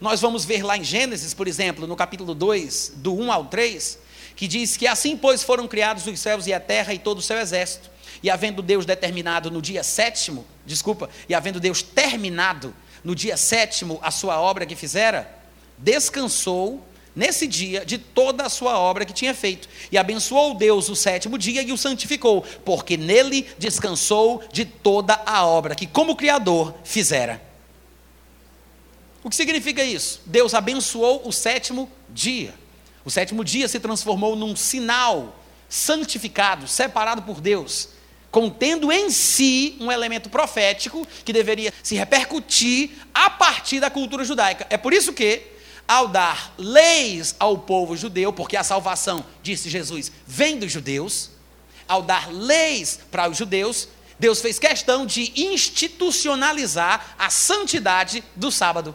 nós 0.00 0.20
vamos 0.20 0.44
ver 0.44 0.62
lá 0.62 0.78
em 0.78 0.84
Gênesis, 0.84 1.34
por 1.34 1.48
exemplo, 1.48 1.84
no 1.84 1.96
capítulo 1.96 2.32
2, 2.32 2.92
do 2.94 3.12
1 3.12 3.32
ao 3.32 3.46
3, 3.46 4.05
que 4.36 4.46
diz 4.46 4.76
que 4.76 4.86
assim, 4.86 5.16
pois, 5.16 5.42
foram 5.42 5.66
criados 5.66 6.06
os 6.06 6.20
céus 6.20 6.46
e 6.46 6.52
a 6.52 6.60
terra 6.60 6.92
e 6.92 6.98
todo 6.98 7.18
o 7.18 7.22
seu 7.22 7.38
exército. 7.38 7.90
E 8.22 8.30
havendo 8.30 8.62
Deus 8.62 8.84
determinado 8.84 9.50
no 9.50 9.62
dia 9.62 9.82
sétimo, 9.82 10.46
desculpa, 10.64 11.08
e 11.28 11.34
havendo 11.34 11.58
Deus 11.58 11.82
terminado 11.82 12.74
no 13.02 13.14
dia 13.14 13.36
sétimo 13.36 13.98
a 14.02 14.10
sua 14.10 14.40
obra 14.40 14.66
que 14.66 14.76
fizera, 14.76 15.30
descansou 15.78 16.84
nesse 17.14 17.46
dia 17.46 17.84
de 17.84 17.96
toda 17.96 18.44
a 18.44 18.50
sua 18.50 18.78
obra 18.78 19.06
que 19.06 19.12
tinha 19.12 19.34
feito. 19.34 19.68
E 19.90 19.96
abençoou 19.96 20.54
Deus 20.54 20.90
o 20.90 20.94
sétimo 20.94 21.38
dia 21.38 21.62
e 21.62 21.72
o 21.72 21.78
santificou, 21.78 22.42
porque 22.64 22.98
nele 22.98 23.46
descansou 23.58 24.44
de 24.52 24.66
toda 24.66 25.18
a 25.24 25.46
obra 25.46 25.74
que, 25.74 25.86
como 25.86 26.14
Criador, 26.14 26.74
fizera. 26.84 27.40
O 29.24 29.30
que 29.30 29.36
significa 29.36 29.82
isso? 29.82 30.20
Deus 30.26 30.52
abençoou 30.52 31.22
o 31.24 31.32
sétimo 31.32 31.90
dia. 32.10 32.54
O 33.06 33.10
sétimo 33.10 33.42
dia 33.42 33.68
se 33.68 33.80
transformou 33.80 34.36
num 34.36 34.54
sinal 34.54 35.42
santificado, 35.66 36.68
separado 36.68 37.22
por 37.22 37.40
Deus 37.40 37.96
contendo 38.36 38.92
em 38.92 39.08
si 39.08 39.78
um 39.80 39.90
elemento 39.90 40.28
profético 40.28 41.08
que 41.24 41.32
deveria 41.32 41.72
se 41.82 41.94
repercutir 41.94 42.90
a 43.14 43.30
partir 43.30 43.80
da 43.80 43.88
cultura 43.88 44.26
judaica. 44.26 44.66
É 44.68 44.76
por 44.76 44.92
isso 44.92 45.14
que, 45.14 45.40
ao 45.88 46.06
dar 46.06 46.52
leis 46.58 47.34
ao 47.38 47.56
povo 47.56 47.96
judeu, 47.96 48.34
porque 48.34 48.54
a 48.54 48.62
salvação, 48.62 49.24
disse 49.42 49.70
Jesus, 49.70 50.12
vem 50.26 50.58
dos 50.58 50.70
judeus, 50.70 51.30
ao 51.88 52.02
dar 52.02 52.30
leis 52.30 53.00
para 53.10 53.26
os 53.26 53.38
judeus, 53.38 53.88
Deus 54.18 54.42
fez 54.42 54.58
questão 54.58 55.06
de 55.06 55.32
institucionalizar 55.34 57.14
a 57.18 57.30
santidade 57.30 58.22
do 58.34 58.52
sábado. 58.52 58.94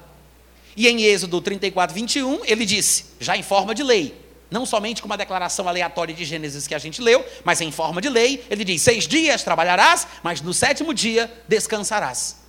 E 0.76 0.88
em 0.88 1.02
Êxodo 1.04 1.42
34, 1.42 1.94
21, 1.94 2.46
ele 2.46 2.66
disse, 2.66 3.06
já 3.20 3.36
em 3.36 3.44
forma 3.44 3.76
de 3.76 3.84
lei, 3.84 4.16
não 4.52 4.66
somente 4.66 5.02
com 5.02 5.06
uma 5.06 5.18
declaração 5.18 5.68
aleatória 5.68 6.14
de 6.14 6.26
Gênesis 6.26 6.68
que 6.68 6.76
a 6.76 6.80
gente 6.80 7.02
leu, 7.02 7.26
mas 7.46 7.62
em 7.62 7.72
forma 7.72 8.02
de 8.02 8.10
lei, 8.10 8.46
ele 8.50 8.66
diz: 8.66 8.82
seis 8.82 9.08
dias 9.08 9.44
trabalharás, 9.44 10.06
mas 10.22 10.42
no 10.42 10.54
sétimo 10.54 10.94
dia 10.94 11.32
descansarás. 11.48 12.42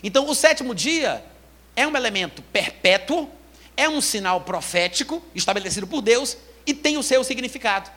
Então, 0.00 0.28
o 0.28 0.34
sétimo 0.34 0.74
dia 0.74 1.24
é 1.74 1.86
um 1.88 1.96
elemento 1.96 2.40
perpétuo, 2.52 3.28
é 3.76 3.88
um 3.88 4.00
sinal 4.00 4.42
profético 4.42 5.20
estabelecido 5.34 5.88
por 5.88 6.02
Deus 6.02 6.36
e 6.64 6.72
tem 6.72 6.96
o 6.96 7.02
seu 7.02 7.24
significado. 7.24 7.90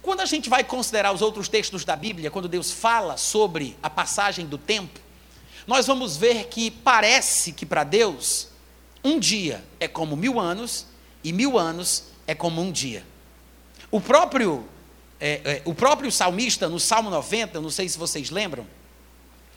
Quando 0.00 0.20
a 0.20 0.26
gente 0.26 0.48
vai 0.48 0.64
considerar 0.64 1.12
os 1.12 1.20
outros 1.20 1.48
textos 1.48 1.84
da 1.84 1.94
Bíblia, 1.94 2.30
quando 2.30 2.48
Deus 2.48 2.70
fala 2.70 3.18
sobre 3.18 3.76
a 3.82 3.90
passagem 3.90 4.46
do 4.46 4.56
tempo, 4.56 4.98
nós 5.66 5.86
vamos 5.86 6.16
ver 6.16 6.46
que 6.46 6.70
parece 6.70 7.52
que 7.52 7.66
para 7.66 7.84
Deus 7.84 8.48
um 9.04 9.18
dia 9.18 9.64
é 9.80 9.88
como 9.88 10.16
mil 10.16 10.38
anos 10.38 10.86
e 11.24 11.32
mil 11.32 11.58
anos 11.58 12.04
é 12.26 12.34
como 12.34 12.60
um 12.60 12.70
dia. 12.70 13.04
O 13.90 14.00
próprio, 14.00 14.66
é, 15.20 15.40
é, 15.44 15.62
o 15.64 15.74
próprio 15.74 16.10
salmista, 16.10 16.68
no 16.68 16.80
Salmo 16.80 17.10
90, 17.10 17.60
não 17.60 17.70
sei 17.70 17.88
se 17.88 17.98
vocês 17.98 18.30
lembram, 18.30 18.66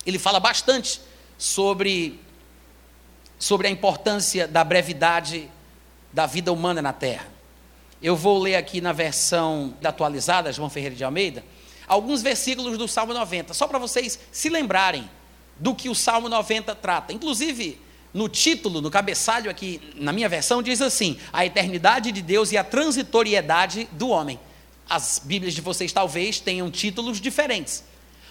ele 0.05 0.19
fala 0.19 0.39
bastante 0.39 1.01
sobre, 1.37 2.19
sobre 3.39 3.67
a 3.67 3.71
importância 3.71 4.47
da 4.47 4.63
brevidade 4.63 5.49
da 6.11 6.25
vida 6.25 6.51
humana 6.51 6.81
na 6.81 6.93
terra. 6.93 7.27
Eu 8.01 8.15
vou 8.15 8.39
ler 8.39 8.55
aqui 8.55 8.81
na 8.81 8.91
versão 8.91 9.73
atualizada, 9.83 10.51
João 10.51 10.69
Ferreira 10.69 10.95
de 10.95 11.03
Almeida, 11.03 11.43
alguns 11.87 12.21
versículos 12.21 12.77
do 12.77 12.87
Salmo 12.87 13.13
90, 13.13 13.53
só 13.53 13.67
para 13.67 13.79
vocês 13.79 14.19
se 14.31 14.49
lembrarem 14.49 15.09
do 15.57 15.73
que 15.73 15.89
o 15.89 15.95
Salmo 15.95 16.27
90 16.29 16.75
trata. 16.75 17.13
Inclusive, 17.13 17.79
no 18.16 18.30
título, 18.30 18.80
no 18.80 18.89
cabeçalho 18.89 19.51
aqui, 19.51 19.82
na 19.95 20.13
minha 20.13 20.30
versão, 20.30 20.63
diz 20.63 20.82
assim: 20.82 21.20
a 21.34 21.45
eternidade 21.45 22.13
de 22.13 22.22
Deus 22.22 22.49
e 22.53 22.57
a 22.57 22.63
transitoriedade 22.63 23.89
do 23.91 24.07
homem. 24.07 24.39
As 24.89 25.20
Bíblias 25.22 25.53
de 25.53 25.59
vocês 25.59 25.91
talvez 25.91 26.39
tenham 26.39 26.72
títulos 26.72 27.20
diferentes. 27.20 27.84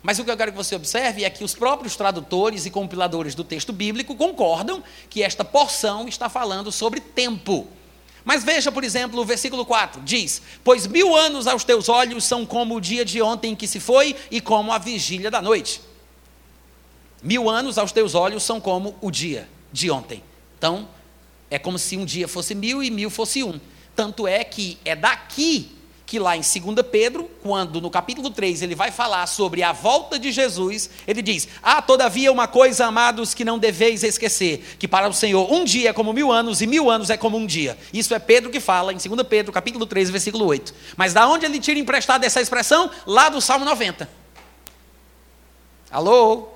Mas 0.03 0.19
o 0.19 0.25
que 0.25 0.31
eu 0.31 0.37
quero 0.39 0.53
que 0.53 0.57
você 0.57 0.75
observe 0.75 1.23
é 1.23 1.29
que 1.29 1.45
os 1.45 1.55
próprios 1.55 1.97
tradutores 1.97 2.65
e 2.65 2.71
compiladores 2.71 3.35
do 3.35 3.45
texto 3.45 3.75
bíblico 3.75 4.15
concordam 4.15 4.83
que 5.11 5.23
esta 5.23 5.45
porção 5.45 6.09
está 6.09 6.31
falando 6.31 6.73
sobre 6.73 7.01
tempo. 7.01 7.67
Mas 8.25 8.43
veja, 8.43 8.73
por 8.73 8.85
exemplo, 8.85 9.21
o 9.21 9.25
versículo 9.25 9.67
4: 9.67 10.01
diz: 10.01 10.41
Pois 10.63 10.87
mil 10.87 11.15
anos 11.15 11.47
aos 11.47 11.63
teus 11.63 11.91
olhos 11.91 12.25
são 12.25 12.47
como 12.47 12.77
o 12.77 12.81
dia 12.81 13.05
de 13.05 13.21
ontem 13.21 13.55
que 13.55 13.69
se 13.69 13.79
foi 13.79 14.17
e 14.31 14.41
como 14.41 14.73
a 14.73 14.79
vigília 14.79 15.31
da 15.31 15.43
noite. 15.43 15.83
Mil 17.23 17.51
anos 17.51 17.77
aos 17.77 17.93
teus 17.93 18.15
olhos 18.15 18.43
são 18.43 18.59
como 18.59 18.97
o 19.03 19.11
dia 19.11 19.47
de 19.75 19.91
ontem. 19.91 20.23
Então, 20.57 20.89
é 21.51 21.59
como 21.59 21.81
se 21.81 21.97
um 21.97 22.05
dia 22.05 22.29
fosse 22.29 22.55
mil 22.55 22.81
e 22.81 22.91
mil 22.93 23.11
fosse 23.11 23.43
um. 23.43 23.61
Tanto 23.97 24.27
é 24.27 24.45
que 24.45 24.79
é 24.85 24.95
daqui 24.95 25.73
que 26.07 26.19
lá 26.19 26.37
em 26.37 26.43
2 26.43 26.87
Pedro, 26.93 27.29
quando 27.43 27.81
no 27.81 27.91
capítulo 27.91 28.31
3 28.31 28.63
ele 28.63 28.77
vai 28.77 28.93
falar 28.93 29.27
sobre 29.27 29.65
a 29.65 29.73
volta 29.73 30.17
de 30.17 30.31
Jesus, 30.31 30.89
ele 31.09 31.21
diz: 31.21 31.49
Ah, 31.61 31.83
todavia 31.83 32.31
uma 32.31 32.47
coisa, 32.47 32.87
amados, 32.87 33.35
que 33.35 33.45
não 33.45 33.59
deveis 33.59 34.05
esquecer: 34.05 34.77
que 34.79 34.87
para 34.87 35.09
o 35.09 35.13
Senhor 35.13 35.53
um 35.53 35.65
dia 35.65 35.91
é 35.91 35.93
como 35.93 36.13
mil 36.13 36.31
anos 36.31 36.61
e 36.61 36.69
mil 36.69 36.89
anos 36.89 37.11
é 37.11 37.17
como 37.17 37.37
um 37.37 37.45
dia. 37.45 37.77
Isso 37.93 38.15
é 38.15 38.21
Pedro 38.21 38.51
que 38.51 38.61
fala 38.61 38.93
em 38.93 38.97
2 38.97 39.27
Pedro, 39.27 39.53
capítulo 39.53 39.87
3, 39.87 40.09
versículo 40.11 40.47
8. 40.47 40.73
Mas 40.97 41.13
da 41.13 41.27
onde 41.27 41.47
ele 41.47 41.59
tira 41.59 41.81
emprestado 41.81 42.23
essa 42.23 42.41
expressão? 42.41 42.89
Lá 43.05 43.29
do 43.29 43.41
Salmo 43.41 43.65
90. 43.65 44.09
Alô? 45.91 46.49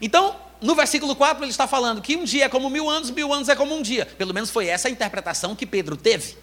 Então, 0.00 0.34
no 0.60 0.74
versículo 0.74 1.16
4 1.16 1.42
ele 1.44 1.50
está 1.50 1.66
falando 1.66 2.02
que 2.02 2.16
um 2.16 2.24
dia 2.24 2.44
é 2.44 2.48
como 2.48 2.68
mil 2.68 2.88
anos, 2.88 3.10
mil 3.10 3.32
anos 3.32 3.48
é 3.48 3.56
como 3.56 3.74
um 3.74 3.82
dia. 3.82 4.06
Pelo 4.18 4.34
menos 4.34 4.50
foi 4.50 4.66
essa 4.66 4.88
a 4.88 4.90
interpretação 4.90 5.56
que 5.56 5.66
Pedro 5.66 5.96
teve. 5.96 6.36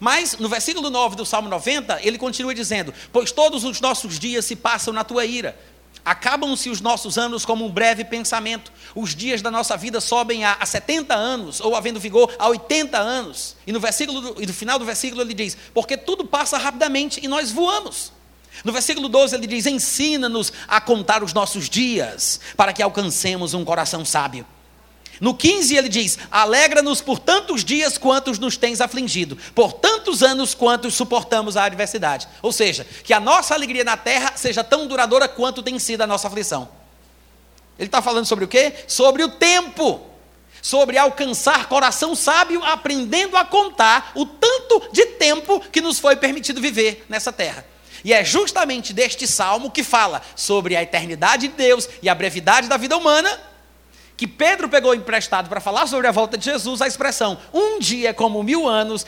Mas 0.00 0.36
no 0.38 0.48
versículo 0.48 0.88
9 0.90 1.14
do 1.14 1.26
Salmo 1.26 1.48
90, 1.48 2.00
ele 2.02 2.18
continua 2.18 2.54
dizendo: 2.54 2.92
Pois 3.12 3.30
todos 3.30 3.64
os 3.64 3.80
nossos 3.80 4.18
dias 4.18 4.44
se 4.44 4.56
passam 4.56 4.92
na 4.92 5.04
tua 5.04 5.24
ira. 5.24 5.56
Acabam-se 6.02 6.70
os 6.70 6.80
nossos 6.80 7.18
anos 7.18 7.44
como 7.44 7.66
um 7.66 7.70
breve 7.70 8.04
pensamento. 8.04 8.72
Os 8.94 9.14
dias 9.14 9.42
da 9.42 9.50
nossa 9.50 9.76
vida 9.76 10.00
sobem 10.00 10.44
a, 10.44 10.54
a 10.54 10.64
70 10.64 11.14
anos, 11.14 11.60
ou 11.60 11.76
havendo 11.76 12.00
vigor, 12.00 12.34
a 12.38 12.48
80 12.48 12.96
anos. 12.96 13.54
E 13.66 13.72
no, 13.72 13.78
versículo, 13.78 14.36
e 14.40 14.46
no 14.46 14.54
final 14.54 14.78
do 14.78 14.84
versículo 14.84 15.20
ele 15.20 15.34
diz: 15.34 15.56
Porque 15.74 15.96
tudo 15.96 16.24
passa 16.24 16.56
rapidamente 16.56 17.20
e 17.22 17.28
nós 17.28 17.52
voamos. 17.52 18.12
No 18.64 18.72
versículo 18.72 19.08
12 19.08 19.34
ele 19.34 19.46
diz: 19.46 19.66
Ensina-nos 19.66 20.52
a 20.68 20.80
contar 20.80 21.22
os 21.22 21.32
nossos 21.32 21.68
dias, 21.68 22.40
para 22.56 22.72
que 22.72 22.82
alcancemos 22.82 23.54
um 23.54 23.64
coração 23.64 24.04
sábio. 24.04 24.46
No 25.20 25.34
15 25.34 25.76
ele 25.76 25.88
diz: 25.88 26.18
Alegra-nos 26.30 27.00
por 27.00 27.18
tantos 27.18 27.62
dias 27.62 27.98
quantos 27.98 28.38
nos 28.38 28.56
tens 28.56 28.80
afligido, 28.80 29.36
por 29.54 29.74
tantos 29.74 30.22
anos 30.22 30.54
quantos 30.54 30.94
suportamos 30.94 31.56
a 31.56 31.64
adversidade. 31.64 32.26
Ou 32.40 32.52
seja, 32.52 32.86
que 33.04 33.12
a 33.12 33.20
nossa 33.20 33.54
alegria 33.54 33.84
na 33.84 33.96
terra 33.96 34.32
seja 34.36 34.64
tão 34.64 34.86
duradoura 34.86 35.28
quanto 35.28 35.62
tem 35.62 35.78
sido 35.78 36.00
a 36.00 36.06
nossa 36.06 36.26
aflição. 36.26 36.68
Ele 37.78 37.88
está 37.88 38.00
falando 38.02 38.26
sobre 38.26 38.44
o 38.44 38.48
quê? 38.48 38.74
Sobre 38.86 39.22
o 39.22 39.28
tempo. 39.28 40.06
Sobre 40.62 40.98
alcançar 40.98 41.68
coração 41.68 42.14
sábio, 42.14 42.62
aprendendo 42.62 43.36
a 43.36 43.44
contar 43.44 44.12
o 44.14 44.26
tanto 44.26 44.90
de 44.92 45.06
tempo 45.06 45.60
que 45.72 45.80
nos 45.80 45.98
foi 45.98 46.16
permitido 46.16 46.60
viver 46.60 47.06
nessa 47.08 47.32
terra. 47.32 47.64
E 48.04 48.12
é 48.12 48.24
justamente 48.24 48.92
deste 48.92 49.26
salmo 49.26 49.70
que 49.70 49.84
fala 49.84 50.22
sobre 50.34 50.76
a 50.76 50.82
eternidade 50.82 51.48
de 51.48 51.54
Deus 51.54 51.88
e 52.02 52.08
a 52.08 52.14
brevidade 52.14 52.68
da 52.68 52.76
vida 52.76 52.96
humana 52.96 53.50
que 54.20 54.26
Pedro 54.26 54.68
pegou 54.68 54.94
emprestado 54.94 55.48
para 55.48 55.62
falar 55.62 55.86
sobre 55.86 56.06
a 56.06 56.12
volta 56.12 56.36
de 56.36 56.44
Jesus 56.44 56.82
a 56.82 56.86
expressão: 56.86 57.38
um 57.54 57.78
dia 57.78 58.10
é 58.10 58.12
como 58.12 58.42
mil 58.42 58.68
anos 58.68 59.06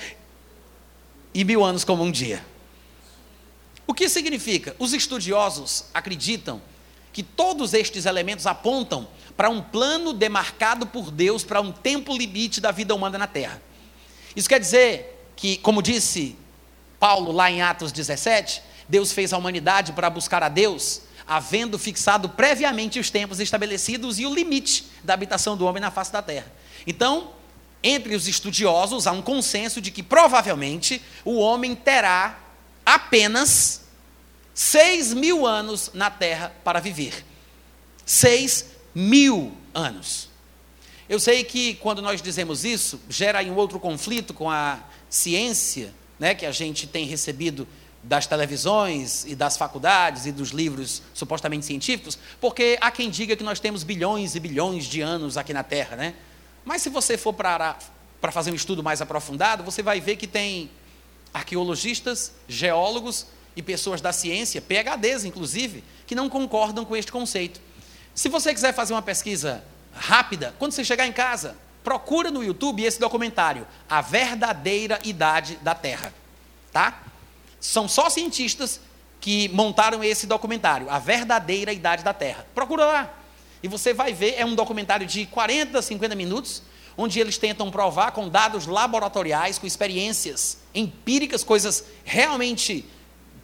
e 1.34 1.44
mil 1.44 1.62
anos 1.62 1.84
como 1.84 2.02
um 2.02 2.10
dia. 2.10 2.42
O 3.86 3.92
que 3.92 4.08
significa? 4.08 4.74
Os 4.78 4.94
estudiosos 4.94 5.84
acreditam 5.92 6.62
que 7.12 7.22
todos 7.22 7.74
estes 7.74 8.06
elementos 8.06 8.46
apontam 8.46 9.06
para 9.36 9.50
um 9.50 9.60
plano 9.60 10.14
demarcado 10.14 10.86
por 10.86 11.10
Deus 11.10 11.44
para 11.44 11.60
um 11.60 11.72
tempo 11.72 12.16
limite 12.16 12.58
da 12.58 12.70
vida 12.70 12.94
humana 12.94 13.18
na 13.18 13.26
Terra. 13.26 13.60
Isso 14.34 14.48
quer 14.48 14.60
dizer 14.60 15.30
que, 15.36 15.58
como 15.58 15.82
disse 15.82 16.38
Paulo 16.98 17.32
lá 17.32 17.50
em 17.50 17.60
Atos 17.60 17.92
17, 17.92 18.62
Deus 18.92 19.10
fez 19.10 19.32
a 19.32 19.38
humanidade 19.38 19.90
para 19.92 20.10
buscar 20.10 20.42
a 20.42 20.50
Deus 20.50 21.00
havendo 21.26 21.78
fixado 21.78 22.28
previamente 22.28 23.00
os 23.00 23.08
tempos 23.08 23.40
estabelecidos 23.40 24.18
e 24.18 24.26
o 24.26 24.34
limite 24.34 24.84
da 25.02 25.14
habitação 25.14 25.56
do 25.56 25.64
homem 25.64 25.80
na 25.80 25.90
face 25.90 26.12
da 26.12 26.20
terra. 26.20 26.52
Então, 26.86 27.30
entre 27.82 28.14
os 28.14 28.28
estudiosos, 28.28 29.06
há 29.06 29.12
um 29.12 29.22
consenso 29.22 29.80
de 29.80 29.90
que 29.90 30.02
provavelmente 30.02 31.00
o 31.24 31.38
homem 31.38 31.74
terá 31.74 32.38
apenas 32.84 33.84
seis 34.52 35.14
mil 35.14 35.46
anos 35.46 35.90
na 35.94 36.10
terra 36.10 36.52
para 36.62 36.78
viver. 36.78 37.24
Seis 38.04 38.66
mil 38.94 39.56
anos. 39.72 40.28
Eu 41.08 41.18
sei 41.18 41.44
que 41.44 41.76
quando 41.76 42.02
nós 42.02 42.20
dizemos 42.20 42.62
isso, 42.62 43.00
gera 43.08 43.38
aí 43.38 43.50
um 43.50 43.56
outro 43.56 43.80
conflito 43.80 44.34
com 44.34 44.50
a 44.50 44.80
ciência, 45.08 45.94
né, 46.18 46.34
que 46.34 46.44
a 46.44 46.52
gente 46.52 46.86
tem 46.86 47.06
recebido 47.06 47.66
das 48.02 48.26
televisões 48.26 49.24
e 49.26 49.34
das 49.34 49.56
faculdades 49.56 50.26
e 50.26 50.32
dos 50.32 50.50
livros 50.50 51.02
supostamente 51.14 51.64
científicos, 51.64 52.18
porque 52.40 52.76
há 52.80 52.90
quem 52.90 53.08
diga 53.08 53.36
que 53.36 53.44
nós 53.44 53.60
temos 53.60 53.84
bilhões 53.84 54.34
e 54.34 54.40
bilhões 54.40 54.86
de 54.86 55.00
anos 55.00 55.36
aqui 55.36 55.52
na 55.52 55.62
Terra, 55.62 55.96
né? 55.96 56.14
Mas 56.64 56.82
se 56.82 56.90
você 56.90 57.16
for 57.16 57.32
para 57.32 57.76
fazer 58.32 58.50
um 58.50 58.54
estudo 58.54 58.82
mais 58.82 59.00
aprofundado, 59.00 59.62
você 59.62 59.82
vai 59.82 60.00
ver 60.00 60.16
que 60.16 60.26
tem 60.26 60.70
arqueologistas, 61.32 62.32
geólogos 62.48 63.26
e 63.54 63.62
pessoas 63.62 64.00
da 64.00 64.12
ciência, 64.12 64.60
PhDs 64.60 65.24
inclusive, 65.24 65.84
que 66.06 66.14
não 66.14 66.28
concordam 66.28 66.84
com 66.84 66.96
este 66.96 67.12
conceito. 67.12 67.60
Se 68.14 68.28
você 68.28 68.52
quiser 68.52 68.74
fazer 68.74 68.94
uma 68.94 69.02
pesquisa 69.02 69.64
rápida, 69.92 70.54
quando 70.58 70.72
você 70.72 70.84
chegar 70.84 71.06
em 71.06 71.12
casa, 71.12 71.56
procura 71.84 72.30
no 72.30 72.42
YouTube 72.42 72.82
esse 72.82 72.98
documentário, 72.98 73.66
A 73.88 74.00
Verdadeira 74.00 74.98
Idade 75.04 75.56
da 75.62 75.74
Terra, 75.74 76.12
tá? 76.72 77.02
São 77.62 77.86
só 77.86 78.10
cientistas 78.10 78.80
que 79.20 79.48
montaram 79.50 80.02
esse 80.02 80.26
documentário, 80.26 80.90
A 80.90 80.98
Verdadeira 80.98 81.72
Idade 81.72 82.02
da 82.02 82.12
Terra. 82.12 82.44
Procura 82.56 82.84
lá. 82.84 83.14
E 83.62 83.68
você 83.68 83.94
vai 83.94 84.12
ver, 84.12 84.34
é 84.36 84.44
um 84.44 84.56
documentário 84.56 85.06
de 85.06 85.26
40, 85.26 85.80
50 85.80 86.16
minutos, 86.16 86.60
onde 86.98 87.20
eles 87.20 87.38
tentam 87.38 87.70
provar 87.70 88.10
com 88.10 88.28
dados 88.28 88.66
laboratoriais, 88.66 89.60
com 89.60 89.66
experiências 89.66 90.58
empíricas, 90.74 91.44
coisas 91.44 91.84
realmente 92.04 92.84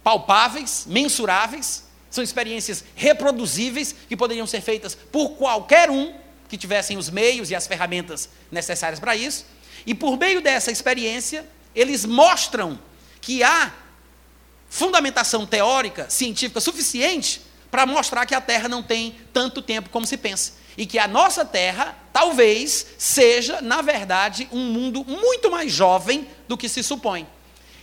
palpáveis, 0.03 0.85
mensuráveis, 0.85 1.87
são 2.11 2.21
experiências 2.21 2.83
reproduzíveis 2.95 3.95
que 4.09 4.17
poderiam 4.17 4.45
ser 4.45 4.59
feitas 4.59 4.95
por 4.95 5.37
qualquer 5.37 5.89
um 5.89 6.13
que 6.49 6.57
tivessem 6.57 6.97
os 6.97 7.09
meios 7.09 7.51
e 7.51 7.55
as 7.55 7.67
ferramentas 7.67 8.27
necessárias 8.51 8.99
para 8.99 9.15
isso. 9.15 9.45
E 9.85 9.95
por 9.95 10.17
meio 10.17 10.41
dessa 10.41 10.71
experiência, 10.71 11.47
eles 11.73 12.03
mostram 12.03 12.77
que 13.21 13.43
há 13.43 13.71
fundamentação 14.69 15.45
teórica, 15.45 16.09
científica 16.09 16.61
suficiente 16.61 17.41
para 17.71 17.85
mostrar 17.85 18.25
que 18.25 18.35
a 18.35 18.41
Terra 18.41 18.67
não 18.67 18.81
tem 18.81 19.15
tanto 19.33 19.61
tempo 19.61 19.89
como 19.89 20.05
se 20.05 20.17
pensa. 20.17 20.53
E 20.77 20.85
que 20.85 20.97
a 20.97 21.07
nossa 21.07 21.43
Terra, 21.43 21.97
talvez, 22.13 22.85
seja, 22.97 23.61
na 23.61 23.81
verdade, 23.81 24.47
um 24.51 24.65
mundo 24.71 25.03
muito 25.05 25.51
mais 25.51 25.71
jovem 25.71 26.27
do 26.47 26.57
que 26.57 26.69
se 26.69 26.81
supõe. 26.81 27.27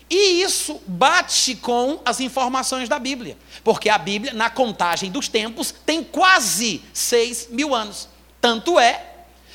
E 0.09 0.41
isso 0.41 0.81
bate 0.87 1.57
com 1.57 2.01
as 2.05 2.21
informações 2.21 2.89
da 2.89 2.99
Bíblia. 2.99 3.37
Porque 3.65 3.89
a 3.89 3.99
Bíblia, 3.99 4.33
na 4.33 4.49
contagem 4.49 5.11
dos 5.11 5.29
tempos, 5.29 5.75
tem 5.85 6.03
quase 6.03 6.83
seis 6.93 7.49
mil 7.51 7.75
anos. 7.75 8.09
Tanto 8.41 8.79
é 8.79 9.05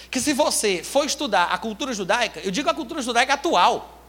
que, 0.09 0.19
se 0.19 0.33
você 0.33 0.83
for 0.83 1.05
estudar 1.05 1.45
a 1.45 1.57
cultura 1.57 1.93
judaica, 1.93 2.41
eu 2.41 2.51
digo 2.51 2.69
a 2.69 2.73
cultura 2.73 3.01
judaica 3.01 3.33
atual, 3.33 4.00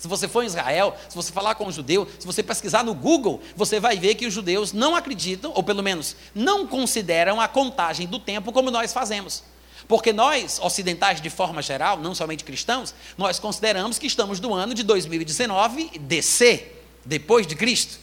se 0.00 0.08
você 0.08 0.26
for 0.26 0.42
em 0.42 0.46
Israel, 0.46 0.96
se 1.10 1.14
você 1.14 1.30
falar 1.30 1.54
com 1.56 1.66
um 1.66 1.70
judeu, 1.70 2.08
se 2.18 2.26
você 2.26 2.42
pesquisar 2.42 2.82
no 2.82 2.94
Google, 2.94 3.42
você 3.54 3.78
vai 3.78 3.98
ver 3.98 4.14
que 4.14 4.24
os 4.24 4.32
judeus 4.32 4.72
não 4.72 4.96
acreditam, 4.96 5.52
ou 5.54 5.62
pelo 5.62 5.82
menos 5.82 6.16
não 6.34 6.66
consideram 6.66 7.38
a 7.38 7.46
contagem 7.46 8.06
do 8.06 8.18
tempo 8.18 8.50
como 8.50 8.70
nós 8.70 8.94
fazemos. 8.94 9.42
Porque 9.86 10.10
nós, 10.10 10.58
ocidentais 10.62 11.20
de 11.20 11.28
forma 11.28 11.60
geral, 11.60 11.98
não 11.98 12.14
somente 12.14 12.44
cristãos, 12.44 12.94
nós 13.18 13.38
consideramos 13.38 13.98
que 13.98 14.06
estamos 14.06 14.40
no 14.40 14.54
ano 14.54 14.72
de 14.72 14.82
2019 14.84 15.98
DC, 15.98 16.72
depois 17.04 17.46
de 17.46 17.54
Cristo. 17.54 17.98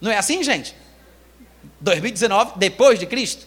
Não 0.00 0.10
é 0.10 0.16
assim, 0.16 0.42
gente? 0.42 0.74
2019 1.78 2.52
depois 2.56 2.98
de 2.98 3.04
Cristo. 3.04 3.46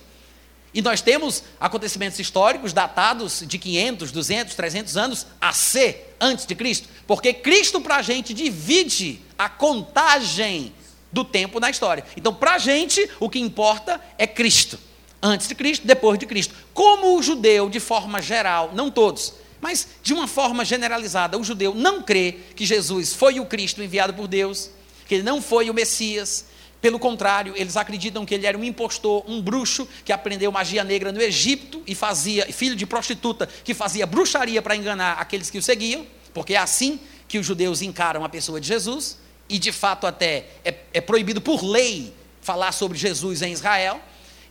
E 0.72 0.84
nós 0.84 1.02
temos 1.02 1.44
acontecimentos 1.60 2.20
históricos 2.20 2.74
datados 2.74 3.44
de 3.48 3.58
500, 3.58 4.12
200, 4.12 4.54
300 4.54 4.98
anos 4.98 5.26
a 5.42 5.52
ser 5.52 6.07
antes 6.20 6.46
de 6.46 6.56
Cristo, 6.56 6.88
porque 7.06 7.34
Cristo 7.34 7.82
para 7.82 7.98
a 7.98 8.02
gente 8.02 8.34
divide 8.34 9.22
a 9.38 9.50
contagem 9.50 10.74
do 11.12 11.24
tempo 11.24 11.60
na 11.60 11.70
história. 11.70 12.04
Então, 12.16 12.34
para 12.34 12.56
a 12.56 12.58
gente, 12.58 13.10
o 13.20 13.30
que 13.30 13.40
importa 13.40 14.02
é 14.18 14.28
Cristo. 14.28 14.80
Antes 15.22 15.48
de 15.48 15.56
Cristo, 15.56 15.88
depois 15.88 16.20
de 16.20 16.26
Cristo. 16.26 16.54
Como 16.74 17.18
o 17.18 17.24
judeu, 17.24 17.70
de 17.70 17.80
forma 17.80 18.22
geral, 18.22 18.72
não 18.74 18.92
todos, 18.92 19.34
mas 19.60 19.88
de 20.04 20.14
uma 20.14 20.28
forma 20.28 20.64
generalizada, 20.64 21.38
o 21.38 21.44
judeu 21.44 21.74
não 21.74 22.04
crê 22.04 22.38
que 22.56 22.66
Jesus 22.66 23.14
foi 23.14 23.40
o 23.40 23.46
Cristo 23.46 23.82
enviado 23.82 24.14
por 24.14 24.28
Deus, 24.28 24.70
que 25.08 25.16
ele 25.16 25.24
não 25.24 25.42
foi 25.42 25.70
o 25.70 25.74
Messias, 25.74 26.46
pelo 26.82 27.00
contrário, 27.00 27.54
eles 27.56 27.76
acreditam 27.76 28.26
que 28.26 28.36
ele 28.36 28.46
era 28.46 28.58
um 28.58 28.64
impostor, 28.64 29.24
um 29.28 29.42
bruxo 29.42 29.88
que 30.06 30.14
aprendeu 30.14 30.52
magia 30.52 30.84
negra 30.84 31.12
no 31.12 31.22
Egito 31.22 31.82
e 31.88 31.96
fazia, 31.96 32.46
filho 32.52 32.76
de 32.76 32.86
prostituta, 32.86 33.48
que 33.64 33.74
fazia 33.74 34.06
bruxaria 34.06 34.62
para 34.62 34.76
enganar 34.76 35.14
aqueles 35.14 35.50
que 35.50 35.58
o 35.58 35.62
seguiam, 35.62 36.06
porque 36.34 36.54
é 36.54 36.58
assim 36.58 37.00
que 37.28 37.40
os 37.40 37.46
judeus 37.46 37.82
encaram 37.82 38.24
a 38.24 38.30
pessoa 38.30 38.62
de 38.62 38.68
Jesus, 38.68 39.18
e 39.50 39.58
de 39.58 39.72
fato 39.72 40.06
até 40.06 40.46
é, 40.64 40.76
é 40.94 41.02
proibido 41.02 41.42
por 41.42 41.64
lei 41.64 42.14
falar 42.42 42.72
sobre 42.72 42.98
Jesus 42.98 43.42
em 43.42 43.52
Israel. 43.52 44.00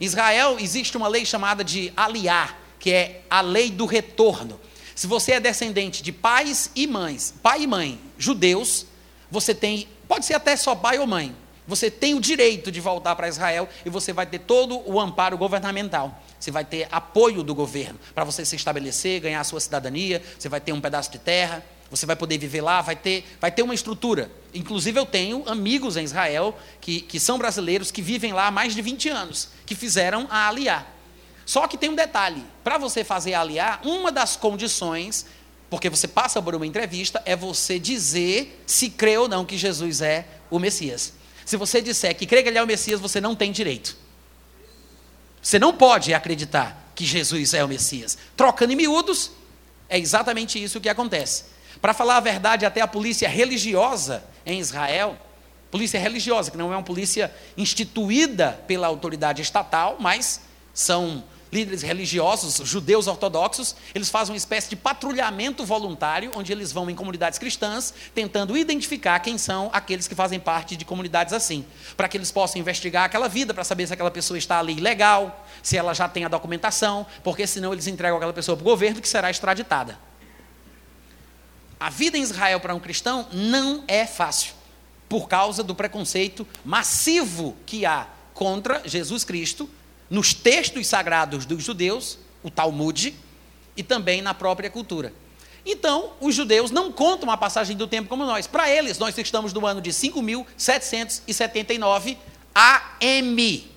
Em 0.01 0.05
Israel 0.05 0.57
existe 0.59 0.97
uma 0.97 1.09
lei 1.09 1.25
chamada 1.25 1.63
de 1.63 1.93
aliar, 1.97 2.59
que 2.79 2.91
é 2.91 3.23
a 3.31 3.41
lei 3.41 3.71
do 3.71 3.87
retorno. 3.87 4.61
Se 4.95 5.07
você 5.07 5.33
é 5.33 5.41
descendente 5.41 6.03
de 6.03 6.13
pais 6.13 6.71
e 6.75 6.87
mães, 6.87 7.35
pai 7.43 7.63
e 7.63 7.67
mãe 7.67 8.01
judeus, 8.19 8.87
você 9.31 9.55
tem, 9.55 9.87
pode 10.09 10.27
ser 10.27 10.35
até 10.35 10.57
só 10.57 10.75
pai 10.75 10.99
ou 10.99 11.07
mãe, 11.07 11.35
você 11.67 11.91
tem 11.91 12.15
o 12.15 12.21
direito 12.21 12.71
de 12.71 12.81
voltar 12.81 13.17
para 13.17 13.29
Israel 13.29 13.69
e 13.85 13.91
você 13.91 14.13
vai 14.13 14.27
ter 14.27 14.41
todo 14.41 14.83
o 14.89 15.01
amparo 15.01 15.37
governamental. 15.37 16.23
Você 16.39 16.51
vai 16.51 16.65
ter 16.65 16.87
apoio 16.93 17.43
do 17.43 17.55
governo 17.55 17.99
para 18.15 18.25
você 18.25 18.45
se 18.45 18.57
estabelecer, 18.57 19.21
ganhar 19.21 19.41
a 19.41 19.45
sua 19.45 19.61
cidadania, 19.61 20.23
você 20.39 20.49
vai 20.49 20.61
ter 20.61 20.73
um 20.73 20.81
pedaço 20.81 21.11
de 21.11 21.19
terra, 21.19 21.65
você 21.91 22.05
vai 22.05 22.17
poder 22.17 22.39
viver 22.39 22.61
lá, 22.61 22.81
vai 22.81 22.97
ter, 22.97 23.25
vai 23.41 23.51
ter 23.51 23.63
uma 23.63 23.75
estrutura. 23.75 24.31
Inclusive, 24.53 24.99
eu 24.99 25.07
tenho 25.07 25.45
amigos 25.49 25.97
em 25.97 26.05
Israel 26.05 26.57
que, 26.81 27.01
que 27.01 27.21
são 27.21 27.39
brasileiros 27.39 27.91
que 27.91 28.03
vivem 28.03 28.33
lá 28.33 28.49
há 28.49 28.51
mais 28.51 28.75
de 28.75 28.83
20 28.83 29.09
anos, 29.09 29.49
que 29.65 29.75
fizeram 29.75 30.27
a 30.31 30.49
aliar. 30.49 30.95
Só 31.45 31.67
que 31.69 31.79
tem 31.79 31.91
um 31.91 31.95
detalhe: 31.95 32.43
para 32.65 32.77
você 32.77 33.05
fazer 33.05 33.35
a 33.35 33.41
aliar, 33.41 33.81
uma 33.85 34.11
das 34.11 34.37
condições, 34.37 35.27
porque 35.71 35.89
você 35.89 36.09
passa 36.09 36.43
por 36.43 36.55
uma 36.55 36.67
entrevista, 36.67 37.23
é 37.25 37.37
você 37.37 37.79
dizer 37.79 38.63
se 38.67 38.91
crê 38.91 39.17
ou 39.17 39.29
não 39.29 39.45
que 39.45 39.57
Jesus 39.57 40.01
é 40.01 40.27
o 40.51 40.59
Messias. 40.59 41.13
Se 41.47 41.57
você 41.57 41.81
disser 41.81 42.15
que 42.17 42.27
crê 42.27 42.43
que 42.43 42.49
ele 42.49 42.59
é 42.59 42.63
o 42.63 42.67
Messias, 42.67 43.01
você 43.01 43.21
não 43.21 43.37
tem 43.37 43.53
direito. 43.53 43.97
Você 45.41 45.61
não 45.61 45.73
pode 45.73 46.13
acreditar 46.13 46.91
que 46.93 47.05
Jesus 47.05 47.55
é 47.55 47.63
o 47.63 47.69
Messias. 47.69 48.19
Trocando 48.37 48.73
em 48.73 48.77
miúdos, 48.77 49.31
é 49.89 49.97
exatamente 49.97 50.61
isso 50.61 50.81
que 50.81 50.89
acontece. 50.89 51.45
Para 51.81 51.95
falar 51.95 52.17
a 52.17 52.21
verdade, 52.21 52.67
até 52.67 52.81
a 52.81 52.89
polícia 52.89 53.29
religiosa 53.29 54.25
em 54.45 54.59
Israel, 54.59 55.17
polícia 55.71 56.01
religiosa, 56.01 56.51
que 56.51 56.57
não 56.57 56.73
é 56.73 56.77
uma 56.77 56.83
polícia 56.83 57.33
instituída 57.57 58.61
pela 58.67 58.89
autoridade 58.89 59.41
estatal, 59.41 59.99
mas 60.01 60.41
são 60.75 61.23
líderes 61.53 61.83
religiosos, 61.83 62.61
judeus 62.69 63.07
ortodoxos, 63.07 63.77
eles 63.95 64.11
fazem 64.11 64.33
uma 64.33 64.37
espécie 64.37 64.69
de 64.69 64.77
patrulhamento 64.77 65.65
voluntário, 65.65 66.33
onde 66.35 66.53
eles 66.53 66.73
vão 66.73 66.89
em 66.91 66.95
comunidades 66.95 67.39
cristãs, 67.39 67.95
tentando 68.15 68.57
identificar 68.57 69.21
quem 69.21 69.39
são 69.39 69.71
aqueles 69.73 70.09
que 70.09 70.15
fazem 70.15 70.41
parte 70.41 70.77
de 70.77 70.85
comunidades 70.85 71.33
assim, 71.33 71.65
para 71.97 72.09
que 72.09 72.17
eles 72.17 72.31
possam 72.31 72.61
investigar 72.61 73.05
aquela 73.05 73.29
vida, 73.29 73.55
para 73.55 73.65
saber 73.65 73.87
se 73.87 73.93
aquela 73.93 74.11
pessoa 74.11 74.37
está 74.39 74.59
ali 74.59 74.75
legal, 74.75 75.47
se 75.63 75.77
ela 75.77 75.95
já 75.95 76.09
tem 76.09 76.25
a 76.25 76.29
documentação, 76.29 77.07
porque 77.23 77.47
senão 77.47 77.73
eles 77.73 77.87
entregam 77.87 78.17
aquela 78.17 78.33
pessoa 78.33 78.57
para 78.57 78.63
o 78.63 78.65
governo 78.65 79.01
que 79.01 79.09
será 79.09 79.31
extraditada. 79.31 79.99
A 81.79 81.91
vida 81.91 82.17
em 82.17 82.23
Israel 82.23 82.59
para 82.59 82.75
um 82.75 82.81
cristão 82.81 83.29
não 83.33 83.85
é 83.87 84.07
fácil, 84.07 84.55
por 85.09 85.29
causa 85.29 85.63
do 85.63 85.75
preconceito 85.75 86.47
massivo 86.65 87.55
que 87.67 87.87
há 87.87 88.09
contra 88.35 88.83
Jesus 88.85 89.25
Cristo 89.25 89.69
nos 90.09 90.33
textos 90.33 90.87
sagrados 90.87 91.45
dos 91.45 91.63
judeus, 91.63 92.19
o 92.43 92.51
Talmud, 92.51 93.15
e 93.77 93.83
também 93.83 94.23
na 94.23 94.33
própria 94.33 94.71
cultura. 94.71 95.13
Então, 95.65 96.13
os 96.21 96.35
judeus 96.35 96.71
não 96.71 96.93
contam 96.93 97.29
a 97.31 97.37
passagem 97.37 97.77
do 97.77 97.89
tempo 97.89 98.09
como 98.09 98.25
nós. 98.25 98.47
Para 98.47 98.71
eles, 98.71 98.99
nós 98.99 99.19
estamos 99.19 99.53
no 99.53 99.67
ano 99.67 99.81
de 99.81 99.91
5.779 99.91 102.17
AM. 102.55 103.69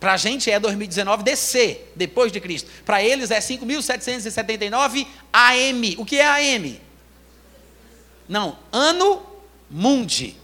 Para 0.00 0.14
a 0.14 0.16
gente 0.16 0.50
é 0.50 0.58
2019 0.58 1.22
DC, 1.24 1.88
depois 1.94 2.32
de 2.32 2.40
Cristo. 2.40 2.70
Para 2.86 3.02
eles 3.02 3.30
é 3.30 3.38
5.779 3.38 5.06
AM. 5.32 5.94
O 5.98 6.06
que 6.06 6.16
é 6.16 6.26
AM? 6.26 6.80
Não, 8.26 8.58
ano 8.72 9.22
mundi 9.70 10.34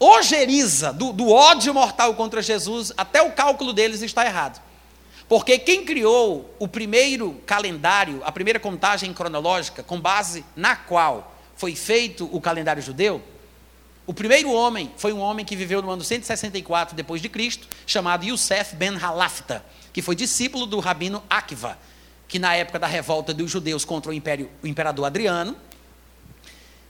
ojeriza, 0.00 0.90
do, 0.90 1.12
do 1.12 1.30
ódio 1.30 1.74
mortal 1.74 2.14
contra 2.14 2.40
Jesus, 2.40 2.94
até 2.96 3.20
o 3.20 3.32
cálculo 3.32 3.74
deles 3.74 4.00
está 4.00 4.24
errado. 4.24 4.66
Porque 5.28 5.58
quem 5.58 5.84
criou 5.84 6.54
o 6.58 6.66
primeiro 6.66 7.34
calendário, 7.44 8.22
a 8.24 8.32
primeira 8.32 8.58
contagem 8.58 9.12
cronológica, 9.12 9.82
com 9.82 10.00
base 10.00 10.42
na 10.56 10.74
qual 10.74 11.36
foi 11.54 11.74
feito 11.74 12.28
o 12.32 12.40
calendário 12.40 12.82
judeu, 12.82 13.22
o 14.06 14.14
primeiro 14.14 14.50
homem 14.50 14.90
foi 14.96 15.12
um 15.12 15.18
homem 15.18 15.44
que 15.44 15.54
viveu 15.54 15.82
no 15.82 15.90
ano 15.90 16.02
164 16.02 16.96
depois 16.96 17.20
de 17.20 17.28
Cristo, 17.28 17.68
chamado 17.86 18.24
Yusef 18.24 18.74
ben 18.74 18.96
Halafta, 18.96 19.62
que 19.92 20.00
foi 20.00 20.16
discípulo 20.16 20.64
do 20.64 20.80
rabino 20.80 21.22
Akiva, 21.28 21.78
que 22.26 22.38
na 22.38 22.54
época 22.54 22.78
da 22.78 22.86
revolta 22.86 23.34
dos 23.34 23.50
judeus 23.50 23.84
contra 23.84 24.10
o, 24.10 24.14
império, 24.14 24.50
o 24.62 24.66
imperador 24.66 25.04
Adriano, 25.04 25.54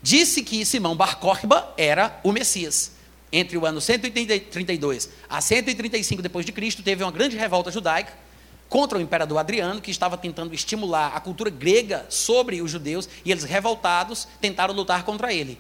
disse 0.01 0.45
que 0.45 0.65
Simão 0.65 0.95
Bar 0.95 1.19
Kokhba 1.19 1.75
era 1.77 2.21
o 2.23 2.31
Messias. 2.31 2.93
Entre 3.33 3.59
o 3.59 3.67
ano 3.67 3.81
132 3.81 5.11
a 5.29 5.41
135 5.41 6.23
depois 6.23 6.47
de 6.47 6.53
Cristo, 6.53 6.85
teve 6.85 7.03
uma 7.03 7.11
grande 7.11 7.37
revolta 7.37 7.73
judaica 7.73 8.28
contra 8.69 8.99
o 8.99 9.01
imperador 9.01 9.39
Adriano, 9.39 9.81
que 9.81 9.91
estava 9.91 10.17
tentando 10.17 10.55
estimular 10.55 11.13
a 11.15 11.21
cultura 11.21 11.51
grega 11.51 12.07
sobre 12.09 12.61
os 12.61 12.71
judeus, 12.71 13.09
e 13.25 13.31
eles, 13.31 13.45
revoltados, 13.45 14.29
tentaram 14.41 14.75
lutar 14.75 15.05
contra 15.05 15.33
ele. 15.33 15.59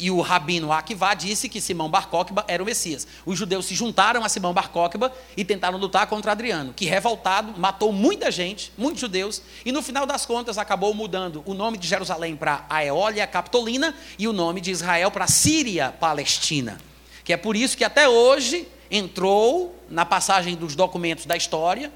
E 0.00 0.12
o 0.12 0.20
rabino 0.20 0.72
Akiva 0.72 1.12
disse 1.12 1.48
que 1.48 1.60
Simão 1.60 1.90
Bar 1.90 2.08
Kokhba 2.08 2.44
era 2.46 2.62
o 2.62 2.66
Messias. 2.66 3.04
Os 3.26 3.36
judeus 3.36 3.66
se 3.66 3.74
juntaram 3.74 4.22
a 4.22 4.28
Simão 4.28 4.54
Bar 4.54 4.70
Kokhba 4.70 5.12
e 5.36 5.44
tentaram 5.44 5.76
lutar 5.76 6.06
contra 6.06 6.30
Adriano, 6.30 6.72
que 6.72 6.84
revoltado 6.84 7.58
matou 7.58 7.92
muita 7.92 8.30
gente, 8.30 8.72
muitos 8.78 9.00
judeus, 9.00 9.42
e 9.64 9.72
no 9.72 9.82
final 9.82 10.06
das 10.06 10.24
contas 10.24 10.56
acabou 10.56 10.94
mudando 10.94 11.42
o 11.44 11.52
nome 11.52 11.76
de 11.76 11.88
Jerusalém 11.88 12.36
para 12.36 12.64
Aeólia 12.70 13.26
Capitolina 13.26 13.92
e 14.16 14.28
o 14.28 14.32
nome 14.32 14.60
de 14.60 14.70
Israel 14.70 15.10
para 15.10 15.26
Síria 15.26 15.92
Palestina. 15.98 16.78
Que 17.24 17.32
é 17.32 17.36
por 17.36 17.56
isso 17.56 17.76
que 17.76 17.82
até 17.82 18.08
hoje 18.08 18.68
entrou 18.88 19.74
na 19.90 20.04
passagem 20.04 20.54
dos 20.54 20.76
documentos 20.76 21.26
da 21.26 21.36
história 21.36 21.92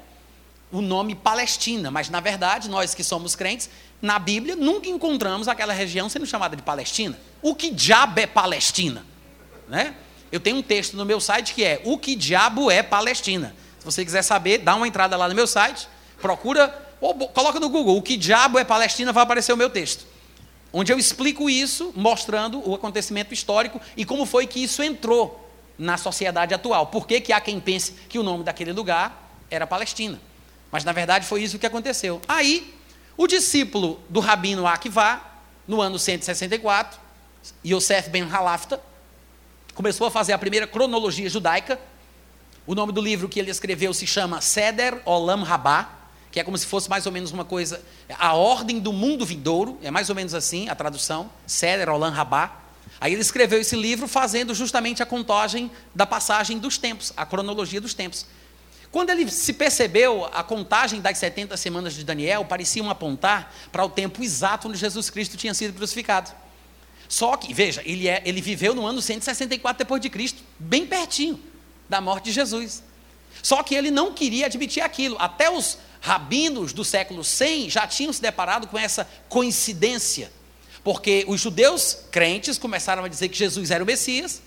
o 0.73 0.81
nome 0.81 1.13
Palestina, 1.13 1.91
mas 1.91 2.09
na 2.09 2.19
verdade, 2.19 2.67
nós 2.67 2.95
que 2.95 3.03
somos 3.03 3.35
crentes, 3.35 3.69
na 4.01 4.17
Bíblia 4.17 4.55
nunca 4.55 4.89
encontramos 4.89 5.47
aquela 5.47 5.71
região 5.71 6.09
sendo 6.09 6.25
chamada 6.25 6.55
de 6.55 6.63
Palestina. 6.63 7.17
O 7.43 7.53
que 7.53 7.69
diabo 7.69 8.19
é 8.19 8.25
Palestina? 8.25 9.05
Né? 9.69 9.93
Eu 10.31 10.39
tenho 10.39 10.57
um 10.57 10.63
texto 10.63 10.97
no 10.97 11.05
meu 11.05 11.21
site 11.21 11.53
que 11.53 11.63
é 11.63 11.79
O 11.85 11.95
que 11.95 12.15
diabo 12.15 12.71
é 12.71 12.81
Palestina? 12.81 13.55
Se 13.77 13.85
você 13.85 14.03
quiser 14.03 14.23
saber, 14.23 14.57
dá 14.57 14.75
uma 14.75 14.87
entrada 14.87 15.15
lá 15.15 15.29
no 15.29 15.35
meu 15.35 15.45
site, 15.45 15.87
procura, 16.19 16.75
ou 16.99 17.13
coloca 17.27 17.59
no 17.59 17.69
Google, 17.69 17.95
o 17.95 18.01
que 18.01 18.17
diabo 18.17 18.57
é 18.57 18.63
Palestina, 18.63 19.13
vai 19.13 19.23
aparecer 19.23 19.53
o 19.53 19.57
meu 19.57 19.69
texto. 19.69 20.07
Onde 20.71 20.91
eu 20.91 20.97
explico 20.97 21.51
isso, 21.51 21.93
mostrando 21.95 22.67
o 22.67 22.73
acontecimento 22.73 23.31
histórico 23.31 23.79
e 23.95 24.03
como 24.03 24.25
foi 24.25 24.47
que 24.47 24.63
isso 24.63 24.81
entrou 24.81 25.39
na 25.77 25.97
sociedade 25.97 26.51
atual. 26.51 26.87
Por 26.87 27.05
que, 27.05 27.21
que 27.21 27.31
há 27.31 27.39
quem 27.39 27.59
pense 27.59 27.91
que 28.09 28.17
o 28.17 28.23
nome 28.23 28.43
daquele 28.43 28.71
lugar 28.71 29.37
era 29.51 29.67
Palestina? 29.67 30.19
Mas 30.73 30.83
na 30.83 30.91
verdade 30.91 31.27
foi 31.27 31.43
isso 31.43 31.59
que 31.59 31.67
aconteceu. 31.67 32.19
Aí, 32.27 32.73
o 33.15 33.27
discípulo 33.27 34.01
do 34.09 34.19
rabino 34.19 34.65
Akiva, 34.65 35.21
no 35.67 35.79
ano 35.79 35.99
164, 35.99 36.99
Yosef 37.63 38.09
ben 38.09 38.23
Halafta, 38.23 38.81
começou 39.75 40.07
a 40.07 40.11
fazer 40.11 40.33
a 40.33 40.37
primeira 40.39 40.65
cronologia 40.65 41.29
judaica. 41.29 41.79
O 42.65 42.73
nome 42.73 42.91
do 42.91 42.99
livro 42.99 43.29
que 43.29 43.39
ele 43.39 43.51
escreveu 43.51 43.93
se 43.93 44.07
chama 44.07 44.41
Seder 44.41 44.99
Olam 45.05 45.43
Rabá, 45.43 45.91
que 46.31 46.39
é 46.39 46.43
como 46.43 46.57
se 46.57 46.65
fosse 46.65 46.89
mais 46.89 47.05
ou 47.05 47.11
menos 47.11 47.29
uma 47.29 47.45
coisa, 47.45 47.79
a 48.17 48.33
ordem 48.33 48.79
do 48.79 48.91
mundo 48.91 49.27
vindouro, 49.27 49.77
é 49.83 49.91
mais 49.91 50.09
ou 50.09 50.15
menos 50.15 50.33
assim 50.33 50.69
a 50.69 50.73
tradução, 50.73 51.29
Seder 51.45 51.87
Olam 51.87 52.11
Rabá. 52.11 52.51
Aí 52.99 53.13
ele 53.13 53.21
escreveu 53.21 53.61
esse 53.61 53.75
livro 53.75 54.07
fazendo 54.07 54.55
justamente 54.55 55.03
a 55.03 55.05
contagem 55.05 55.69
da 55.93 56.07
passagem 56.07 56.57
dos 56.57 56.79
tempos, 56.79 57.13
a 57.15 57.27
cronologia 57.27 57.79
dos 57.79 57.93
tempos. 57.93 58.25
Quando 58.93 59.09
ele 59.09 59.27
se 59.27 59.53
percebeu, 59.53 60.29
a 60.31 60.43
contagem 60.43 61.01
das 61.01 61.17
70 61.17 61.57
semanas 61.57 61.95
de 61.95 62.03
Daniel 62.03 62.45
pareciam 62.45 62.91
apontar 62.91 63.51
para 63.71 63.83
o 63.83 63.89
tempo 63.89 64.21
exato 64.23 64.67
onde 64.69 64.77
Jesus 64.77 65.09
Cristo 65.09 65.35
tinha 65.35 65.51
sido 65.55 65.73
crucificado. 65.73 66.31
Só 67.09 67.35
que, 67.35 67.51
veja, 67.55 67.81
ele, 67.83 68.07
é, 68.07 68.21
ele 68.23 68.39
viveu 68.39 68.75
no 68.75 68.85
ano 68.85 69.01
164 69.01 69.79
depois 69.79 69.99
de 69.99 70.11
Cristo, 70.11 70.43
bem 70.59 70.85
pertinho 70.85 71.39
da 71.89 71.99
morte 71.99 72.25
de 72.25 72.33
Jesus. 72.33 72.83
Só 73.41 73.63
que 73.63 73.73
ele 73.73 73.89
não 73.89 74.13
queria 74.13 74.45
admitir 74.45 74.83
aquilo. 74.83 75.17
Até 75.17 75.49
os 75.49 75.79
rabinos 75.99 76.71
do 76.71 76.85
século 76.85 77.23
100 77.23 77.71
já 77.71 77.87
tinham 77.87 78.13
se 78.13 78.21
deparado 78.21 78.67
com 78.67 78.77
essa 78.77 79.09
coincidência. 79.27 80.31
Porque 80.83 81.25
os 81.27 81.41
judeus 81.41 81.97
crentes 82.11 82.59
começaram 82.59 83.03
a 83.03 83.07
dizer 83.07 83.29
que 83.29 83.37
Jesus 83.39 83.71
era 83.71 83.83
o 83.83 83.87
Messias, 83.87 84.39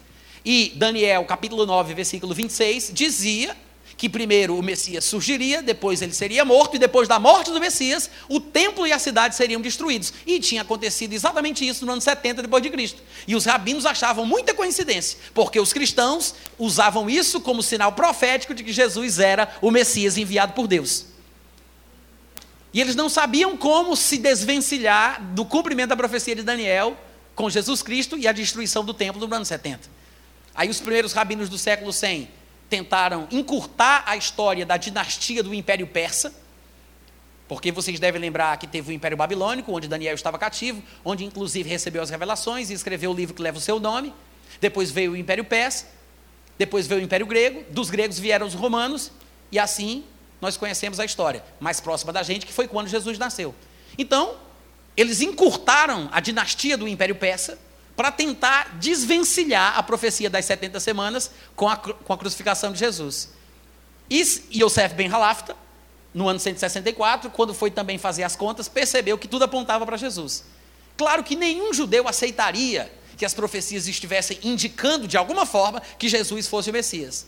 e 0.45 0.73
Daniel, 0.77 1.25
capítulo 1.25 1.67
9, 1.67 1.95
versículo 1.95 2.33
26, 2.33 2.93
dizia 2.95 3.66
que 3.97 4.09
primeiro 4.09 4.59
o 4.59 4.63
Messias 4.63 5.05
surgiria, 5.05 5.63
depois 5.63 6.03
ele 6.03 6.13
seria 6.13 6.45
morto, 6.45 6.77
e 6.77 6.79
depois 6.79 7.09
da 7.09 7.19
morte 7.19 7.51
do 7.51 7.59
Messias, 7.59 8.11
o 8.29 8.39
templo 8.39 8.87
e 8.87 8.93
a 8.93 8.99
cidade 8.99 9.35
seriam 9.35 9.61
destruídos. 9.61 10.13
E 10.27 10.39
tinha 10.39 10.63
acontecido 10.63 11.15
exatamente 11.15 11.67
isso 11.67 11.87
no 11.87 11.93
ano 11.93 12.03
70 12.03 12.43
depois 12.43 12.63
de 12.63 12.69
Cristo. 12.69 13.03
E 13.27 13.35
os 13.35 13.47
rabinos 13.47 13.87
achavam 13.87 14.27
muita 14.27 14.53
coincidência, 14.53 15.19
porque 15.33 15.59
os 15.59 15.73
cristãos 15.73 16.35
usavam 16.59 17.09
isso 17.09 17.41
como 17.41 17.63
sinal 17.63 17.93
profético 17.93 18.55
de 18.55 18.63
que 18.63 18.73
Jesus 18.73 19.19
era 19.19 19.57
o 19.63 19.71
Messias 19.71 20.19
enviado 20.19 20.53
por 20.53 20.67
Deus. 20.67 21.07
E 22.75 22.81
eles 22.81 22.95
não 22.95 23.09
sabiam 23.09 23.57
como 23.57 23.97
se 23.97 24.19
desvencilhar 24.19 25.23
do 25.33 25.47
cumprimento 25.47 25.89
da 25.89 25.97
profecia 25.97 26.37
de 26.37 26.43
Daniel 26.43 26.95
com 27.35 27.49
Jesus 27.49 27.83
Cristo 27.83 28.19
e 28.19 28.29
a 28.29 28.33
destruição 28.33 28.85
do 28.85 28.93
templo 28.93 29.27
no 29.27 29.35
ano 29.35 29.45
70. 29.47 29.89
Aí 30.55 30.69
os 30.69 30.81
primeiros 30.81 31.15
rabinos 31.15 31.49
do 31.49 31.57
século 31.57 31.91
100 31.91 32.29
tentaram 32.69 33.29
encurtar 33.31 34.03
a 34.07 34.17
história 34.17 34.67
da 34.67 34.77
dinastia 34.77 35.43
do 35.43 35.55
Império 35.55 35.87
Persa, 35.87 36.35
porque 37.49 37.71
vocês 37.71 38.01
devem 38.01 38.21
lembrar 38.21 38.57
que 38.59 38.67
teve 38.67 38.91
o 38.91 38.93
Império 38.93 39.17
Babilônico, 39.17 39.73
onde 39.73 39.87
Daniel 39.87 40.15
estava 40.15 40.39
cativo, 40.39 40.83
onde 41.05 41.25
inclusive 41.25 41.69
recebeu 41.69 42.03
as 42.03 42.11
revelações 42.11 42.71
e 42.71 42.73
escreveu 42.73 43.13
o 43.13 43.15
livro 43.15 43.35
que 43.35 43.43
leva 43.43 43.59
o 43.59 43.61
seu 43.61 43.79
nome. 43.79 44.13
Depois 44.61 44.91
veio 44.91 45.13
o 45.13 45.17
Império 45.17 45.45
Persa, 45.45 45.87
depois 46.59 46.87
veio 46.87 47.01
o 47.01 47.05
Império 47.05 47.27
Grego, 47.27 47.65
dos 47.71 47.89
gregos 47.89 48.19
vieram 48.19 48.47
os 48.47 48.55
romanos, 48.55 49.13
e 49.53 49.59
assim 49.59 50.05
nós 50.41 50.57
conhecemos 50.57 50.99
a 50.99 51.05
história 51.05 51.45
mais 51.61 51.81
próxima 51.81 52.13
da 52.13 52.23
gente, 52.23 52.47
que 52.47 52.53
foi 52.53 52.67
quando 52.67 52.89
Jesus 52.89 53.17
nasceu. 53.19 53.55
Então, 53.97 54.37
eles 54.97 55.21
encurtaram 55.21 56.09
a 56.11 56.21
dinastia 56.21 56.77
do 56.77 56.89
Império 56.89 57.15
Persa 57.15 57.59
para 57.97 58.13
tentar 58.13 58.77
desvencilhar 58.79 59.79
a 59.79 59.83
profecia 59.83 60.29
das 60.29 60.45
70 60.45 60.79
semanas 60.79 61.31
com 61.57 61.67
a, 61.67 61.77
com 61.77 62.13
a 62.13 62.19
crucificação 62.19 62.71
de 62.73 62.79
Jesus. 62.79 63.31
E 64.09 64.23
Yosef 64.55 64.95
ben 64.95 65.09
Halafta, 65.09 65.57
no 66.13 66.29
ano 66.29 66.39
164, 66.39 67.31
quando 67.31 67.55
foi 67.55 67.71
também 67.71 67.99
fazer 67.99 68.23
as 68.23 68.37
contas, 68.37 68.69
percebeu 68.69 69.19
que 69.19 69.27
tudo 69.27 69.45
apontava 69.45 69.85
para 69.87 69.97
Jesus. 69.97 70.45
Claro 70.97 71.25
que 71.25 71.35
nenhum 71.35 71.73
judeu 71.73 72.07
aceitaria 72.07 72.93
que 73.17 73.25
as 73.25 73.35
profecias 73.35 73.89
estivessem 73.89 74.39
indicando 74.43 75.09
de 75.09 75.17
alguma 75.17 75.47
forma 75.47 75.81
que 75.99 76.09
Jesus 76.09 76.47
fosse 76.47 76.71
o 76.71 76.73
Messias. 76.73 77.27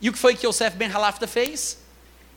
E 0.00 0.08
o 0.10 0.12
que 0.12 0.18
foi 0.18 0.34
que 0.34 0.46
Yosef 0.46 0.76
ben 0.76 0.90
Halafta 0.90 1.26
fez? 1.26 1.78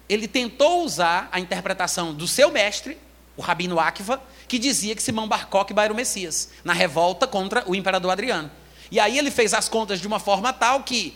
Ele 0.08 0.28
tentou 0.28 0.84
usar 0.84 1.28
a 1.32 1.40
interpretação 1.40 2.14
do 2.14 2.28
seu 2.28 2.50
mestre, 2.52 2.98
o 3.40 3.42
Rabino 3.42 3.80
Akiva, 3.80 4.22
que 4.50 4.60
dizia 4.60 4.94
que 4.94 5.02
Simão 5.02 5.26
Bar 5.26 5.48
Kokhba 5.48 5.82
era 5.82 5.94
o 5.94 5.96
Messias, 5.96 6.50
na 6.62 6.74
revolta 6.74 7.26
contra 7.26 7.64
o 7.66 7.74
imperador 7.74 8.12
Adriano. 8.12 8.52
E 8.92 9.00
aí 9.00 9.18
ele 9.18 9.32
fez 9.32 9.54
as 9.54 9.70
contas 9.70 10.02
de 10.02 10.08
uma 10.08 10.20
forma 10.20 10.52
tal 10.52 10.84
que, 10.84 11.16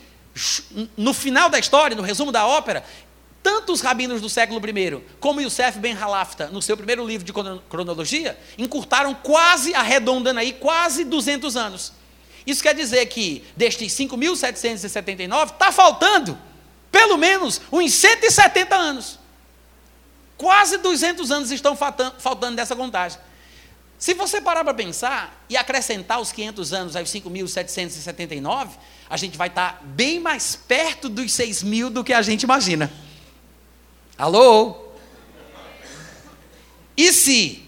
no 0.96 1.12
final 1.12 1.50
da 1.50 1.58
história, 1.58 1.94
no 1.94 2.02
resumo 2.02 2.32
da 2.32 2.46
ópera, 2.46 2.82
tanto 3.42 3.74
os 3.74 3.82
rabinos 3.82 4.22
do 4.22 4.30
século 4.30 4.58
I, 4.58 5.04
como 5.20 5.38
Yosef 5.38 5.78
Ben 5.78 5.92
Halafta, 5.92 6.46
no 6.46 6.62
seu 6.62 6.78
primeiro 6.78 7.06
livro 7.06 7.26
de 7.26 7.32
cronologia, 7.68 8.38
encurtaram 8.56 9.12
quase, 9.14 9.74
arredondando 9.74 10.40
aí, 10.40 10.54
quase 10.54 11.04
200 11.04 11.58
anos. 11.58 11.92
Isso 12.46 12.62
quer 12.62 12.74
dizer 12.74 13.04
que, 13.04 13.44
destes 13.54 13.92
5.779, 13.92 15.52
está 15.52 15.70
faltando, 15.70 16.38
pelo 16.90 17.18
menos, 17.18 17.60
uns 17.70 17.92
170 17.92 18.74
anos. 18.74 19.23
Quase 20.36 20.78
200 20.78 21.30
anos 21.30 21.50
estão 21.50 21.76
faltando 21.76 22.56
dessa 22.56 22.74
contagem. 22.74 23.18
Se 23.98 24.12
você 24.14 24.40
parar 24.40 24.64
para 24.64 24.74
pensar 24.74 25.44
e 25.48 25.56
acrescentar 25.56 26.20
os 26.20 26.32
500 26.32 26.72
anos 26.72 26.96
aos 26.96 27.08
5.779, 27.08 28.70
a 29.08 29.16
gente 29.16 29.38
vai 29.38 29.48
estar 29.48 29.80
bem 29.82 30.20
mais 30.20 30.56
perto 30.56 31.08
dos 31.08 31.32
6 31.32 31.62
mil 31.62 31.88
do 31.88 32.02
que 32.02 32.12
a 32.12 32.20
gente 32.20 32.42
imagina. 32.42 32.92
Alô? 34.18 34.88
E 36.96 37.12
se 37.12 37.62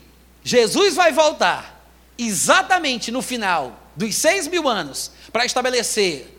Jesus 0.45 0.95
vai 0.95 1.12
voltar 1.12 1.89
exatamente 2.19 3.11
no 3.11 3.23
final 3.23 3.91
dos 3.97 4.14
6 4.17 4.49
mil 4.49 4.69
anos 4.69 5.11
para 5.33 5.45
estabelecer 5.45 6.36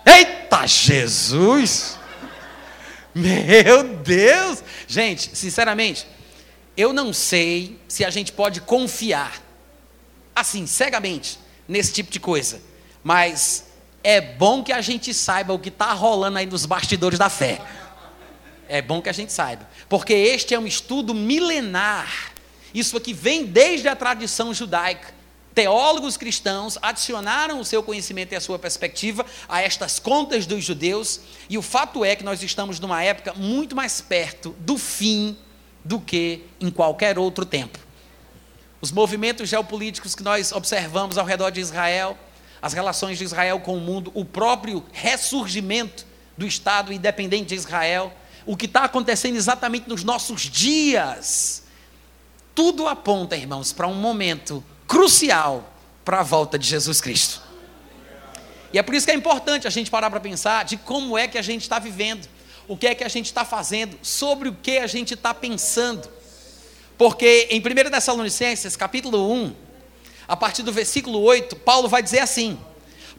Eita 0.09 0.67
Jesus! 0.67 1.99
Meu 3.15 3.85
Deus! 3.85 4.63
Gente, 4.87 5.37
sinceramente, 5.37 6.07
eu 6.77 6.93
não 6.93 7.13
sei 7.13 7.79
se 7.87 8.05
a 8.05 8.11
gente 8.11 8.33
pode 8.33 8.63
confiar, 8.63 9.43
assim, 10.35 10.67
cegamente, 10.67 11.39
nesse 11.67 11.93
tipo 11.93 12.11
de 12.11 12.19
coisa. 12.19 12.63
Mas 13.05 13.67
é 14.03 14.21
bom 14.21 14.63
que 14.63 14.73
a 14.73 14.81
gente 14.81 15.13
saiba 15.13 15.53
o 15.53 15.59
que 15.59 15.69
está 15.69 15.93
rolando 15.93 16.39
aí 16.39 16.47
nos 16.47 16.65
bastidores 16.65 17.19
da 17.19 17.29
fé. 17.29 17.61
É 18.69 18.81
bom 18.81 19.03
que 19.03 19.09
a 19.09 19.13
gente 19.13 19.33
saiba. 19.33 19.69
Porque 19.89 20.15
este 20.15 20.55
é 20.55 20.59
um 20.59 20.67
estudo 20.67 21.13
milenar. 21.13 22.33
Isso 22.73 22.97
aqui 22.97 23.13
vem 23.13 23.45
desde 23.45 23.89
a 23.89 23.97
tradição 23.97 24.55
judaica 24.55 25.18
teólogos 25.59 26.17
cristãos 26.17 26.79
adicionaram 26.81 27.59
o 27.59 27.65
seu 27.65 27.83
conhecimento 27.83 28.31
e 28.31 28.37
a 28.37 28.41
sua 28.41 28.61
perspectiva 28.61 29.27
a 29.49 29.61
estas 29.61 29.99
contas 29.99 30.47
dos 30.47 30.63
judeus, 30.63 31.21
e 31.51 31.59
o 31.59 31.63
fato 31.63 32.05
é 32.05 32.15
que 32.15 32.23
nós 32.23 32.41
estamos 32.45 32.79
numa 32.79 33.03
época 33.03 33.35
muito 33.35 33.75
mais 33.75 34.01
perto 34.01 34.55
do 34.61 34.79
fim 34.79 35.37
do 35.85 35.99
que 35.99 36.45
em 36.61 36.71
qualquer 36.71 37.19
outro 37.19 37.45
tempo. 37.45 37.77
Os 38.81 38.93
movimentos 38.93 39.49
geopolíticos 39.49 40.15
que 40.15 40.23
nós 40.23 40.53
observamos 40.53 41.19
ao 41.19 41.27
redor 41.27 41.51
de 41.51 41.59
Israel, 41.59 42.17
as 42.63 42.73
relações 42.73 43.19
de 43.19 43.25
Israel 43.25 43.59
com 43.59 43.77
o 43.77 43.81
mundo, 43.81 44.13
o 44.15 44.25
próprio 44.25 44.85
ressurgimento 44.93 46.07
do 46.37 46.47
Estado 46.47 46.93
independente 46.93 47.47
de 47.47 47.57
Israel, 47.57 48.13
o 48.47 48.57
que 48.57 48.67
está 48.67 48.85
acontecendo 48.85 49.35
exatamente 49.35 49.89
nos 49.89 50.05
nossos 50.05 50.43
dias, 50.43 51.65
tudo 52.55 52.87
aponta, 52.87 53.37
irmãos, 53.37 53.73
para 53.73 53.89
um 53.89 53.95
momento 53.95 54.63
crucial 54.89 55.73
para 56.05 56.21
a 56.21 56.23
volta 56.23 56.59
de 56.59 56.67
Jesus 56.67 57.01
Cristo. 57.01 57.43
E 58.73 58.79
é 58.79 58.83
por 58.83 58.95
isso 58.95 59.07
que 59.07 59.13
é 59.13 59.15
importante 59.15 59.67
a 59.67 59.71
gente 59.71 59.91
parar 59.91 60.11
para 60.11 60.19
pensar 60.19 60.65
de 60.65 60.77
como 60.79 61.17
é 61.17 61.29
que 61.29 61.39
a 61.39 61.43
gente 61.43 61.63
está 61.63 61.79
vivendo, 61.79 62.27
o 62.67 62.77
que 62.77 62.87
é 62.87 62.95
que 62.95 63.05
a 63.05 63.09
gente 63.09 63.27
está 63.27 63.45
fazendo, 63.45 63.99
sobre 64.03 64.49
o 64.49 64.55
que 64.55 64.79
a 64.79 64.87
gente 64.87 65.15
está 65.15 65.33
pensando. 65.33 66.09
Porque 66.97 67.47
em 67.51 67.61
1 67.61 67.91
Tessalonicenses, 67.91 68.75
capítulo 68.75 69.31
1, 69.31 69.55
a 70.27 70.37
partir 70.37 70.63
do 70.63 70.73
versículo 70.73 71.21
8, 71.21 71.57
Paulo 71.57 71.89
vai 71.89 72.03
dizer 72.03 72.21
assim: 72.21 72.59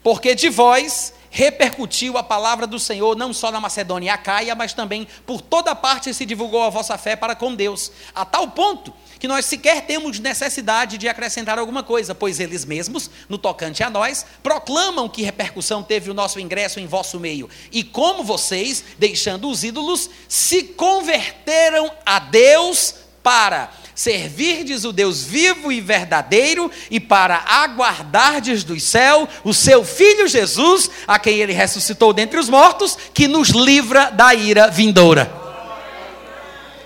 Porque 0.03 0.35
de 0.35 0.49
vós 0.49 1.13
repercutiu 1.29 2.17
a 2.17 2.23
palavra 2.23 2.65
do 2.65 2.79
Senhor 2.79 3.15
não 3.15 3.33
só 3.33 3.51
na 3.51 3.59
Macedônia 3.59 4.07
e 4.07 4.09
Acaia, 4.09 4.55
mas 4.55 4.73
também 4.73 5.07
por 5.25 5.41
toda 5.41 5.75
parte 5.75 6.13
se 6.13 6.25
divulgou 6.25 6.63
a 6.63 6.69
vossa 6.69 6.97
fé 6.97 7.15
para 7.15 7.35
com 7.35 7.53
Deus, 7.53 7.91
a 8.13 8.25
tal 8.25 8.47
ponto 8.49 8.93
que 9.19 9.27
nós 9.27 9.45
sequer 9.45 9.85
temos 9.85 10.17
necessidade 10.17 10.97
de 10.97 11.09
acrescentar 11.09 11.59
alguma 11.59 11.83
coisa, 11.83 12.15
pois 12.15 12.39
eles 12.39 12.63
mesmos, 12.63 13.11
no 13.27 13.37
tocante 13.37 13.83
a 13.83 13.89
nós, 13.89 14.25
proclamam 14.41 15.09
que 15.09 15.21
repercussão 15.21 15.83
teve 15.83 16.09
o 16.09 16.13
nosso 16.13 16.39
ingresso 16.39 16.79
em 16.79 16.87
vosso 16.87 17.19
meio, 17.19 17.49
e 17.71 17.83
como 17.83 18.23
vocês, 18.23 18.83
deixando 18.97 19.49
os 19.49 19.63
ídolos, 19.63 20.09
se 20.27 20.63
converteram 20.63 21.91
a 22.05 22.19
Deus 22.19 22.95
para 23.21 23.69
servirdes 23.99 24.85
o 24.85 24.93
Deus 24.93 25.23
vivo 25.23 25.73
e 25.73 25.81
verdadeiro 25.81 26.71
e 26.89 27.01
para 27.01 27.43
aguardardes 27.45 28.63
do 28.63 28.79
céu 28.79 29.27
o 29.43 29.53
seu 29.53 29.83
Filho 29.83 30.25
Jesus, 30.25 30.89
a 31.05 31.19
quem 31.19 31.39
ele 31.39 31.51
ressuscitou 31.51 32.13
dentre 32.13 32.39
os 32.39 32.47
mortos, 32.47 32.97
que 33.13 33.27
nos 33.27 33.49
livra 33.49 34.09
da 34.09 34.33
ira 34.33 34.69
vindoura. 34.69 35.29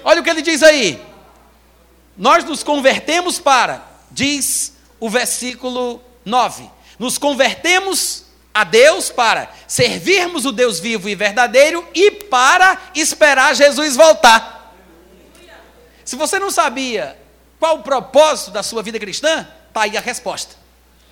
Olha 0.04 0.22
o 0.22 0.24
que 0.24 0.30
ele 0.32 0.42
diz 0.42 0.64
aí. 0.64 1.00
Nós 2.18 2.44
nos 2.46 2.64
convertemos 2.64 3.38
para 3.38 3.88
diz 4.10 4.74
o 5.00 5.08
versículo 5.08 6.02
9: 6.26 6.68
Nos 6.98 7.20
convertemos 7.20 8.24
a 8.52 8.64
Deus 8.64 9.12
para 9.12 9.54
servirmos 9.68 10.46
o 10.46 10.52
Deus 10.52 10.80
vivo 10.80 11.08
e 11.08 11.14
verdadeiro 11.14 11.88
e 11.94 12.10
para 12.10 12.76
esperar 12.96 13.54
Jesus 13.54 13.96
voltar. 13.96 14.63
Se 16.06 16.16
você 16.16 16.40
não 16.40 16.52
sabia 16.52 17.18
qual 17.60 17.78
o 17.78 17.84
propósito 17.84 18.52
da 18.52 18.62
sua 18.62 18.84
vida 18.84 19.00
cristã, 19.00 19.48
está 19.68 19.84
aí 19.84 19.98
a 19.98 20.02
resposta. 20.02 20.56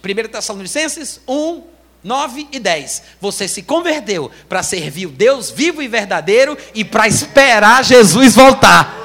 1 0.04 0.30
Tessalonicenses 0.30 1.22
1, 1.28 1.64
9 2.04 2.48
e 2.52 2.60
10. 2.60 3.04
Você 3.22 3.48
se 3.48 3.62
converteu 3.62 4.32
para 4.50 4.64
servir 4.64 5.06
o 5.06 5.12
Deus 5.12 5.50
vivo 5.50 5.82
e 5.82 5.88
verdadeiro 5.88 6.58
e 6.74 6.84
para 6.84 7.08
esperar 7.08 7.84
Jesus 7.84 8.36
voltar. 8.36 9.02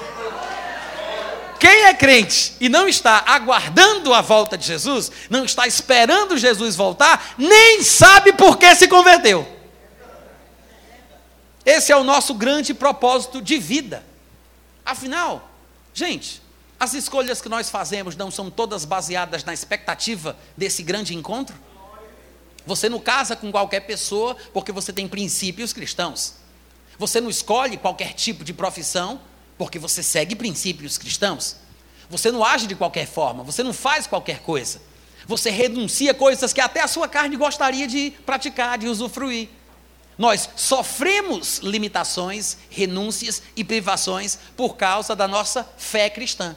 Quem 1.59 1.85
é 1.85 1.95
crente 1.95 2.55
e 2.61 2.69
não 2.69 2.87
está 2.87 3.25
aguardando 3.27 4.13
a 4.13 4.21
volta 4.21 4.59
de 4.59 4.67
Jesus, 4.67 5.11
não 5.31 5.45
está 5.45 5.67
esperando 5.67 6.37
Jesus 6.37 6.77
voltar, 6.77 7.35
nem 7.39 7.83
sabe 7.83 8.33
por 8.33 8.59
que 8.59 8.75
se 8.75 8.89
converteu. 8.89 9.47
Esse 11.65 11.91
é 11.91 11.97
o 11.97 12.05
nosso 12.05 12.35
grande 12.35 12.75
propósito 12.75 13.41
de 13.41 13.59
vida. 13.59 14.05
Afinal, 14.85 15.51
gente, 15.97 16.43
as 16.79 16.93
escolhas 16.93 17.41
que 17.41 17.49
nós 17.49 17.71
fazemos 17.71 18.15
não 18.15 18.31
são 18.31 18.51
todas 18.51 18.85
baseadas 18.85 19.43
na 19.45 19.55
expectativa 19.55 20.37
desse 20.55 20.83
grande 20.83 21.15
encontro? 21.15 21.57
Você 22.67 22.87
não 22.89 23.01
casa 23.01 23.35
com 23.35 23.51
qualquer 23.51 23.81
pessoa 23.81 24.37
porque 24.53 24.71
você 24.71 24.93
tem 24.93 25.09
princípios 25.09 25.73
cristãos. 25.73 26.35
Você 26.99 27.19
não 27.19 27.31
escolhe 27.31 27.79
qualquer 27.79 28.13
tipo 28.13 28.45
de 28.45 28.53
profissão 28.53 29.19
porque 29.57 29.79
você 29.79 30.03
segue 30.03 30.37
princípios 30.37 30.99
cristãos. 30.99 31.57
Você 32.11 32.31
não 32.31 32.45
age 32.45 32.67
de 32.67 32.75
qualquer 32.75 33.07
forma, 33.07 33.43
você 33.43 33.63
não 33.63 33.73
faz 33.73 34.07
qualquer 34.07 34.41
coisa. 34.41 34.83
Você 35.27 35.49
renuncia 35.49 36.13
coisas 36.13 36.53
que 36.53 36.61
até 36.61 36.83
a 36.83 36.89
sua 36.89 37.09
carne 37.09 37.37
gostaria 37.37 37.87
de 37.87 38.13
praticar, 38.27 38.77
de 38.77 38.87
usufruir. 38.87 39.49
Nós 40.19 40.49
sofremos 40.57 41.59
limitações, 41.59 42.57
renúncias 42.71 43.43
e 43.55 43.63
privações 43.63 44.39
por 44.57 44.77
causa 44.77 45.15
da 45.15 45.29
nossa 45.29 45.69
fé 45.77 46.09
cristã. 46.09 46.57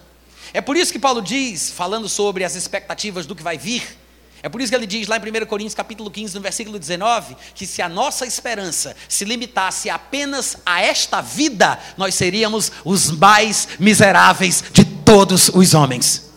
É 0.54 0.62
por 0.62 0.78
isso 0.78 0.92
que 0.92 1.00
Paulo 1.00 1.22
diz, 1.22 1.70
falando 1.70 2.08
sobre 2.08 2.44
as 2.44 2.56
expectativas 2.56 3.26
do 3.26 3.36
que 3.36 3.44
vai 3.44 3.58
vir, 3.58 3.98
é 4.42 4.48
por 4.48 4.62
isso 4.62 4.72
que 4.72 4.76
ele 4.76 4.88
diz 4.88 5.08
lá 5.08 5.18
em 5.18 5.20
1 5.20 5.46
Coríntios 5.46 5.76
capítulo 5.76 6.10
15, 6.10 6.36
no 6.36 6.42
versículo 6.42 6.80
19, 6.80 7.36
que 7.54 7.68
se 7.68 7.82
a 7.82 7.90
nossa 7.90 8.26
esperança 8.26 8.96
se 9.08 9.26
limitasse 9.26 9.90
apenas 9.90 10.58
a 10.66 10.82
esta 10.82 11.22
vida, 11.22 11.78
nós 11.98 12.16
seríamos 12.16 12.72
os 12.86 13.12
mais 13.12 13.68
miseráveis 13.78 14.64
de 14.72 14.86
todos 14.86 15.50
os 15.50 15.74
homens. 15.74 16.32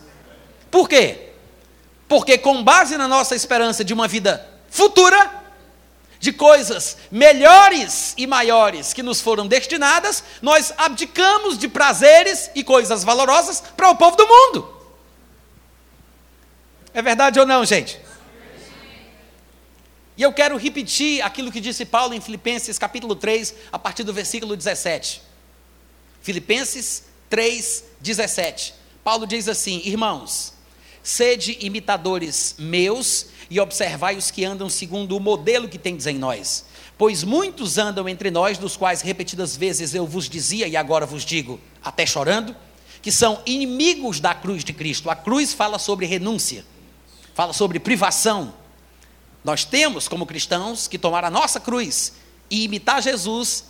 Por 0.69 0.89
quê? 0.89 1.29
Porque 2.07 2.37
com 2.37 2.61
base 2.61 2.97
na 2.97 3.07
nossa 3.07 3.35
esperança 3.35 3.85
de 3.85 3.93
uma 3.93 4.07
vida 4.07 4.45
futura, 4.69 5.42
de 6.23 6.31
coisas 6.31 6.95
melhores 7.11 8.13
e 8.17 8.25
maiores 8.25 8.93
que 8.93 9.03
nos 9.03 9.19
foram 9.19 9.45
destinadas, 9.45 10.23
nós 10.41 10.71
abdicamos 10.77 11.57
de 11.57 11.67
prazeres 11.67 12.49
e 12.55 12.63
coisas 12.63 13.03
valorosas 13.03 13.61
para 13.75 13.89
o 13.89 13.97
povo 13.97 14.15
do 14.15 14.25
mundo. 14.25 14.73
É 16.93 17.01
verdade 17.01 17.41
ou 17.41 17.45
não, 17.45 17.65
gente? 17.65 17.99
E 20.15 20.21
eu 20.21 20.31
quero 20.31 20.55
repetir 20.55 21.21
aquilo 21.21 21.51
que 21.51 21.59
disse 21.59 21.83
Paulo 21.83 22.13
em 22.13 22.21
Filipenses 22.21 22.79
capítulo 22.79 23.17
3, 23.17 23.53
a 23.69 23.77
partir 23.77 24.05
do 24.05 24.13
versículo 24.13 24.55
17. 24.55 25.21
Filipenses 26.21 27.03
3, 27.29 27.83
17. 27.99 28.73
Paulo 29.03 29.27
diz 29.27 29.49
assim: 29.49 29.81
Irmãos, 29.83 30.52
sede 31.03 31.57
imitadores 31.61 32.55
meus 32.57 33.27
e 33.49 33.59
observai 33.59 34.15
os 34.15 34.31
que 34.31 34.43
andam 34.43 34.69
segundo 34.69 35.15
o 35.15 35.19
modelo 35.19 35.67
que 35.67 35.77
tendes 35.77 36.07
em 36.07 36.17
nós. 36.17 36.65
Pois 36.97 37.23
muitos 37.23 37.77
andam 37.77 38.09
entre 38.09 38.31
nós, 38.31 38.57
dos 38.57 38.75
quais 38.75 39.01
repetidas 39.01 39.55
vezes 39.55 39.93
eu 39.93 40.07
vos 40.07 40.29
dizia 40.29 40.67
e 40.67 40.75
agora 40.75 41.05
vos 41.05 41.25
digo, 41.25 41.59
até 41.83 42.05
chorando, 42.05 42.55
que 43.01 43.11
são 43.11 43.41
inimigos 43.45 44.19
da 44.19 44.33
cruz 44.33 44.63
de 44.63 44.71
Cristo. 44.73 45.09
A 45.09 45.15
cruz 45.15 45.53
fala 45.53 45.77
sobre 45.77 46.05
renúncia 46.05 46.65
fala 47.33 47.53
sobre 47.53 47.79
privação. 47.79 48.53
Nós 49.43 49.65
temos, 49.65 50.07
como 50.07 50.25
cristãos, 50.25 50.87
que 50.87 50.97
tomar 50.97 51.25
a 51.25 51.29
nossa 51.29 51.59
cruz 51.59 52.13
e 52.49 52.63
imitar 52.63 53.01
Jesus 53.01 53.65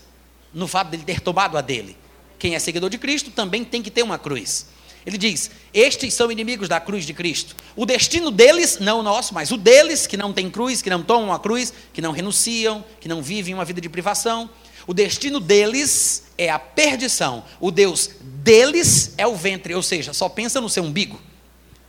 no 0.54 0.68
fato 0.68 0.90
de 0.90 0.98
ele 0.98 1.04
ter 1.04 1.20
tomado 1.20 1.58
a 1.58 1.62
dele. 1.62 1.98
Quem 2.38 2.56
é 2.56 2.60
seguidor 2.60 2.90
de 2.90 2.98
Cristo 2.98 3.32
também 3.32 3.64
tem 3.64 3.82
que 3.82 3.90
ter 3.90 4.04
uma 4.04 4.20
cruz. 4.20 4.68
Ele 5.06 5.18
diz: 5.18 5.52
Estes 5.74 6.14
são 6.14 6.32
inimigos 6.32 6.70
da 6.70 6.80
cruz 6.80 7.06
de 7.06 7.14
Cristo. 7.14 7.56
O 7.76 7.86
destino 7.86 8.32
deles, 8.32 8.80
não 8.80 9.00
o 9.00 9.04
nosso, 9.04 9.34
mas 9.34 9.52
o 9.52 9.58
deles, 9.58 10.08
que 10.08 10.18
não 10.18 10.32
tem 10.32 10.50
cruz, 10.50 10.82
que 10.82 10.90
não 10.90 11.04
tomam 11.04 11.34
a 11.34 11.40
cruz, 11.40 11.74
que 11.92 12.02
não 12.02 12.12
renunciam, 12.12 12.84
que 13.00 13.08
não 13.08 13.22
vivem 13.22 13.54
uma 13.54 13.66
vida 13.66 13.82
de 13.82 13.90
privação. 13.90 14.50
O 14.86 14.94
destino 14.94 15.40
deles 15.40 16.26
é 16.38 16.50
a 16.50 16.60
perdição. 16.60 17.44
O 17.60 17.72
Deus 17.72 18.12
deles 18.22 19.14
é 19.18 19.26
o 19.26 19.36
ventre, 19.36 19.74
ou 19.74 19.84
seja, 19.84 20.14
só 20.14 20.28
pensa 20.28 20.60
no 20.60 20.70
seu 20.70 20.84
umbigo. 20.84 21.20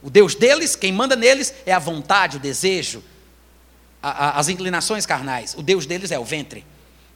O 0.03 0.11
Deus 0.11 0.35
deles, 0.35 0.77
quem 0.77 0.93
manda 0.93 1.17
neles, 1.17 1.55
é 1.65 1.73
a 1.73 1.79
vontade, 1.79 2.37
o 2.37 2.41
desejo, 2.41 3.03
a, 4.03 4.11
a, 4.11 4.39
as 4.39 4.49
inclinações 4.49 5.07
carnais. 5.07 5.55
O 5.55 5.63
Deus 5.63 5.87
deles 5.87 6.11
é 6.11 6.19
o 6.19 6.25
ventre. 6.25 6.65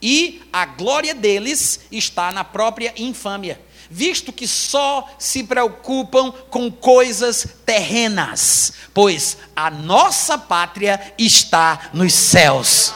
E 0.01 0.43
a 0.53 0.65
glória 0.65 1.15
deles 1.15 1.81
está 1.91 2.33
na 2.33 2.45
própria 2.45 2.95
infâmia, 2.97 3.61
visto 3.91 4.33
que 4.33 4.47
só 4.47 5.09
se 5.19 5.45
preocupam 5.45 6.31
com 6.51 6.71
coisas 6.71 7.47
terrenas, 7.65 8.73
pois 8.93 9.39
a 9.55 9.71
nossa 9.71 10.37
pátria 10.37 11.15
está 11.19 11.91
nos 11.93 12.13
céus. 12.13 12.93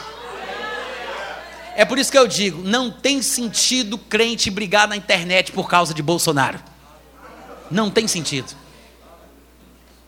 É 1.75 1.83
por 1.83 1.97
isso 1.97 2.11
que 2.11 2.17
eu 2.17 2.27
digo: 2.27 2.61
não 2.61 2.91
tem 2.91 3.21
sentido 3.21 3.97
crente 3.97 4.51
brigar 4.51 4.87
na 4.87 4.95
internet 4.95 5.51
por 5.51 5.67
causa 5.67 5.93
de 5.93 6.01
Bolsonaro. 6.01 6.59
Não 7.71 7.89
tem 7.89 8.07
sentido. 8.07 8.55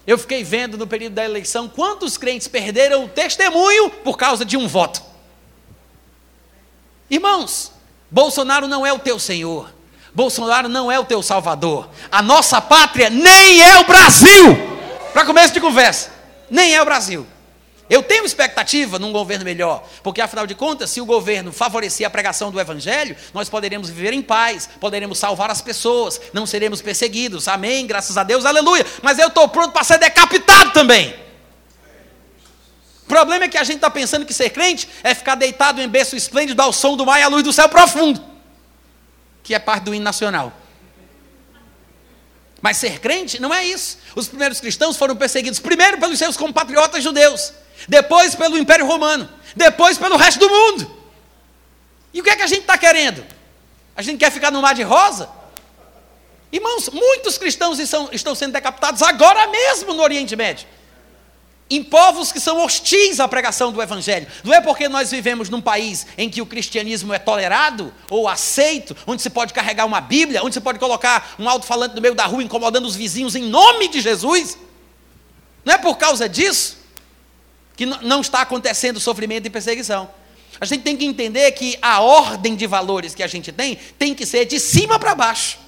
Eu 0.06 0.20
fiquei 0.20 0.44
vendo 0.44 0.78
no 0.78 0.86
período 0.86 1.14
da 1.14 1.26
eleição 1.26 1.68
quantos 1.68 2.16
crentes 2.16 2.48
perderam 2.48 3.06
o 3.06 3.10
testemunho 3.10 3.90
por 3.90 4.18
causa 4.18 4.46
de 4.46 4.56
um 4.56 4.68
voto. 4.68 5.02
Irmãos, 7.10 7.72
Bolsonaro 8.12 8.68
não 8.68 8.86
é 8.86 8.94
o 8.94 9.00
teu 9.00 9.18
Senhor. 9.18 9.75
Bolsonaro 10.16 10.70
não 10.70 10.90
é 10.90 10.98
o 10.98 11.04
teu 11.04 11.22
Salvador. 11.22 11.90
A 12.10 12.22
nossa 12.22 12.62
pátria 12.62 13.10
nem 13.10 13.62
é 13.62 13.80
o 13.80 13.86
Brasil. 13.86 14.58
Para 15.12 15.26
começo 15.26 15.54
de 15.54 15.60
conversa, 15.60 16.10
nem 16.50 16.74
é 16.74 16.82
o 16.82 16.86
Brasil. 16.86 17.28
Eu 17.90 18.02
tenho 18.02 18.26
expectativa 18.26 18.98
num 18.98 19.12
governo 19.12 19.46
melhor, 19.46 19.88
porque 20.02 20.20
afinal 20.20 20.48
de 20.48 20.56
contas, 20.56 20.90
se 20.90 21.00
o 21.00 21.06
governo 21.06 21.52
favorecer 21.52 22.08
a 22.08 22.10
pregação 22.10 22.50
do 22.50 22.60
evangelho, 22.60 23.16
nós 23.32 23.48
poderemos 23.48 23.90
viver 23.90 24.12
em 24.12 24.24
paz, 24.24 24.68
poderemos 24.80 25.20
salvar 25.20 25.52
as 25.52 25.62
pessoas, 25.62 26.20
não 26.34 26.48
seremos 26.48 26.82
perseguidos. 26.82 27.48
Amém, 27.48 27.86
graças 27.86 28.18
a 28.18 28.24
Deus, 28.24 28.46
aleluia. 28.46 28.86
Mas 29.04 29.20
eu 29.20 29.28
estou 29.28 29.48
pronto 29.50 29.72
para 29.72 29.84
ser 29.84 30.00
decapitado 30.00 30.72
também. 30.72 31.14
O 33.04 33.08
problema 33.08 33.46
é 33.46 33.48
que 33.48 33.58
a 33.58 33.64
gente 33.64 33.76
está 33.76 33.90
pensando 33.90 34.26
que 34.26 34.34
ser 34.34 34.50
crente 34.50 34.90
é 35.04 35.14
ficar 35.14 35.36
deitado 35.36 35.80
em 35.80 35.88
berço 35.88 36.16
esplêndido 36.16 36.60
ao 36.62 36.74
som 36.74 36.98
do 36.98 37.06
mar 37.06 37.20
e 37.20 37.24
à 37.24 37.28
luz 37.28 37.44
do 37.44 37.54
céu 37.54 37.70
profundo, 37.70 38.20
que 39.46 39.54
é 39.54 39.60
parte 39.60 39.84
do 39.84 39.94
hino 39.94 40.04
nacional. 40.04 40.52
Mas 42.62 42.78
ser 42.78 43.00
crente 43.00 43.40
não 43.40 43.54
é 43.54 43.64
isso. 43.64 44.00
Os 44.16 44.28
primeiros 44.28 44.60
cristãos 44.60 44.98
foram 44.98 45.16
perseguidos 45.16 45.60
primeiro 45.60 46.00
pelos 46.00 46.18
seus 46.18 46.36
compatriotas 46.36 47.04
judeus 47.04 47.54
depois 47.88 48.34
pelo 48.34 48.58
Império 48.58 48.88
Romano, 48.88 49.30
depois 49.56 50.00
pelo 50.00 50.18
resto 50.18 50.40
do 50.40 50.50
mundo. 50.50 50.92
E 52.12 52.22
o 52.22 52.24
que 52.24 52.32
é 52.32 52.36
que 52.36 52.42
a 52.42 52.48
gente 52.48 52.62
está 52.62 52.76
querendo? 52.76 53.24
A 53.96 54.02
gente 54.02 54.18
quer 54.18 54.32
ficar 54.32 54.50
no 54.50 54.62
mar 54.62 54.74
de 54.74 54.82
rosa? 54.82 55.30
Irmãos, 56.52 56.90
muitos 56.90 57.38
cristãos 57.38 57.78
estão, 57.78 58.10
estão 58.12 58.34
sendo 58.34 58.54
decapitados 58.54 59.04
agora 59.04 59.46
mesmo 59.48 59.94
no 59.94 60.02
Oriente 60.02 60.36
Médio. 60.36 60.68
Em 61.68 61.84
povos 61.84 62.32
que 62.32 62.40
são 62.40 62.64
hostis 62.64 63.20
à 63.20 63.28
pregação 63.28 63.72
do 63.72 63.82
Evangelho. 63.82 64.28
Não 64.44 64.54
é 64.54 64.62
porque 64.62 64.88
nós 64.88 65.10
vivemos 65.10 65.50
num 65.50 65.62
país 65.62 66.06
em 66.16 66.30
que 66.30 66.42
o 66.42 66.46
cristianismo 66.46 67.12
é 67.12 67.18
tolerado 67.18 67.92
ou 68.10 68.28
aceito, 68.28 68.96
onde 69.08 69.22
se 69.22 69.32
pode 69.32 69.52
carregar 69.52 69.86
uma 69.86 70.00
Bíblia, 70.00 70.44
onde 70.44 70.54
se 70.54 70.62
pode 70.62 70.78
colocar 70.78 71.36
um 71.40 71.50
alto-falante 71.50 71.96
no 71.96 72.02
meio 72.02 72.14
da 72.14 72.26
rua 72.26 72.44
incomodando 72.44 72.86
os 72.86 72.96
vizinhos 72.96 73.36
em 73.36 73.44
nome 73.44 73.88
de 73.88 74.00
Jesus. 74.00 74.58
Não 75.64 75.74
é 75.74 75.78
por 75.78 75.98
causa 75.98 76.30
disso 76.30 76.78
que 77.76 77.86
não 77.86 78.22
está 78.22 78.42
acontecendo 78.42 79.00
sofrimento 79.00 79.48
e 79.48 79.50
perseguição. 79.50 80.10
A 80.62 80.66
gente 80.66 80.84
tem 80.84 80.96
que 80.96 81.04
entender 81.04 81.52
que 81.52 81.78
a 81.82 82.00
ordem 82.00 82.56
de 82.56 82.66
valores 82.66 83.14
que 83.14 83.24
a 83.24 83.28
gente 83.28 83.52
tem 83.52 83.78
tem 83.98 84.14
que 84.14 84.26
ser 84.26 84.46
de 84.46 84.60
cima 84.60 84.98
para 84.98 85.14
baixo. 85.14 85.65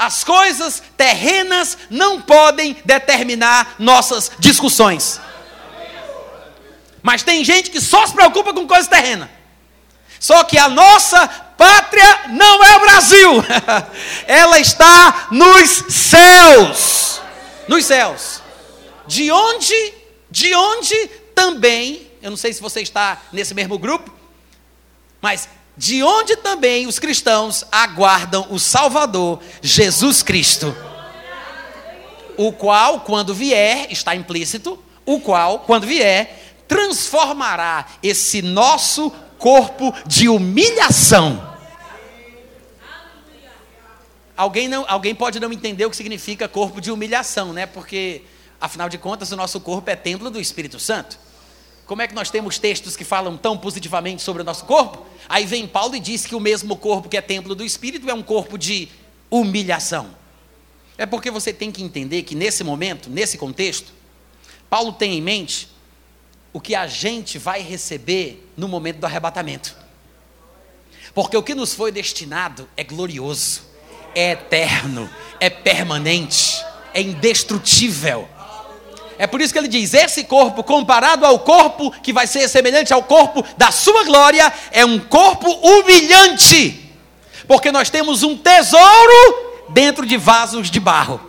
As 0.00 0.24
coisas 0.24 0.82
terrenas 0.96 1.76
não 1.90 2.22
podem 2.22 2.74
determinar 2.86 3.74
nossas 3.78 4.30
discussões. 4.38 5.20
Mas 7.02 7.22
tem 7.22 7.44
gente 7.44 7.70
que 7.70 7.82
só 7.82 8.06
se 8.06 8.14
preocupa 8.14 8.54
com 8.54 8.66
coisas 8.66 8.88
terrenas. 8.88 9.28
Só 10.18 10.42
que 10.42 10.56
a 10.56 10.70
nossa 10.70 11.28
pátria 11.28 12.28
não 12.28 12.64
é 12.64 12.76
o 12.78 12.80
Brasil. 12.80 13.30
Ela 14.26 14.58
está 14.58 15.28
nos 15.30 15.68
céus. 15.90 17.20
Nos 17.68 17.84
céus. 17.84 18.40
De 19.06 19.30
onde, 19.30 19.94
de 20.30 20.54
onde 20.54 21.08
também, 21.34 22.10
eu 22.22 22.30
não 22.30 22.38
sei 22.38 22.54
se 22.54 22.62
você 22.62 22.80
está 22.80 23.20
nesse 23.30 23.52
mesmo 23.52 23.78
grupo, 23.78 24.10
mas 25.20 25.46
de 25.76 26.02
onde 26.02 26.36
também 26.36 26.86
os 26.86 26.98
cristãos 26.98 27.64
aguardam 27.70 28.46
o 28.50 28.58
Salvador, 28.58 29.40
Jesus 29.62 30.22
Cristo. 30.22 30.76
O 32.36 32.52
qual, 32.52 33.00
quando 33.00 33.34
vier, 33.34 33.86
está 33.90 34.14
implícito, 34.14 34.82
o 35.04 35.20
qual, 35.20 35.60
quando 35.60 35.86
vier, 35.86 36.54
transformará 36.68 37.86
esse 38.02 38.42
nosso 38.42 39.10
corpo 39.38 39.92
de 40.06 40.28
humilhação. 40.28 41.50
Alguém, 44.36 44.68
não, 44.68 44.84
alguém 44.88 45.14
pode 45.14 45.38
não 45.38 45.52
entender 45.52 45.84
o 45.84 45.90
que 45.90 45.96
significa 45.96 46.48
corpo 46.48 46.80
de 46.80 46.90
humilhação, 46.90 47.52
né? 47.52 47.66
Porque, 47.66 48.22
afinal 48.58 48.88
de 48.88 48.96
contas, 48.96 49.32
o 49.32 49.36
nosso 49.36 49.60
corpo 49.60 49.90
é 49.90 49.96
templo 49.96 50.30
do 50.30 50.40
Espírito 50.40 50.78
Santo. 50.78 51.18
Como 51.90 52.02
é 52.02 52.06
que 52.06 52.14
nós 52.14 52.30
temos 52.30 52.56
textos 52.56 52.94
que 52.94 53.02
falam 53.02 53.36
tão 53.36 53.58
positivamente 53.58 54.22
sobre 54.22 54.42
o 54.42 54.44
nosso 54.44 54.64
corpo? 54.64 55.04
Aí 55.28 55.44
vem 55.44 55.66
Paulo 55.66 55.96
e 55.96 55.98
diz 55.98 56.24
que 56.24 56.36
o 56.36 56.38
mesmo 56.38 56.76
corpo 56.76 57.08
que 57.08 57.16
é 57.16 57.20
templo 57.20 57.52
do 57.52 57.64
Espírito 57.64 58.08
é 58.08 58.14
um 58.14 58.22
corpo 58.22 58.56
de 58.56 58.88
humilhação. 59.28 60.14
É 60.96 61.04
porque 61.04 61.32
você 61.32 61.52
tem 61.52 61.72
que 61.72 61.82
entender 61.82 62.22
que 62.22 62.36
nesse 62.36 62.62
momento, 62.62 63.10
nesse 63.10 63.36
contexto, 63.36 63.92
Paulo 64.68 64.92
tem 64.92 65.18
em 65.18 65.20
mente 65.20 65.68
o 66.52 66.60
que 66.60 66.76
a 66.76 66.86
gente 66.86 67.38
vai 67.38 67.60
receber 67.60 68.48
no 68.56 68.68
momento 68.68 68.98
do 68.98 69.06
arrebatamento. 69.06 69.76
Porque 71.12 71.36
o 71.36 71.42
que 71.42 71.56
nos 71.56 71.74
foi 71.74 71.90
destinado 71.90 72.68
é 72.76 72.84
glorioso, 72.84 73.62
é 74.14 74.30
eterno, 74.30 75.10
é 75.40 75.50
permanente, 75.50 76.64
é 76.94 77.02
indestrutível. 77.02 78.28
É 79.20 79.26
por 79.26 79.42
isso 79.42 79.52
que 79.52 79.58
ele 79.58 79.68
diz: 79.68 79.92
esse 79.92 80.24
corpo, 80.24 80.64
comparado 80.64 81.26
ao 81.26 81.40
corpo 81.40 81.90
que 81.90 82.10
vai 82.10 82.26
ser 82.26 82.48
semelhante 82.48 82.90
ao 82.90 83.02
corpo 83.02 83.44
da 83.54 83.70
sua 83.70 84.02
glória, 84.04 84.50
é 84.70 84.82
um 84.82 84.98
corpo 84.98 85.46
humilhante, 85.50 86.90
porque 87.46 87.70
nós 87.70 87.90
temos 87.90 88.22
um 88.22 88.34
tesouro 88.34 89.66
dentro 89.68 90.06
de 90.06 90.16
vasos 90.16 90.70
de 90.70 90.80
barro. 90.80 91.20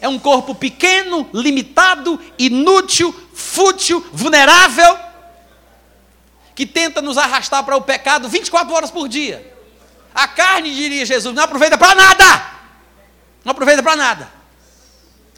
É 0.00 0.06
um 0.08 0.16
corpo 0.16 0.54
pequeno, 0.54 1.28
limitado, 1.34 2.20
inútil, 2.38 3.12
fútil, 3.34 4.06
vulnerável, 4.12 4.96
que 6.54 6.64
tenta 6.64 7.02
nos 7.02 7.18
arrastar 7.18 7.64
para 7.64 7.76
o 7.76 7.82
pecado 7.82 8.28
24 8.28 8.72
horas 8.72 8.92
por 8.92 9.08
dia. 9.08 9.56
A 10.14 10.28
carne, 10.28 10.72
diria 10.72 11.04
Jesus, 11.04 11.34
não 11.34 11.42
aproveita 11.42 11.76
para 11.76 11.96
nada. 11.96 12.50
Não 13.44 13.50
aproveita 13.50 13.82
para 13.82 13.96
nada. 13.96 14.37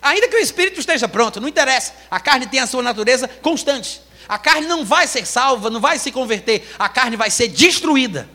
Ainda 0.02 0.28
que 0.28 0.36
o 0.36 0.40
espírito 0.40 0.80
esteja 0.80 1.08
pronto, 1.08 1.40
não 1.40 1.48
interessa. 1.48 1.92
A 2.10 2.18
carne 2.18 2.46
tem 2.46 2.60
a 2.60 2.66
sua 2.66 2.82
natureza 2.82 3.28
constante. 3.28 4.00
A 4.28 4.38
carne 4.38 4.66
não 4.66 4.84
vai 4.84 5.06
ser 5.06 5.26
salva, 5.26 5.68
não 5.70 5.80
vai 5.80 5.98
se 5.98 6.12
converter. 6.12 6.68
A 6.78 6.88
carne 6.88 7.16
vai 7.16 7.30
ser 7.30 7.48
destruída. 7.48 8.28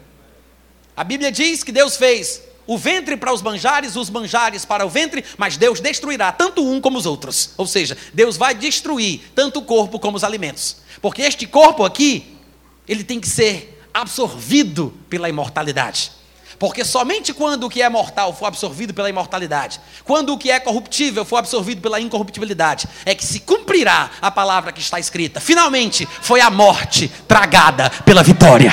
A 0.96 1.04
Bíblia 1.04 1.32
diz 1.32 1.64
que 1.64 1.72
Deus 1.72 1.98
fez 1.98 2.42
o 2.68 2.78
ventre 2.78 3.16
para 3.16 3.34
os 3.34 3.42
manjares, 3.42 3.96
os 3.96 4.10
manjares 4.10 4.66
para 4.66 4.86
o 4.86 4.90
ventre, 4.90 5.24
mas 5.38 5.58
Deus 5.58 5.80
destruirá 5.80 6.32
tanto 6.32 6.66
um 6.66 6.82
como 6.82 6.98
os 6.98 7.06
outros. 7.06 7.52
Ou 7.58 7.68
seja, 7.68 7.98
Deus 8.14 8.38
vai 8.38 8.56
destruir 8.56 9.22
tanto 9.36 9.60
o 9.60 9.64
corpo 9.64 10.00
como 10.00 10.18
os 10.18 10.24
alimentos. 10.24 10.78
Porque 11.02 11.22
este 11.22 11.46
corpo 11.46 11.84
aqui, 11.84 12.36
ele 12.88 13.04
tem 13.04 13.20
que 13.20 13.28
ser 13.28 13.82
absorvido 13.94 14.94
pela 15.10 15.30
imortalidade. 15.30 16.12
Porque 16.58 16.86
somente 16.86 17.34
quando 17.34 17.66
o 17.66 17.70
que 17.70 17.82
é 17.82 17.90
mortal 17.90 18.34
for 18.34 18.46
absorvido 18.46 18.94
pela 18.94 19.10
imortalidade, 19.10 19.80
quando 20.04 20.34
o 20.34 20.38
que 20.38 20.50
é 20.50 20.60
corruptível 20.60 21.26
for 21.26 21.38
absorvido 21.38 21.82
pela 21.82 22.00
incorruptibilidade, 22.00 22.88
é 23.06 23.14
que 23.14 23.26
se 23.26 23.42
cumprirá 23.42 24.10
a 24.22 24.32
palavra 24.32 24.72
que 24.72 24.80
está 24.80 25.00
escrita. 25.00 25.40
Finalmente 25.40 26.08
foi 26.22 26.40
a 26.42 26.50
morte 26.50 27.10
tragada 27.28 27.90
pela 28.06 28.24
vitória. 28.24 28.72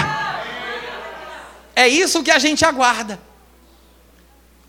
É 1.74 1.88
isso 1.88 2.22
que 2.22 2.30
a 2.30 2.38
gente 2.38 2.64
aguarda. 2.64 3.18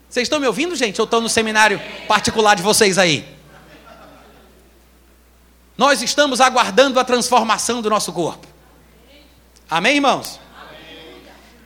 Vocês 0.10 0.26
estão 0.26 0.40
me 0.40 0.48
ouvindo, 0.48 0.76
gente? 0.76 1.02
Ou 1.02 1.06
estão 1.06 1.22
no 1.22 1.30
seminário 1.30 1.82
particular 2.08 2.56
de 2.56 2.62
vocês 2.62 2.98
aí? 2.98 3.28
Nós 5.78 6.02
estamos 6.02 6.40
aguardando 6.40 7.00
a 7.00 7.04
transformação 7.04 7.82
do 7.82 7.90
nosso 7.90 8.14
corpo. 8.14 8.48
Amém, 9.70 9.96
irmãos? 9.96 10.40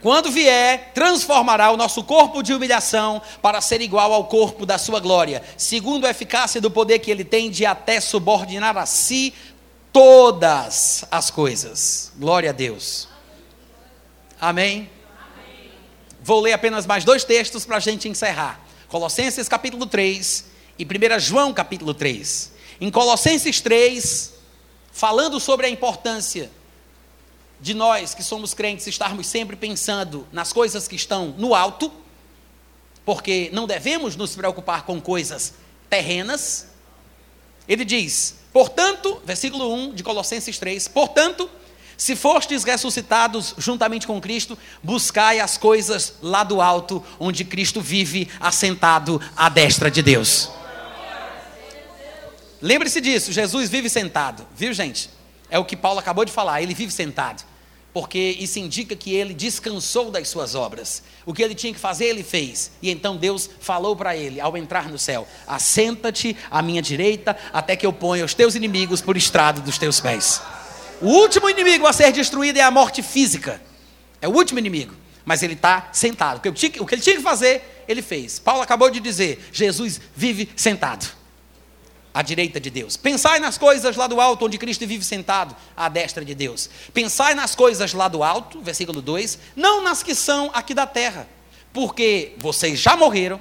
Quando 0.01 0.31
vier, 0.31 0.91
transformará 0.93 1.71
o 1.71 1.77
nosso 1.77 2.03
corpo 2.03 2.43
de 2.43 2.53
humilhação 2.53 3.21
para 3.41 3.61
ser 3.61 3.81
igual 3.81 4.13
ao 4.13 4.25
corpo 4.25 4.65
da 4.65 4.77
sua 4.77 4.99
glória, 4.99 5.43
segundo 5.57 6.05
a 6.05 6.11
eficácia 6.11 6.61
do 6.61 6.69
poder 6.69 6.99
que 6.99 7.09
ele 7.09 7.23
tem 7.23 7.49
de 7.49 7.65
até 7.65 7.99
subordinar 7.99 8.77
a 8.77 8.85
si 8.85 9.33
todas 9.91 11.03
as 11.09 11.31
coisas. 11.31 12.11
Glória 12.15 12.51
a 12.51 12.53
Deus. 12.53 13.07
Amém? 14.39 14.87
Vou 16.21 16.41
ler 16.41 16.53
apenas 16.53 16.85
mais 16.85 17.03
dois 17.03 17.23
textos 17.23 17.65
para 17.65 17.77
a 17.77 17.79
gente 17.79 18.07
encerrar. 18.07 18.61
Colossenses 18.87 19.49
capítulo 19.49 19.87
3 19.87 20.45
e 20.77 20.85
1 20.85 21.19
João 21.19 21.51
capítulo 21.51 21.93
3. 21.95 22.51
Em 22.79 22.91
Colossenses 22.91 23.59
3, 23.61 24.33
falando 24.91 25.39
sobre 25.39 25.65
a 25.65 25.69
importância 25.69 26.51
de 27.59 27.73
nós 27.73 28.13
que 28.13 28.23
somos 28.23 28.53
crentes 28.53 28.87
estarmos 28.87 29.27
sempre 29.27 29.55
pensando 29.55 30.27
nas 30.31 30.53
coisas 30.53 30.87
que 30.87 30.95
estão 30.95 31.33
no 31.37 31.55
alto, 31.55 31.91
porque 33.03 33.49
não 33.53 33.65
devemos 33.65 34.15
nos 34.15 34.35
preocupar 34.35 34.83
com 34.83 35.01
coisas 35.01 35.53
terrenas. 35.89 36.67
Ele 37.67 37.83
diz: 37.83 38.35
portanto, 38.53 39.21
versículo 39.25 39.73
1 39.73 39.95
de 39.95 40.03
Colossenses 40.03 40.59
3: 40.59 40.87
portanto, 40.87 41.49
se 41.97 42.15
fostes 42.15 42.63
ressuscitados 42.63 43.55
juntamente 43.57 44.05
com 44.05 44.21
Cristo, 44.21 44.57
buscai 44.83 45.39
as 45.39 45.57
coisas 45.57 46.13
lá 46.21 46.43
do 46.43 46.61
alto, 46.61 47.03
onde 47.19 47.43
Cristo 47.43 47.81
vive 47.81 48.29
assentado 48.39 49.19
à 49.35 49.49
destra 49.49 49.89
de 49.89 50.03
Deus. 50.03 50.51
Lembre-se 52.61 53.01
disso, 53.01 53.31
Jesus 53.31 53.69
vive 53.69 53.89
sentado, 53.89 54.45
viu 54.55 54.73
gente? 54.73 55.16
É 55.49 55.57
o 55.57 55.65
que 55.65 55.75
Paulo 55.75 55.99
acabou 55.99 56.25
de 56.25 56.31
falar, 56.31 56.61
ele 56.61 56.73
vive 56.73 56.91
sentado. 56.91 57.43
Porque 57.93 58.37
isso 58.39 58.59
indica 58.59 58.95
que 58.95 59.13
ele 59.13 59.33
descansou 59.33 60.11
das 60.11 60.27
suas 60.27 60.53
obras. 60.53 61.01
O 61.25 61.33
que 61.33 61.41
ele 61.41 61.55
tinha 61.55 61.73
que 61.73 61.79
fazer, 61.79 62.05
ele 62.05 62.21
fez. 62.21 62.71
E 62.79 62.91
então 62.91 63.17
Deus 63.17 63.49
falou 63.59 63.95
para 63.95 64.15
ele, 64.15 64.39
ao 64.39 64.55
entrar 64.55 64.87
no 64.87 64.99
céu: 64.99 65.27
Assenta-te 65.47 66.37
à 66.51 66.61
minha 66.61 66.81
direita, 66.81 67.35
até 67.51 67.75
que 67.75 67.85
eu 67.85 67.93
ponha 67.93 68.23
os 68.23 68.35
teus 68.35 68.53
inimigos 68.53 69.01
por 69.01 69.17
estrado 69.17 69.61
dos 69.61 69.79
teus 69.79 69.99
pés. 69.99 70.41
O 71.01 71.07
último 71.07 71.49
inimigo 71.49 71.87
a 71.87 71.93
ser 71.93 72.11
destruído 72.11 72.57
é 72.57 72.61
a 72.61 72.69
morte 72.69 73.01
física. 73.01 73.59
É 74.21 74.27
o 74.27 74.31
último 74.31 74.59
inimigo. 74.59 74.93
Mas 75.25 75.41
ele 75.41 75.53
está 75.53 75.89
sentado. 75.91 76.37
O 76.37 76.53
que, 76.53 76.79
o 76.79 76.85
que 76.85 76.93
ele 76.93 77.01
tinha 77.01 77.15
que 77.15 77.23
fazer, 77.23 77.83
ele 77.87 78.03
fez. 78.03 78.37
Paulo 78.37 78.61
acabou 78.61 78.91
de 78.91 78.99
dizer: 78.99 79.49
Jesus 79.51 79.99
vive 80.15 80.49
sentado 80.55 81.17
à 82.17 82.23
direita 82.23 82.59
de 82.59 82.71
Deus. 82.71 82.97
Pensai 82.97 83.39
nas 83.39 83.59
coisas 83.59 83.95
lá 83.95 84.07
do 84.07 84.19
alto, 84.19 84.43
onde 84.43 84.57
Cristo 84.57 84.87
vive 84.87 85.05
sentado 85.05 85.55
à 85.75 85.87
destra 85.87 86.25
de 86.25 86.33
Deus. 86.33 86.67
Pensai 86.91 87.35
nas 87.35 87.53
coisas 87.53 87.93
lá 87.93 88.07
do 88.07 88.23
alto, 88.23 88.59
versículo 88.59 89.03
2, 89.03 89.37
não 89.55 89.83
nas 89.83 90.01
que 90.01 90.15
são 90.15 90.49
aqui 90.51 90.73
da 90.73 90.87
terra, 90.87 91.27
porque 91.71 92.33
vocês 92.39 92.79
já 92.79 92.95
morreram, 92.95 93.39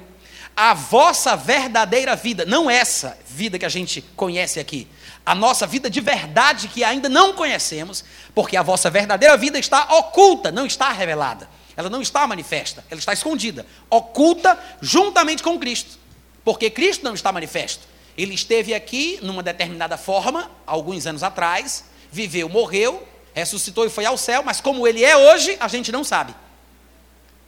a 0.54 0.74
vossa 0.74 1.34
verdadeira 1.34 2.14
vida, 2.14 2.44
não 2.44 2.68
essa 2.68 3.18
vida 3.26 3.58
que 3.58 3.64
a 3.64 3.70
gente 3.70 4.02
conhece 4.14 4.60
aqui, 4.60 4.86
a 5.24 5.34
nossa 5.34 5.66
vida 5.66 5.88
de 5.88 6.02
verdade 6.02 6.68
que 6.68 6.84
ainda 6.84 7.08
não 7.08 7.32
conhecemos, 7.32 8.04
porque 8.34 8.58
a 8.58 8.62
vossa 8.62 8.90
verdadeira 8.90 9.38
vida 9.38 9.58
está 9.58 9.84
oculta, 9.96 10.52
não 10.52 10.66
está 10.66 10.92
revelada. 10.92 11.48
Ela 11.74 11.88
não 11.88 12.02
está 12.02 12.26
manifesta, 12.26 12.84
ela 12.90 12.98
está 12.98 13.14
escondida, 13.14 13.64
oculta 13.88 14.58
juntamente 14.82 15.42
com 15.42 15.58
Cristo. 15.58 15.98
Porque 16.44 16.68
Cristo 16.68 17.02
não 17.04 17.14
está 17.14 17.32
manifesto. 17.32 17.95
Ele 18.16 18.34
esteve 18.34 18.74
aqui 18.74 19.18
numa 19.22 19.42
determinada 19.42 19.96
forma, 19.96 20.50
alguns 20.66 21.06
anos 21.06 21.22
atrás, 21.22 21.84
viveu, 22.10 22.48
morreu, 22.48 23.06
ressuscitou 23.34 23.84
e 23.84 23.90
foi 23.90 24.06
ao 24.06 24.16
céu, 24.16 24.42
mas 24.42 24.60
como 24.60 24.86
ele 24.86 25.04
é 25.04 25.16
hoje, 25.16 25.56
a 25.60 25.68
gente 25.68 25.92
não 25.92 26.02
sabe. 26.02 26.34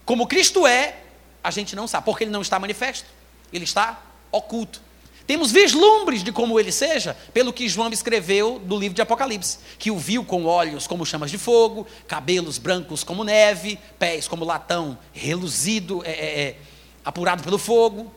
Como 0.04 0.26
Cristo 0.26 0.66
é, 0.66 0.96
a 1.42 1.50
gente 1.50 1.74
não 1.74 1.88
sabe, 1.88 2.04
porque 2.04 2.24
ele 2.24 2.30
não 2.30 2.42
está 2.42 2.58
manifesto, 2.58 3.06
ele 3.52 3.64
está 3.64 4.02
oculto. 4.30 4.82
Temos 5.26 5.52
vislumbres 5.52 6.22
de 6.22 6.32
como 6.32 6.58
ele 6.58 6.72
seja, 6.72 7.14
pelo 7.34 7.52
que 7.52 7.68
João 7.68 7.90
escreveu 7.90 8.60
no 8.64 8.78
livro 8.78 8.94
de 8.94 9.02
Apocalipse, 9.02 9.58
que 9.78 9.90
o 9.90 9.98
viu 9.98 10.24
com 10.24 10.46
olhos 10.46 10.86
como 10.86 11.04
chamas 11.04 11.30
de 11.30 11.36
fogo, 11.36 11.86
cabelos 12.06 12.56
brancos 12.56 13.04
como 13.04 13.24
neve, 13.24 13.78
pés 13.98 14.26
como 14.26 14.44
latão 14.44 14.98
reluzido, 15.12 16.02
é, 16.04 16.10
é, 16.10 16.40
é 16.40 16.56
apurado 17.04 17.42
pelo 17.42 17.58
fogo. 17.58 18.10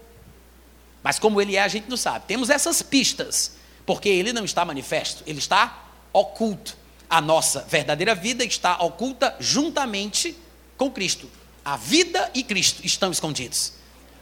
Mas 1.03 1.17
como 1.17 1.41
ele 1.41 1.55
é, 1.55 1.61
a 1.61 1.67
gente 1.67 1.89
não 1.89 1.97
sabe. 1.97 2.25
Temos 2.27 2.49
essas 2.49 2.81
pistas, 2.81 3.53
porque 3.85 4.09
ele 4.09 4.33
não 4.33 4.45
está 4.45 4.63
manifesto, 4.63 5.23
ele 5.25 5.39
está 5.39 5.85
oculto. 6.13 6.77
A 7.09 7.19
nossa 7.19 7.65
verdadeira 7.67 8.15
vida 8.15 8.43
está 8.43 8.77
oculta 8.81 9.35
juntamente 9.39 10.37
com 10.77 10.89
Cristo. 10.89 11.29
A 11.63 11.75
vida 11.75 12.31
e 12.33 12.43
Cristo 12.43 12.85
estão 12.85 13.11
escondidos. 13.11 13.73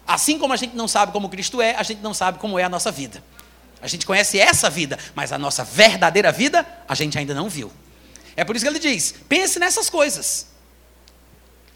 Assim 0.07 0.39
como 0.39 0.53
a 0.53 0.57
gente 0.57 0.75
não 0.75 0.87
sabe 0.87 1.11
como 1.11 1.29
Cristo 1.29 1.61
é, 1.61 1.75
a 1.75 1.83
gente 1.83 2.01
não 2.01 2.13
sabe 2.13 2.39
como 2.39 2.57
é 2.57 2.63
a 2.63 2.69
nossa 2.69 2.91
vida. 2.91 3.23
A 3.81 3.87
gente 3.87 4.05
conhece 4.05 4.39
essa 4.39 4.69
vida, 4.69 4.97
mas 5.15 5.31
a 5.31 5.37
nossa 5.37 5.63
verdadeira 5.63 6.31
vida 6.31 6.65
a 6.87 6.95
gente 6.95 7.17
ainda 7.17 7.33
não 7.33 7.47
viu. 7.47 7.71
É 8.35 8.43
por 8.43 8.55
isso 8.55 8.65
que 8.65 8.69
ele 8.69 8.79
diz: 8.79 9.13
pense 9.27 9.59
nessas 9.59 9.89
coisas. 9.89 10.47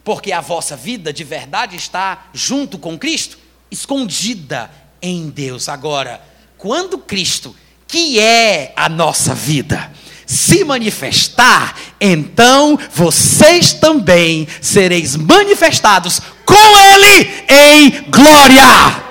Porque 0.04 0.32
a 0.32 0.42
vossa 0.42 0.76
vida 0.76 1.14
de 1.14 1.24
verdade 1.24 1.78
está 1.78 2.26
junto 2.34 2.78
com 2.78 2.98
Cristo, 2.98 3.38
escondida 3.72 4.70
em 5.04 5.30
Deus. 5.30 5.68
Agora, 5.68 6.22
quando 6.58 6.98
Cristo, 6.98 7.54
que 7.86 8.20
é 8.20 8.72
a 8.76 8.88
nossa 8.88 9.36
vida, 9.36 9.92
se 10.26 10.64
manifestar, 10.64 11.78
então 12.00 12.80
vocês 12.92 13.74
também 13.74 14.48
sereis 14.62 15.18
manifestados 15.18 16.22
com 16.46 16.78
Ele 16.78 17.46
em 17.50 18.04
glória. 18.10 19.04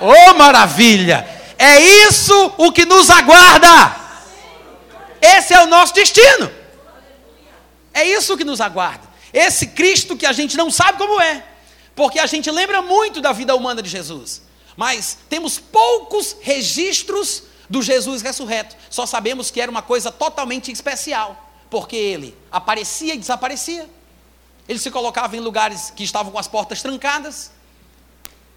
Oh 0.00 0.34
maravilha! 0.34 1.28
É 1.58 1.80
isso 1.80 2.54
o 2.56 2.72
que 2.72 2.84
nos 2.84 3.10
aguarda. 3.10 3.96
Esse 5.20 5.54
é 5.54 5.62
o 5.62 5.66
nosso 5.66 5.94
destino. 5.94 6.50
É 7.94 8.04
isso 8.04 8.36
que 8.36 8.44
nos 8.44 8.60
aguarda. 8.60 9.08
Esse 9.32 9.68
Cristo 9.68 10.16
que 10.16 10.26
a 10.26 10.32
gente 10.32 10.56
não 10.56 10.70
sabe 10.70 10.98
como 10.98 11.20
é, 11.20 11.44
porque 11.94 12.18
a 12.18 12.26
gente 12.26 12.50
lembra 12.50 12.82
muito 12.82 13.20
da 13.20 13.32
vida 13.32 13.54
humana 13.54 13.82
de 13.82 13.88
Jesus, 13.88 14.42
mas 14.76 15.18
temos 15.28 15.58
poucos 15.58 16.36
registros 16.40 17.44
do 17.68 17.82
Jesus 17.82 18.22
ressurreto. 18.22 18.76
Só 18.90 19.06
sabemos 19.06 19.50
que 19.50 19.60
era 19.60 19.70
uma 19.70 19.82
coisa 19.82 20.10
totalmente 20.10 20.70
especial, 20.70 21.50
porque 21.70 21.96
ele 21.96 22.36
aparecia 22.50 23.14
e 23.14 23.18
desaparecia. 23.18 23.88
Ele 24.68 24.78
se 24.78 24.90
colocava 24.90 25.36
em 25.36 25.40
lugares 25.40 25.90
que 25.90 26.04
estavam 26.04 26.32
com 26.32 26.38
as 26.38 26.48
portas 26.48 26.82
trancadas. 26.82 27.50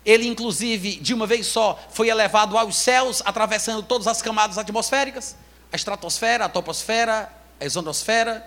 Ele, 0.05 0.27
inclusive, 0.27 0.97
de 0.97 1.13
uma 1.13 1.25
vez 1.25 1.47
só, 1.47 1.79
foi 1.89 2.09
elevado 2.09 2.57
aos 2.57 2.75
céus, 2.75 3.23
atravessando 3.25 3.81
todas 3.81 4.07
as 4.07 4.21
camadas 4.21 4.57
atmosféricas 4.57 5.35
a 5.71 5.75
estratosfera, 5.75 6.45
a 6.45 6.49
toposfera, 6.49 7.31
a 7.59 7.65
exonosfera, 7.65 8.45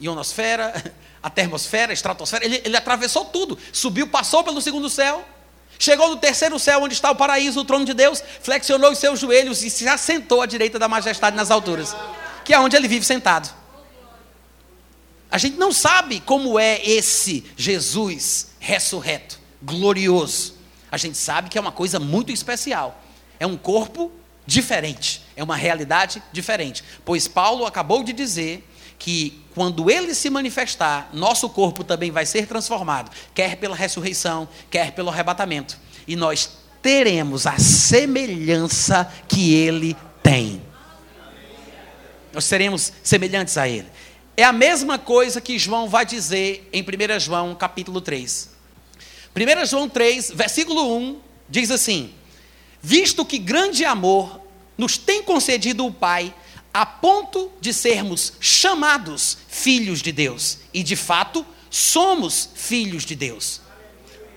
ionosfera, 0.00 0.94
a 1.22 1.28
termosfera, 1.30 1.92
a 1.92 1.94
estratosfera. 1.94 2.44
Ele, 2.44 2.62
ele 2.64 2.76
atravessou 2.76 3.24
tudo, 3.26 3.58
subiu, 3.72 4.08
passou 4.08 4.44
pelo 4.44 4.60
segundo 4.60 4.88
céu 4.88 5.24
Chegou 5.82 6.10
no 6.10 6.16
terceiro 6.16 6.60
céu, 6.60 6.80
onde 6.80 6.94
está 6.94 7.10
o 7.10 7.16
paraíso, 7.16 7.58
o 7.58 7.64
trono 7.64 7.84
de 7.84 7.92
Deus, 7.92 8.22
flexionou 8.40 8.92
os 8.92 8.98
seus 8.98 9.18
joelhos 9.18 9.64
e 9.64 9.68
se 9.68 9.88
assentou 9.88 10.40
à 10.40 10.46
direita 10.46 10.78
da 10.78 10.86
majestade 10.86 11.34
nas 11.34 11.50
alturas, 11.50 11.92
que 12.44 12.54
é 12.54 12.60
onde 12.60 12.76
ele 12.76 12.86
vive 12.86 13.04
sentado. 13.04 13.52
A 15.28 15.38
gente 15.38 15.56
não 15.56 15.72
sabe 15.72 16.20
como 16.20 16.56
é 16.56 16.80
esse 16.88 17.44
Jesus 17.56 18.52
ressurreto, 18.60 19.40
glorioso. 19.60 20.54
A 20.88 20.96
gente 20.96 21.18
sabe 21.18 21.48
que 21.48 21.58
é 21.58 21.60
uma 21.60 21.72
coisa 21.72 21.98
muito 21.98 22.30
especial. 22.30 23.02
É 23.40 23.44
um 23.44 23.56
corpo 23.56 24.12
diferente, 24.46 25.20
é 25.34 25.42
uma 25.42 25.56
realidade 25.56 26.22
diferente. 26.32 26.84
Pois 27.04 27.26
Paulo 27.26 27.66
acabou 27.66 28.04
de 28.04 28.12
dizer 28.12 28.64
que 29.02 29.42
quando 29.52 29.90
ele 29.90 30.14
se 30.14 30.30
manifestar, 30.30 31.10
nosso 31.12 31.48
corpo 31.48 31.82
também 31.82 32.12
vai 32.12 32.24
ser 32.24 32.46
transformado, 32.46 33.10
quer 33.34 33.56
pela 33.56 33.74
ressurreição, 33.74 34.48
quer 34.70 34.92
pelo 34.92 35.10
arrebatamento. 35.10 35.76
E 36.06 36.14
nós 36.14 36.58
teremos 36.80 37.44
a 37.44 37.58
semelhança 37.58 39.12
que 39.26 39.54
ele 39.54 39.96
tem. 40.22 40.62
Nós 42.32 42.44
seremos 42.44 42.92
semelhantes 43.02 43.58
a 43.58 43.68
ele. 43.68 43.88
É 44.36 44.44
a 44.44 44.52
mesma 44.52 45.00
coisa 45.00 45.40
que 45.40 45.58
João 45.58 45.88
vai 45.88 46.06
dizer 46.06 46.70
em 46.72 46.80
1 46.80 47.18
João 47.18 47.56
capítulo 47.56 48.00
3. 48.00 48.50
1 49.34 49.66
João 49.66 49.88
3, 49.88 50.30
versículo 50.32 50.96
1, 50.96 51.20
diz 51.48 51.72
assim: 51.72 52.14
Visto 52.80 53.24
que 53.24 53.38
grande 53.38 53.84
amor 53.84 54.40
nos 54.78 54.96
tem 54.96 55.24
concedido 55.24 55.84
o 55.84 55.92
Pai, 55.92 56.32
a 56.72 56.86
ponto 56.86 57.50
de 57.60 57.72
sermos 57.72 58.32
chamados 58.40 59.38
filhos 59.48 60.00
de 60.00 60.10
Deus. 60.10 60.58
E 60.72 60.82
de 60.82 60.96
fato, 60.96 61.44
somos 61.70 62.50
filhos 62.54 63.04
de 63.04 63.14
Deus. 63.14 63.60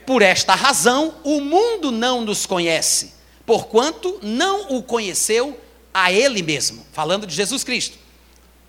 Por 0.05 0.21
esta 0.21 0.53
razão, 0.53 1.15
o 1.23 1.39
mundo 1.41 1.91
não 1.91 2.21
nos 2.21 2.45
conhece, 2.45 3.13
porquanto 3.45 4.19
não 4.21 4.75
o 4.75 4.83
conheceu 4.83 5.59
a 5.93 6.11
Ele 6.11 6.43
mesmo. 6.43 6.85
Falando 6.91 7.25
de 7.25 7.33
Jesus 7.33 7.63
Cristo. 7.63 7.97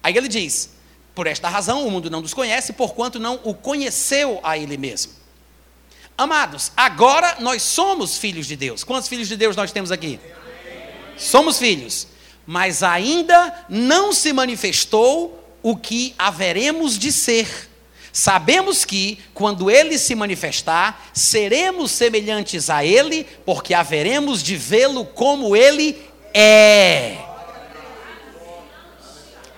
Aí 0.03 0.17
ele 0.17 0.29
diz: 0.29 0.71
Por 1.15 1.27
esta 1.27 1.49
razão, 1.49 1.87
o 1.87 1.91
mundo 1.91 2.09
não 2.09 2.21
nos 2.21 2.33
conhece, 2.33 2.73
porquanto 2.73 3.19
não 3.19 3.41
o 3.43 3.53
conheceu 3.53 4.41
a 4.43 4.57
Ele 4.57 4.77
mesmo. 4.77 5.13
Amados, 6.17 6.73
agora 6.75 7.37
nós 7.41 7.63
somos 7.63 8.17
filhos 8.17 8.47
de 8.47 8.57
Deus. 8.57 8.83
Quantos 8.83 9.09
filhos 9.09 9.29
de 9.29 9.37
Deus 9.37 9.55
nós 9.55 9.71
temos 9.71 9.93
aqui? 9.93 10.19
Somos 11.19 11.59
filhos 11.59 12.07
mas 12.47 12.83
ainda 12.83 13.67
não 13.69 14.13
se 14.13 14.33
manifestou 14.33 15.43
o 15.63 15.77
que 15.77 16.15
haveremos 16.17 16.99
de 16.99 17.11
ser. 17.11 17.69
Sabemos 18.13 18.85
que, 18.85 19.19
quando 19.35 19.71
ele 19.71 19.99
se 19.99 20.15
manifestar, 20.15 21.11
seremos 21.13 21.91
semelhantes 21.91 22.71
a 22.71 22.85
ele, 22.85 23.27
porque 23.45 23.75
haveremos 23.75 24.43
de 24.43 24.57
vê-lo 24.57 25.05
como 25.05 25.55
ele 25.55 26.01
é. 26.33 27.19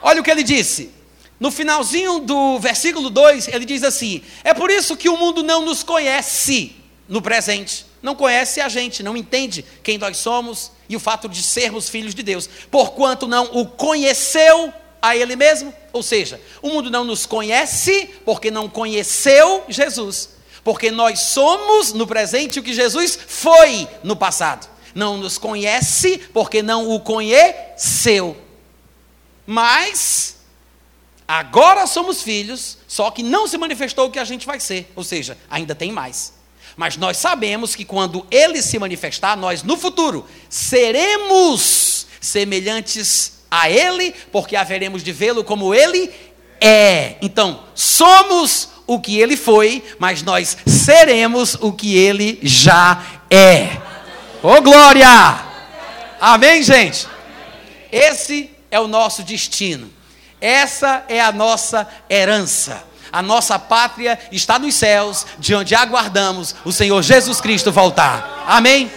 Olha 0.03 0.21
o 0.21 0.25
que 0.25 0.31
ele 0.31 0.43
disse. 0.43 0.91
No 1.39 1.53
finalzinho 1.53 2.19
do 2.21 2.59
versículo 2.59 3.11
2, 3.11 3.49
ele 3.49 3.65
diz 3.65 3.85
assim: 3.85 4.23
É 4.43 4.53
por 4.53 4.71
isso 4.71 4.97
que 4.97 5.09
o 5.09 5.17
mundo 5.17 5.43
não 5.43 5.65
nos 5.65 5.83
conhece 5.83 6.75
no 7.09 7.23
presente. 7.23 7.87
Não 8.03 8.15
conhece 8.15 8.61
a 8.61 8.69
gente, 8.69 9.03
não 9.03 9.17
entende 9.17 9.65
quem 9.83 9.99
nós 9.99 10.17
somos, 10.19 10.71
e 10.89 10.97
o 10.97 11.01
fato 11.01 11.29
de 11.29 11.43
sermos 11.43 11.89
filhos 11.89 12.15
de 12.15 12.23
Deus, 12.23 12.49
porquanto 12.71 13.27
não 13.27 13.45
o 13.53 13.67
conheceu 13.67 14.73
a 15.03 15.17
Ele 15.17 15.37
mesmo. 15.37 15.73
Ou 15.93 16.03
seja, 16.03 16.41
o 16.63 16.69
mundo 16.69 16.91
não 16.91 17.05
nos 17.05 17.27
conhece 17.27 18.11
porque 18.25 18.51
não 18.51 18.69
conheceu 18.69 19.65
Jesus, 19.69 20.31
porque 20.63 20.91
nós 20.91 21.21
somos 21.21 21.93
no 21.93 22.07
presente 22.07 22.59
o 22.59 22.63
que 22.63 22.73
Jesus 22.73 23.19
foi 23.27 23.89
no 24.03 24.17
passado. 24.17 24.69
Não 24.95 25.19
nos 25.19 25.39
conhece 25.39 26.19
porque 26.33 26.63
não 26.63 26.91
o 26.91 27.01
conheceu. 27.01 28.37
Mas 29.47 30.37
agora 31.27 31.87
somos 31.87 32.23
filhos, 32.23 32.79
só 32.87 33.11
que 33.11 33.23
não 33.23 33.47
se 33.47 33.59
manifestou 33.59 34.07
o 34.07 34.11
que 34.11 34.19
a 34.19 34.25
gente 34.25 34.47
vai 34.47 34.61
ser, 34.61 34.91
ou 34.95 35.05
seja, 35.05 35.37
ainda 35.51 35.75
tem 35.75 35.93
mais. 35.93 36.38
Mas 36.79 36.97
nós 36.97 37.17
sabemos 37.17 37.75
que 37.75 37.85
quando 37.85 38.25
ele 38.31 38.63
se 38.63 38.79
manifestar, 38.79 39.37
nós 39.37 39.65
no 39.65 39.77
futuro 39.77 40.25
seremos 40.49 42.07
semelhantes 42.21 43.41
a 43.51 43.69
ele, 43.69 44.15
porque 44.31 44.55
haveremos 44.55 45.03
de 45.03 45.11
vê-lo 45.11 45.43
como 45.43 45.75
ele 45.75 46.09
é. 46.61 47.17
Então, 47.21 47.65
somos 47.75 48.69
o 48.87 49.01
que 49.01 49.19
ele 49.19 49.37
foi, 49.37 49.83
mas 49.99 50.23
nós 50.23 50.57
seremos 50.65 51.57
o 51.61 51.73
que 51.73 51.97
ele 51.97 52.39
já 52.45 53.05
é. 53.29 53.77
Ô 54.41 54.53
oh, 54.53 54.63
glória! 54.63 55.09
Amém, 56.21 56.63
gente? 56.63 57.09
Esse 57.91 58.53
é 58.71 58.79
o 58.79 58.87
nosso 58.87 59.25
destino. 59.25 59.91
Essa 60.41 61.05
é 61.09 61.21
a 61.21 61.33
nossa 61.33 61.89
herança. 62.09 62.85
A 63.13 63.23
nossa 63.23 63.59
pátria 63.59 64.19
está 64.31 64.59
nos 64.59 64.75
céus, 64.75 65.27
de 65.39 65.55
onde 65.55 65.75
aguardamos 65.75 66.55
o 66.65 66.73
Senhor 66.73 67.03
Jesus 67.03 67.41
Cristo 67.41 67.73
voltar. 67.73 68.45
Amém? 68.47 68.91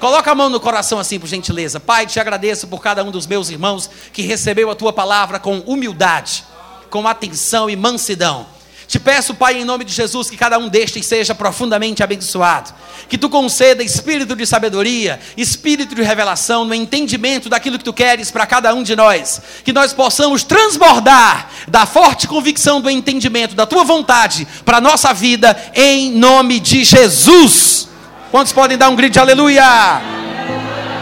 Coloca 0.00 0.30
a 0.30 0.34
mão 0.34 0.50
no 0.50 0.60
coração 0.60 0.98
assim, 0.98 1.18
por 1.18 1.26
gentileza. 1.26 1.80
Pai, 1.80 2.06
te 2.06 2.20
agradeço 2.20 2.68
por 2.68 2.82
cada 2.82 3.02
um 3.02 3.10
dos 3.10 3.26
meus 3.26 3.48
irmãos 3.48 3.88
que 4.12 4.22
recebeu 4.22 4.70
a 4.70 4.74
tua 4.74 4.92
palavra 4.92 5.38
com 5.38 5.60
humildade, 5.60 6.44
com 6.90 7.08
atenção 7.08 7.70
e 7.70 7.76
mansidão. 7.76 8.55
Te 8.88 9.00
peço, 9.00 9.34
Pai, 9.34 9.60
em 9.60 9.64
nome 9.64 9.84
de 9.84 9.92
Jesus, 9.92 10.30
que 10.30 10.36
cada 10.36 10.58
um 10.58 10.68
destes 10.68 11.04
seja 11.06 11.34
profundamente 11.34 12.02
abençoado. 12.02 12.72
Que 13.08 13.18
tu 13.18 13.28
conceda 13.28 13.82
espírito 13.82 14.36
de 14.36 14.46
sabedoria, 14.46 15.18
espírito 15.36 15.94
de 15.94 16.02
revelação, 16.02 16.64
no 16.64 16.74
entendimento 16.74 17.48
daquilo 17.48 17.78
que 17.78 17.84
tu 17.84 17.92
queres 17.92 18.30
para 18.30 18.46
cada 18.46 18.72
um 18.72 18.84
de 18.84 18.94
nós. 18.94 19.42
Que 19.64 19.72
nós 19.72 19.92
possamos 19.92 20.44
transbordar 20.44 21.48
da 21.66 21.84
forte 21.84 22.28
convicção 22.28 22.80
do 22.80 22.88
entendimento 22.88 23.56
da 23.56 23.66
tua 23.66 23.82
vontade 23.82 24.46
para 24.64 24.78
a 24.78 24.80
nossa 24.80 25.12
vida, 25.12 25.56
em 25.74 26.12
nome 26.12 26.60
de 26.60 26.84
Jesus. 26.84 27.88
Quantos 28.30 28.52
podem 28.52 28.78
dar 28.78 28.88
um 28.88 28.96
grito 28.96 29.14
de 29.14 29.18
aleluia? 29.18 29.64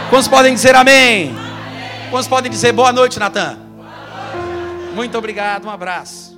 Quantos 0.09 0.27
podem 0.27 0.53
dizer 0.53 0.75
amém? 0.75 1.35
Quantos 2.09 2.27
podem 2.27 2.51
dizer 2.51 2.71
boa 2.71 2.91
noite, 2.91 3.19
Natan? 3.19 3.57
Muito 4.95 5.17
obrigado, 5.17 5.65
um 5.65 5.69
abraço. 5.69 6.34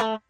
Uh-huh. 0.00 0.29